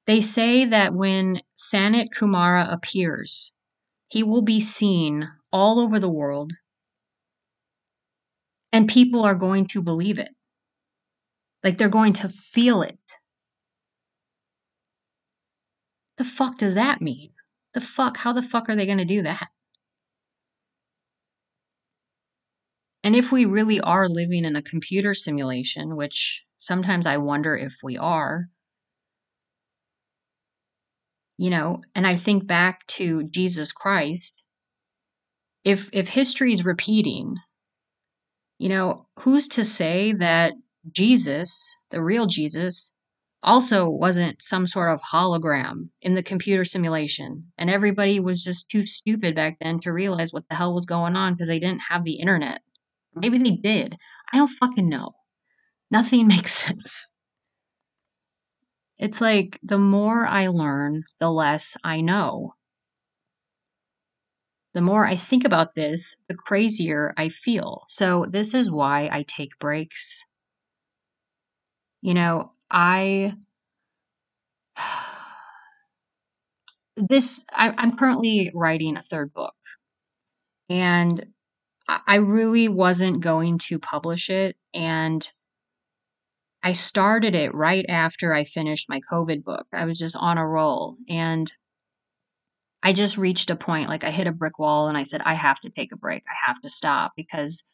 They 0.06 0.20
say 0.20 0.66
that 0.66 0.92
when 0.92 1.40
Sanat 1.56 2.08
Kumara 2.10 2.70
appears, 2.70 3.52
he 4.08 4.22
will 4.22 4.42
be 4.42 4.60
seen 4.60 5.28
all 5.50 5.80
over 5.80 5.98
the 5.98 6.10
world 6.10 6.52
and 8.74 8.88
people 8.88 9.24
are 9.24 9.36
going 9.36 9.66
to 9.68 9.80
believe 9.80 10.18
it. 10.18 10.30
Like 11.62 11.78
they're 11.78 11.88
going 11.88 12.12
to 12.14 12.28
feel 12.28 12.82
it. 12.82 12.98
The 16.18 16.24
fuck 16.24 16.58
does 16.58 16.74
that 16.74 17.00
mean? 17.00 17.30
The 17.72 17.80
fuck? 17.80 18.16
How 18.18 18.32
the 18.32 18.42
fuck 18.42 18.68
are 18.68 18.74
they 18.74 18.84
going 18.84 18.98
to 18.98 19.04
do 19.04 19.22
that? 19.22 19.48
And 23.04 23.14
if 23.14 23.30
we 23.30 23.44
really 23.44 23.80
are 23.80 24.08
living 24.08 24.44
in 24.44 24.56
a 24.56 24.62
computer 24.62 25.14
simulation, 25.14 25.94
which 25.94 26.44
sometimes 26.58 27.06
I 27.06 27.16
wonder 27.18 27.56
if 27.56 27.76
we 27.82 27.96
are, 27.96 28.48
you 31.36 31.50
know 31.50 31.80
and 31.94 32.06
i 32.06 32.16
think 32.16 32.46
back 32.46 32.86
to 32.86 33.24
jesus 33.24 33.72
christ 33.72 34.44
if 35.64 35.88
if 35.92 36.08
history 36.08 36.52
is 36.52 36.64
repeating 36.64 37.34
you 38.58 38.68
know 38.68 39.06
who's 39.20 39.48
to 39.48 39.64
say 39.64 40.12
that 40.12 40.54
jesus 40.90 41.74
the 41.90 42.02
real 42.02 42.26
jesus 42.26 42.92
also 43.44 43.88
wasn't 43.88 44.40
some 44.40 44.66
sort 44.66 44.88
of 44.88 45.00
hologram 45.02 45.88
in 46.00 46.14
the 46.14 46.22
computer 46.22 46.64
simulation 46.64 47.44
and 47.58 47.68
everybody 47.68 48.18
was 48.18 48.42
just 48.42 48.70
too 48.70 48.84
stupid 48.86 49.34
back 49.34 49.58
then 49.60 49.78
to 49.78 49.92
realize 49.92 50.32
what 50.32 50.48
the 50.48 50.54
hell 50.56 50.74
was 50.74 50.86
going 50.86 51.14
on 51.14 51.34
because 51.34 51.48
they 51.48 51.60
didn't 51.60 51.82
have 51.90 52.04
the 52.04 52.14
internet. 52.14 52.62
Maybe 53.14 53.38
they 53.38 53.50
did. 53.50 53.96
I 54.32 54.38
don't 54.38 54.48
fucking 54.48 54.88
know. 54.88 55.12
Nothing 55.90 56.26
makes 56.26 56.54
sense 56.54 57.10
it's 58.98 59.20
like 59.20 59.58
the 59.62 59.78
more 59.78 60.26
I 60.26 60.48
learn, 60.48 61.04
the 61.20 61.30
less 61.30 61.76
I 61.84 62.00
know. 62.00 62.54
the 64.74 64.80
more 64.80 65.06
I 65.06 65.16
think 65.16 65.44
about 65.44 65.74
this, 65.74 66.16
the 66.28 66.34
crazier 66.34 67.14
I 67.16 67.28
feel. 67.28 67.84
So, 67.88 68.26
this 68.28 68.54
is 68.54 68.70
why 68.70 69.08
I 69.10 69.22
take 69.22 69.58
breaks. 69.58 70.24
You 72.02 72.14
know, 72.14 72.52
I. 72.70 73.34
This, 76.96 77.44
I, 77.52 77.74
I'm 77.76 77.96
currently 77.96 78.52
writing 78.54 78.96
a 78.96 79.02
third 79.02 79.32
book, 79.32 79.56
and 80.68 81.26
I 81.88 82.16
really 82.16 82.68
wasn't 82.68 83.20
going 83.20 83.58
to 83.66 83.80
publish 83.80 84.30
it. 84.30 84.56
And 84.72 85.28
I 86.64 86.72
started 86.72 87.34
it 87.34 87.54
right 87.54 87.84
after 87.90 88.32
I 88.32 88.44
finished 88.44 88.88
my 88.88 88.98
COVID 89.12 89.44
book. 89.44 89.66
I 89.70 89.84
was 89.84 89.98
just 89.98 90.16
on 90.16 90.38
a 90.38 90.48
roll. 90.48 90.96
And 91.10 91.52
I 92.82 92.94
just 92.94 93.18
reached 93.18 93.50
a 93.50 93.56
point, 93.56 93.90
like 93.90 94.02
I 94.02 94.10
hit 94.10 94.26
a 94.26 94.32
brick 94.32 94.58
wall 94.58 94.88
and 94.88 94.96
I 94.96 95.02
said, 95.02 95.20
I 95.26 95.34
have 95.34 95.60
to 95.60 95.68
take 95.68 95.92
a 95.92 95.96
break. 95.96 96.22
I 96.26 96.46
have 96.46 96.62
to 96.62 96.70
stop 96.70 97.12
because 97.16 97.64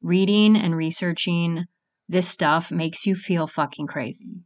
reading 0.00 0.56
and 0.56 0.76
researching 0.76 1.64
this 2.08 2.28
stuff 2.28 2.70
makes 2.70 3.04
you 3.04 3.16
feel 3.16 3.48
fucking 3.48 3.88
crazy. 3.88 4.44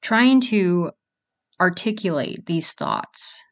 Trying 0.00 0.40
to 0.40 0.90
articulate 1.60 2.46
these 2.46 2.72
thoughts 2.72 3.44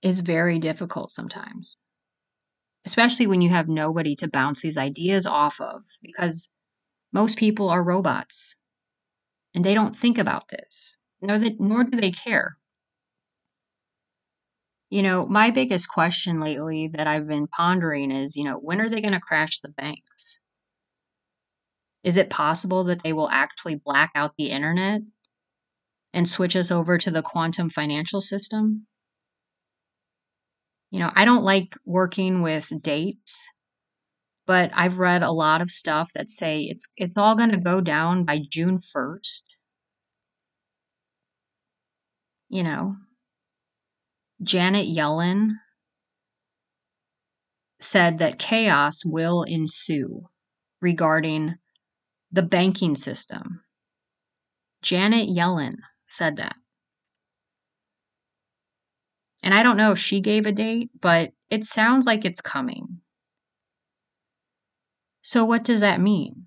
is 0.00 0.20
very 0.20 0.60
difficult 0.60 1.10
sometimes, 1.10 1.76
especially 2.86 3.26
when 3.26 3.40
you 3.40 3.50
have 3.50 3.68
nobody 3.68 4.14
to 4.16 4.28
bounce 4.28 4.60
these 4.60 4.76
ideas 4.76 5.26
off 5.26 5.60
of 5.60 5.82
because 6.02 6.52
most 7.12 7.38
people 7.38 7.68
are 7.70 7.82
robots 7.82 8.56
and 9.54 9.64
they 9.64 9.74
don't 9.74 9.96
think 9.96 10.18
about 10.18 10.48
this, 10.48 10.96
nor, 11.22 11.38
that, 11.38 11.60
nor 11.60 11.84
do 11.84 12.00
they 12.00 12.10
care. 12.10 12.58
You 14.90 15.02
know, 15.02 15.26
my 15.26 15.50
biggest 15.50 15.88
question 15.88 16.40
lately 16.40 16.88
that 16.88 17.06
I've 17.06 17.26
been 17.26 17.46
pondering 17.46 18.10
is, 18.10 18.36
you 18.36 18.44
know, 18.44 18.56
when 18.56 18.80
are 18.80 18.88
they 18.88 19.00
going 19.00 19.14
to 19.14 19.20
crash 19.20 19.60
the 19.60 19.68
banks? 19.68 20.40
Is 22.02 22.16
it 22.16 22.28
possible 22.30 22.84
that 22.84 23.02
they 23.02 23.12
will 23.12 23.30
actually 23.30 23.76
black 23.76 24.10
out 24.14 24.34
the 24.36 24.50
internet 24.50 25.00
and 26.12 26.28
switch 26.28 26.54
us 26.54 26.70
over 26.70 26.98
to 26.98 27.10
the 27.10 27.22
quantum 27.22 27.70
financial 27.70 28.20
system? 28.20 28.86
You 30.94 31.00
know, 31.00 31.10
I 31.16 31.24
don't 31.24 31.42
like 31.42 31.76
working 31.84 32.40
with 32.40 32.70
dates, 32.80 33.48
but 34.46 34.70
I've 34.72 35.00
read 35.00 35.24
a 35.24 35.32
lot 35.32 35.60
of 35.60 35.68
stuff 35.68 36.12
that 36.14 36.30
say 36.30 36.60
it's 36.70 36.86
it's 36.96 37.18
all 37.18 37.34
going 37.34 37.50
to 37.50 37.58
go 37.58 37.80
down 37.80 38.22
by 38.22 38.38
June 38.48 38.78
1st. 38.78 39.42
You 42.48 42.62
know, 42.62 42.94
Janet 44.40 44.86
Yellen 44.86 45.54
said 47.80 48.18
that 48.18 48.38
chaos 48.38 49.04
will 49.04 49.42
ensue 49.42 50.28
regarding 50.80 51.56
the 52.30 52.42
banking 52.42 52.94
system. 52.94 53.64
Janet 54.80 55.28
Yellen 55.28 55.74
said 56.06 56.36
that. 56.36 56.54
And 59.44 59.52
I 59.52 59.62
don't 59.62 59.76
know 59.76 59.92
if 59.92 59.98
she 59.98 60.22
gave 60.22 60.46
a 60.46 60.52
date, 60.52 60.88
but 60.98 61.32
it 61.50 61.66
sounds 61.66 62.06
like 62.06 62.24
it's 62.24 62.40
coming. 62.40 63.02
So, 65.20 65.44
what 65.44 65.64
does 65.64 65.82
that 65.82 66.00
mean? 66.00 66.46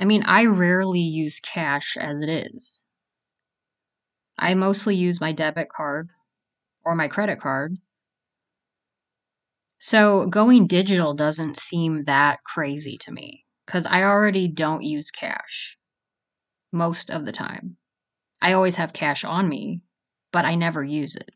I 0.00 0.04
mean, 0.04 0.24
I 0.24 0.46
rarely 0.46 0.98
use 0.98 1.38
cash 1.38 1.96
as 1.96 2.22
it 2.22 2.28
is. 2.28 2.86
I 4.36 4.54
mostly 4.54 4.96
use 4.96 5.20
my 5.20 5.30
debit 5.30 5.68
card 5.68 6.10
or 6.84 6.96
my 6.96 7.06
credit 7.06 7.38
card. 7.38 7.76
So, 9.78 10.26
going 10.26 10.66
digital 10.66 11.14
doesn't 11.14 11.56
seem 11.56 12.02
that 12.06 12.42
crazy 12.42 12.98
to 12.98 13.12
me 13.12 13.44
because 13.64 13.86
I 13.86 14.02
already 14.02 14.48
don't 14.48 14.82
use 14.82 15.12
cash 15.12 15.78
most 16.72 17.12
of 17.12 17.26
the 17.26 17.32
time. 17.32 17.76
I 18.40 18.54
always 18.54 18.74
have 18.74 18.92
cash 18.92 19.22
on 19.22 19.48
me, 19.48 19.82
but 20.32 20.44
I 20.44 20.54
never 20.54 20.82
use 20.82 21.14
it. 21.14 21.30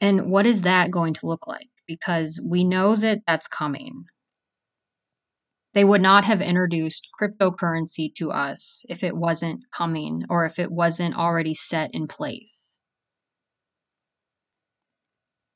And 0.00 0.30
what 0.30 0.46
is 0.46 0.62
that 0.62 0.90
going 0.90 1.14
to 1.14 1.26
look 1.26 1.46
like? 1.46 1.68
Because 1.86 2.40
we 2.44 2.64
know 2.64 2.96
that 2.96 3.20
that's 3.26 3.48
coming. 3.48 4.04
They 5.74 5.84
would 5.84 6.00
not 6.00 6.24
have 6.24 6.42
introduced 6.42 7.08
cryptocurrency 7.20 8.12
to 8.16 8.32
us 8.32 8.84
if 8.88 9.04
it 9.04 9.16
wasn't 9.16 9.64
coming 9.70 10.24
or 10.28 10.44
if 10.44 10.58
it 10.58 10.72
wasn't 10.72 11.16
already 11.16 11.54
set 11.54 11.94
in 11.94 12.08
place. 12.08 12.80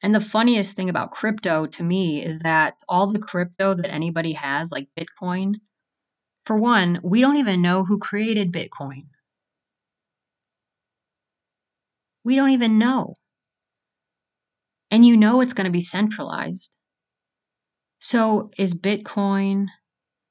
And 0.02 0.14
the 0.14 0.20
funniest 0.20 0.76
thing 0.76 0.90
about 0.90 1.12
crypto 1.12 1.66
to 1.66 1.82
me 1.82 2.22
is 2.22 2.40
that 2.40 2.74
all 2.88 3.10
the 3.10 3.18
crypto 3.18 3.74
that 3.74 3.90
anybody 3.90 4.32
has, 4.32 4.70
like 4.70 4.88
Bitcoin, 4.98 5.54
for 6.44 6.58
one, 6.58 7.00
we 7.02 7.22
don't 7.22 7.38
even 7.38 7.62
know 7.62 7.84
who 7.84 7.98
created 7.98 8.52
Bitcoin. 8.52 9.06
We 12.24 12.36
don't 12.36 12.50
even 12.50 12.78
know. 12.78 13.14
And 14.90 15.04
you 15.04 15.16
know 15.16 15.40
it's 15.40 15.52
going 15.52 15.66
to 15.66 15.70
be 15.70 15.84
centralized. 15.84 16.72
So, 17.98 18.50
is 18.58 18.74
Bitcoin 18.74 19.66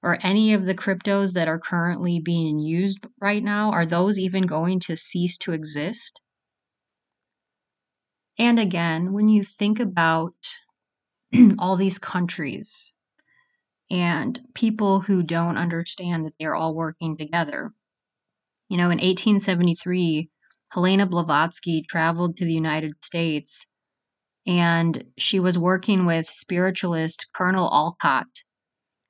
or 0.03 0.17
any 0.21 0.53
of 0.53 0.65
the 0.65 0.75
cryptos 0.75 1.33
that 1.33 1.47
are 1.47 1.57
currently 1.57 2.19
being 2.19 2.59
used 2.59 2.99
right 3.21 3.41
now, 3.43 3.71
are 3.71 3.85
those 3.85 4.19
even 4.19 4.45
going 4.45 4.79
to 4.81 4.97
cease 4.97 5.37
to 5.39 5.53
exist? 5.53 6.21
And 8.37 8.59
again, 8.59 9.13
when 9.13 9.29
you 9.29 9.43
think 9.43 9.79
about 9.79 10.33
all 11.59 11.77
these 11.77 11.99
countries 11.99 12.93
and 13.89 14.39
people 14.53 14.99
who 14.99 15.23
don't 15.23 15.57
understand 15.57 16.25
that 16.25 16.33
they're 16.37 16.55
all 16.55 16.75
working 16.75 17.15
together, 17.15 17.71
you 18.67 18.75
know, 18.75 18.85
in 18.85 18.97
1873, 18.97 20.29
Helena 20.73 21.05
Blavatsky 21.05 21.83
traveled 21.87 22.37
to 22.37 22.45
the 22.45 22.53
United 22.53 22.93
States 23.03 23.67
and 24.45 25.05
she 25.17 25.39
was 25.39 25.57
working 25.57 26.05
with 26.05 26.27
spiritualist 26.27 27.27
Colonel 27.33 27.69
Olcott, 27.69 28.27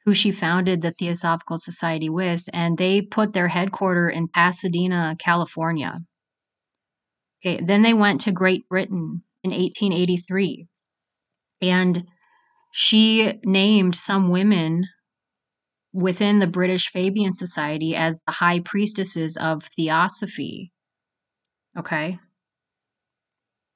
who 0.06 0.14
she 0.14 0.32
founded 0.32 0.82
the 0.82 0.92
Theosophical 0.92 1.58
Society 1.58 2.10
with, 2.10 2.44
and 2.54 2.78
they 2.78 3.02
put 3.02 3.34
their 3.34 3.48
headquarters 3.48 4.16
in 4.16 4.28
Pasadena, 4.28 5.16
California. 5.18 6.02
Okay, 7.44 7.62
then 7.64 7.82
they 7.82 7.94
went 7.94 8.22
to 8.22 8.32
Great 8.32 8.68
Britain 8.70 9.24
in 9.44 9.52
1883. 9.52 10.68
And 11.62 12.06
she 12.72 13.40
named 13.44 13.96
some 13.96 14.30
women 14.30 14.88
within 15.94 16.40
the 16.40 16.48
British 16.48 16.90
Fabian 16.90 17.34
Society 17.34 17.96
as 17.96 18.20
the 18.26 18.34
high 18.34 18.60
priestesses 18.60 19.38
of 19.38 19.64
theosophy. 19.76 20.73
Okay. 21.78 22.20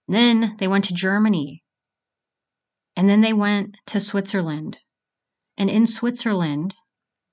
Then 0.08 0.56
they 0.60 0.68
went 0.68 0.86
to 0.86 0.94
Germany. 0.94 1.64
And 2.96 3.10
then 3.10 3.22
they 3.22 3.34
went 3.34 3.78
to 3.88 4.00
Switzerland. 4.00 4.80
And 5.58 5.70
in 5.70 5.88
Switzerland, 5.88 6.76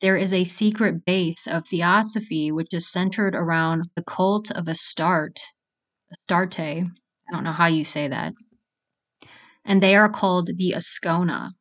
there 0.01 0.17
is 0.17 0.33
a 0.33 0.45
secret 0.45 1.05
base 1.05 1.47
of 1.47 1.67
theosophy 1.67 2.51
which 2.51 2.73
is 2.73 2.91
centered 2.91 3.35
around 3.35 3.85
the 3.97 4.03
cult 4.03 4.51
of 4.51 4.69
Astarte, 4.69 5.41
Astarte. 6.13 6.59
I 6.61 7.33
don't 7.33 7.45
know 7.45 7.53
how 7.53 7.67
you 7.67 7.85
say 7.85 8.09
that. 8.09 8.35
And 9.65 9.83
they 9.83 9.97
are 9.97 10.11
called 10.11 10.51
the 10.59 10.75
Ascona. 10.77 11.53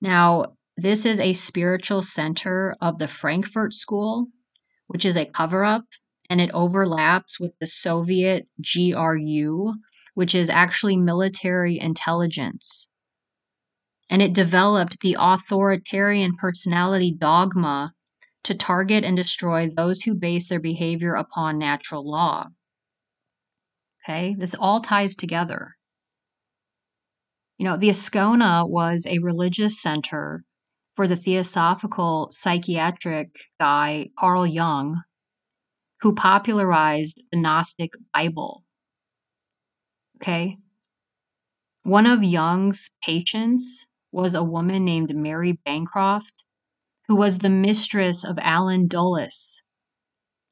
Now, 0.00 0.56
this 0.76 1.06
is 1.06 1.20
a 1.20 1.32
spiritual 1.32 2.02
center 2.02 2.74
of 2.80 2.98
the 2.98 3.06
Frankfurt 3.06 3.74
School, 3.74 4.26
which 4.88 5.04
is 5.04 5.16
a 5.16 5.24
cover 5.24 5.64
up, 5.64 5.84
and 6.30 6.40
it 6.40 6.50
overlaps 6.52 7.38
with 7.38 7.52
the 7.60 7.66
Soviet 7.66 8.48
GRU, 8.60 9.74
which 10.14 10.34
is 10.34 10.48
actually 10.48 10.96
military 10.96 11.78
intelligence. 11.78 12.88
And 14.08 14.22
it 14.22 14.32
developed 14.32 15.00
the 15.00 15.16
authoritarian 15.18 16.36
personality 16.36 17.14
dogma 17.16 17.92
to 18.44 18.54
target 18.54 19.04
and 19.04 19.16
destroy 19.16 19.68
those 19.68 20.02
who 20.02 20.14
base 20.14 20.48
their 20.48 20.60
behavior 20.60 21.14
upon 21.14 21.58
natural 21.58 22.08
law. 22.08 22.46
Okay, 24.04 24.34
this 24.38 24.54
all 24.54 24.80
ties 24.80 25.16
together. 25.16 25.76
You 27.56 27.64
know, 27.64 27.76
the 27.76 27.88
Ascona 27.88 28.68
was 28.68 29.06
a 29.06 29.20
religious 29.20 29.80
center 29.80 30.44
for 30.94 31.08
the 31.08 31.16
theosophical 31.16 32.28
psychiatric 32.30 33.34
guy 33.58 34.10
Carl 34.18 34.46
Jung, 34.46 35.02
who 36.00 36.14
popularized 36.14 37.22
the 37.30 37.38
Gnostic 37.38 37.90
Bible. 38.12 38.64
Okay. 40.16 40.58
One 41.82 42.06
of 42.06 42.22
Jung's 42.22 42.90
patients 43.04 43.88
was 44.10 44.34
a 44.34 44.42
woman 44.42 44.84
named 44.84 45.14
Mary 45.14 45.52
Bancroft, 45.64 46.44
who 47.08 47.16
was 47.16 47.38
the 47.38 47.50
mistress 47.50 48.24
of 48.24 48.38
Allen 48.40 48.86
Dulles, 48.86 49.62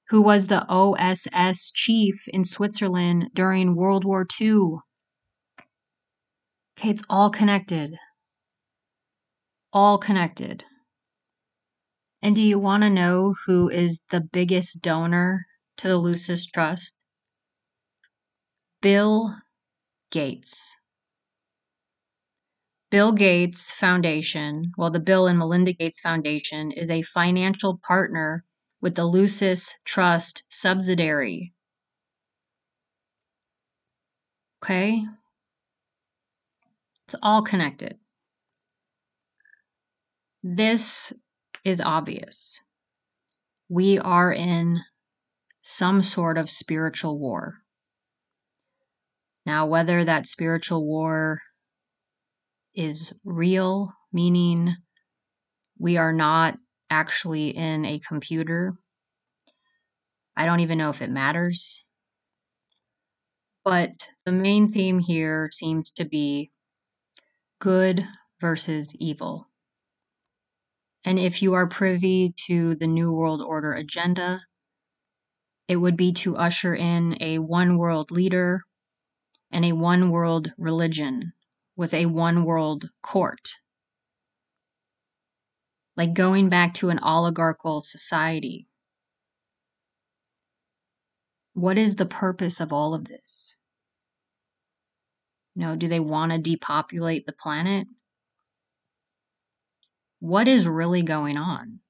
who 0.09 0.21
was 0.21 0.49
the 0.49 0.67
OSS 0.69 1.71
chief 1.73 2.29
in 2.29 2.45
Switzerland 2.45 3.31
during 3.35 3.75
World 3.75 4.05
War 4.05 4.27
II. 4.41 4.79
Okay, 6.79 6.91
it's 6.91 7.03
all 7.09 7.31
connected. 7.31 7.97
All 9.73 9.97
connected. 9.97 10.65
And 12.23 12.37
do 12.37 12.41
you 12.41 12.59
want 12.59 12.85
to 12.85 12.91
know 12.91 13.35
who 13.47 13.69
is 13.69 14.01
the 14.11 14.21
biggest 14.21 14.81
donor 14.81 15.45
to 15.79 15.89
the 15.89 15.97
Lucis 15.97 16.47
Trust? 16.47 16.95
Bill 18.81 19.35
Gates. 20.11 20.77
Bill 22.91 23.13
Gates 23.13 23.73
Foundation, 23.73 24.71
well, 24.77 24.91
the 24.91 25.01
Bill 25.01 25.27
and 25.27 25.39
Melinda 25.39 25.73
Gates 25.73 25.99
Foundation 25.99 26.71
is 26.71 26.91
a 26.91 27.03
financial 27.03 27.81
partner 27.87 28.45
with 28.81 28.95
the 28.95 29.07
Lucis 29.07 29.75
Trust 29.85 30.45
subsidiary. 30.51 31.55
Okay? 34.63 35.05
It's 37.07 37.17
all 37.23 37.43
connected. 37.43 37.99
This 40.43 41.13
is 41.65 41.81
obvious. 41.81 42.63
We 43.69 43.99
are 43.99 44.33
in 44.33 44.81
some 45.63 46.03
sort 46.03 46.39
of 46.39 46.51
spiritual 46.51 47.19
war. 47.19 47.59
Now, 49.47 49.67
whether 49.67 50.05
that 50.05 50.27
spiritual 50.27 50.85
war 50.87 51.41
is 52.75 53.13
real, 53.25 53.93
meaning 54.13 54.75
we 55.79 55.97
are 55.97 56.13
not 56.13 56.59
actually 56.91 57.51
in 57.51 57.85
a 57.85 58.01
computer, 58.01 58.75
I 60.37 60.47
don't 60.47 60.61
even 60.61 60.79
know 60.79 60.91
if 60.91 61.03
it 61.03 61.11
matters. 61.11 61.85
But 63.65 64.09
the 64.25 64.33
main 64.33 64.73
theme 64.73 64.99
here 64.99 65.49
seems 65.53 65.91
to 65.93 66.05
be 66.05 66.51
good 67.61 68.07
versus 68.41 68.95
evil. 68.99 69.49
And 71.05 71.19
if 71.19 71.43
you 71.43 71.55
are 71.55 71.67
privy 71.67 72.33
to 72.47 72.77
the 72.77 72.87
New 72.87 73.13
World 73.13 73.43
Order 73.43 73.73
agenda, 73.73 74.41
it 75.67 75.77
would 75.77 75.97
be 75.97 76.13
to 76.13 76.37
usher 76.37 76.75
in 76.75 77.17
a 77.21 77.39
one 77.39 77.77
world 77.77 78.11
leader 78.11 78.63
and 79.51 79.65
a 79.65 79.73
one 79.73 80.11
world 80.11 80.53
religion 80.57 81.33
with 81.77 81.93
a 81.95 82.07
one 82.07 82.45
world 82.45 82.91
court. 83.03 83.51
Like 85.97 86.15
going 86.15 86.49
back 86.49 86.75
to 86.75 86.91
an 86.91 87.01
oligarchical 87.01 87.83
society. 87.83 88.69
What 91.55 91.77
is 91.79 91.97
the 91.97 92.07
purpose 92.07 92.61
of 92.61 92.73
all 92.73 92.95
of 92.95 93.05
this? 93.05 93.57
You 95.55 95.63
know, 95.63 95.77
do 95.77 95.87
they 95.89 96.01
want 96.01 96.33
to 96.33 96.39
depopulate 96.39 97.27
the 97.27 97.35
planet? 97.35 97.87
What 100.23 100.47
is 100.47 100.69
really 100.69 101.03
going 101.03 101.37
on? 101.37 101.81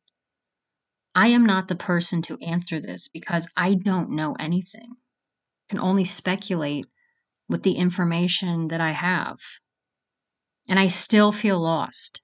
I 1.15 1.29
am 1.29 1.45
not 1.45 1.69
the 1.69 1.75
person 1.75 2.23
to 2.23 2.39
answer 2.39 2.81
this 2.81 3.09
because 3.09 3.47
I 3.59 3.75
don't 3.75 4.09
know 4.09 4.35
anything. 4.41 4.89
I 4.91 5.65
can 5.69 5.79
only 5.79 6.07
speculate 6.07 6.87
with 7.47 7.63
the 7.63 7.73
information 7.73 8.69
that 8.69 8.81
I 8.81 8.93
have. 8.93 9.37
And 10.67 10.79
I 10.79 10.89
still 10.89 11.31
feel 11.31 11.61
lost. 11.61 12.23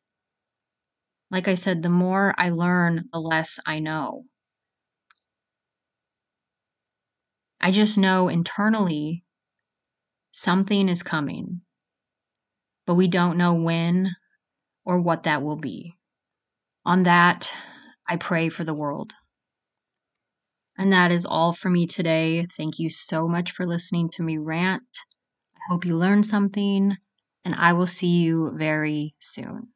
Like 1.30 1.46
I 1.46 1.54
said, 1.54 1.82
the 1.82 1.90
more 1.90 2.34
I 2.38 2.48
learn, 2.48 3.10
the 3.12 3.20
less 3.20 3.60
I 3.66 3.78
know. 3.78 4.24
I 7.60 7.70
just 7.70 7.98
know 7.98 8.30
internally 8.30 9.24
something 10.30 10.88
is 10.88 11.02
coming, 11.02 11.60
but 12.86 12.94
we 12.94 13.08
don't 13.08 13.36
know 13.36 13.52
when 13.52 14.12
or 14.86 15.02
what 15.02 15.24
that 15.24 15.42
will 15.42 15.56
be. 15.56 15.97
On 16.88 17.02
that, 17.02 17.52
I 18.08 18.16
pray 18.16 18.48
for 18.48 18.64
the 18.64 18.72
world. 18.72 19.12
And 20.78 20.90
that 20.90 21.12
is 21.12 21.26
all 21.26 21.52
for 21.52 21.68
me 21.68 21.86
today. 21.86 22.46
Thank 22.56 22.78
you 22.78 22.88
so 22.88 23.28
much 23.28 23.50
for 23.50 23.66
listening 23.66 24.08
to 24.14 24.22
me 24.22 24.38
rant. 24.38 24.88
I 25.54 25.60
hope 25.70 25.84
you 25.84 25.94
learned 25.94 26.24
something, 26.24 26.96
and 27.44 27.54
I 27.54 27.74
will 27.74 27.86
see 27.86 28.22
you 28.22 28.52
very 28.56 29.14
soon. 29.20 29.68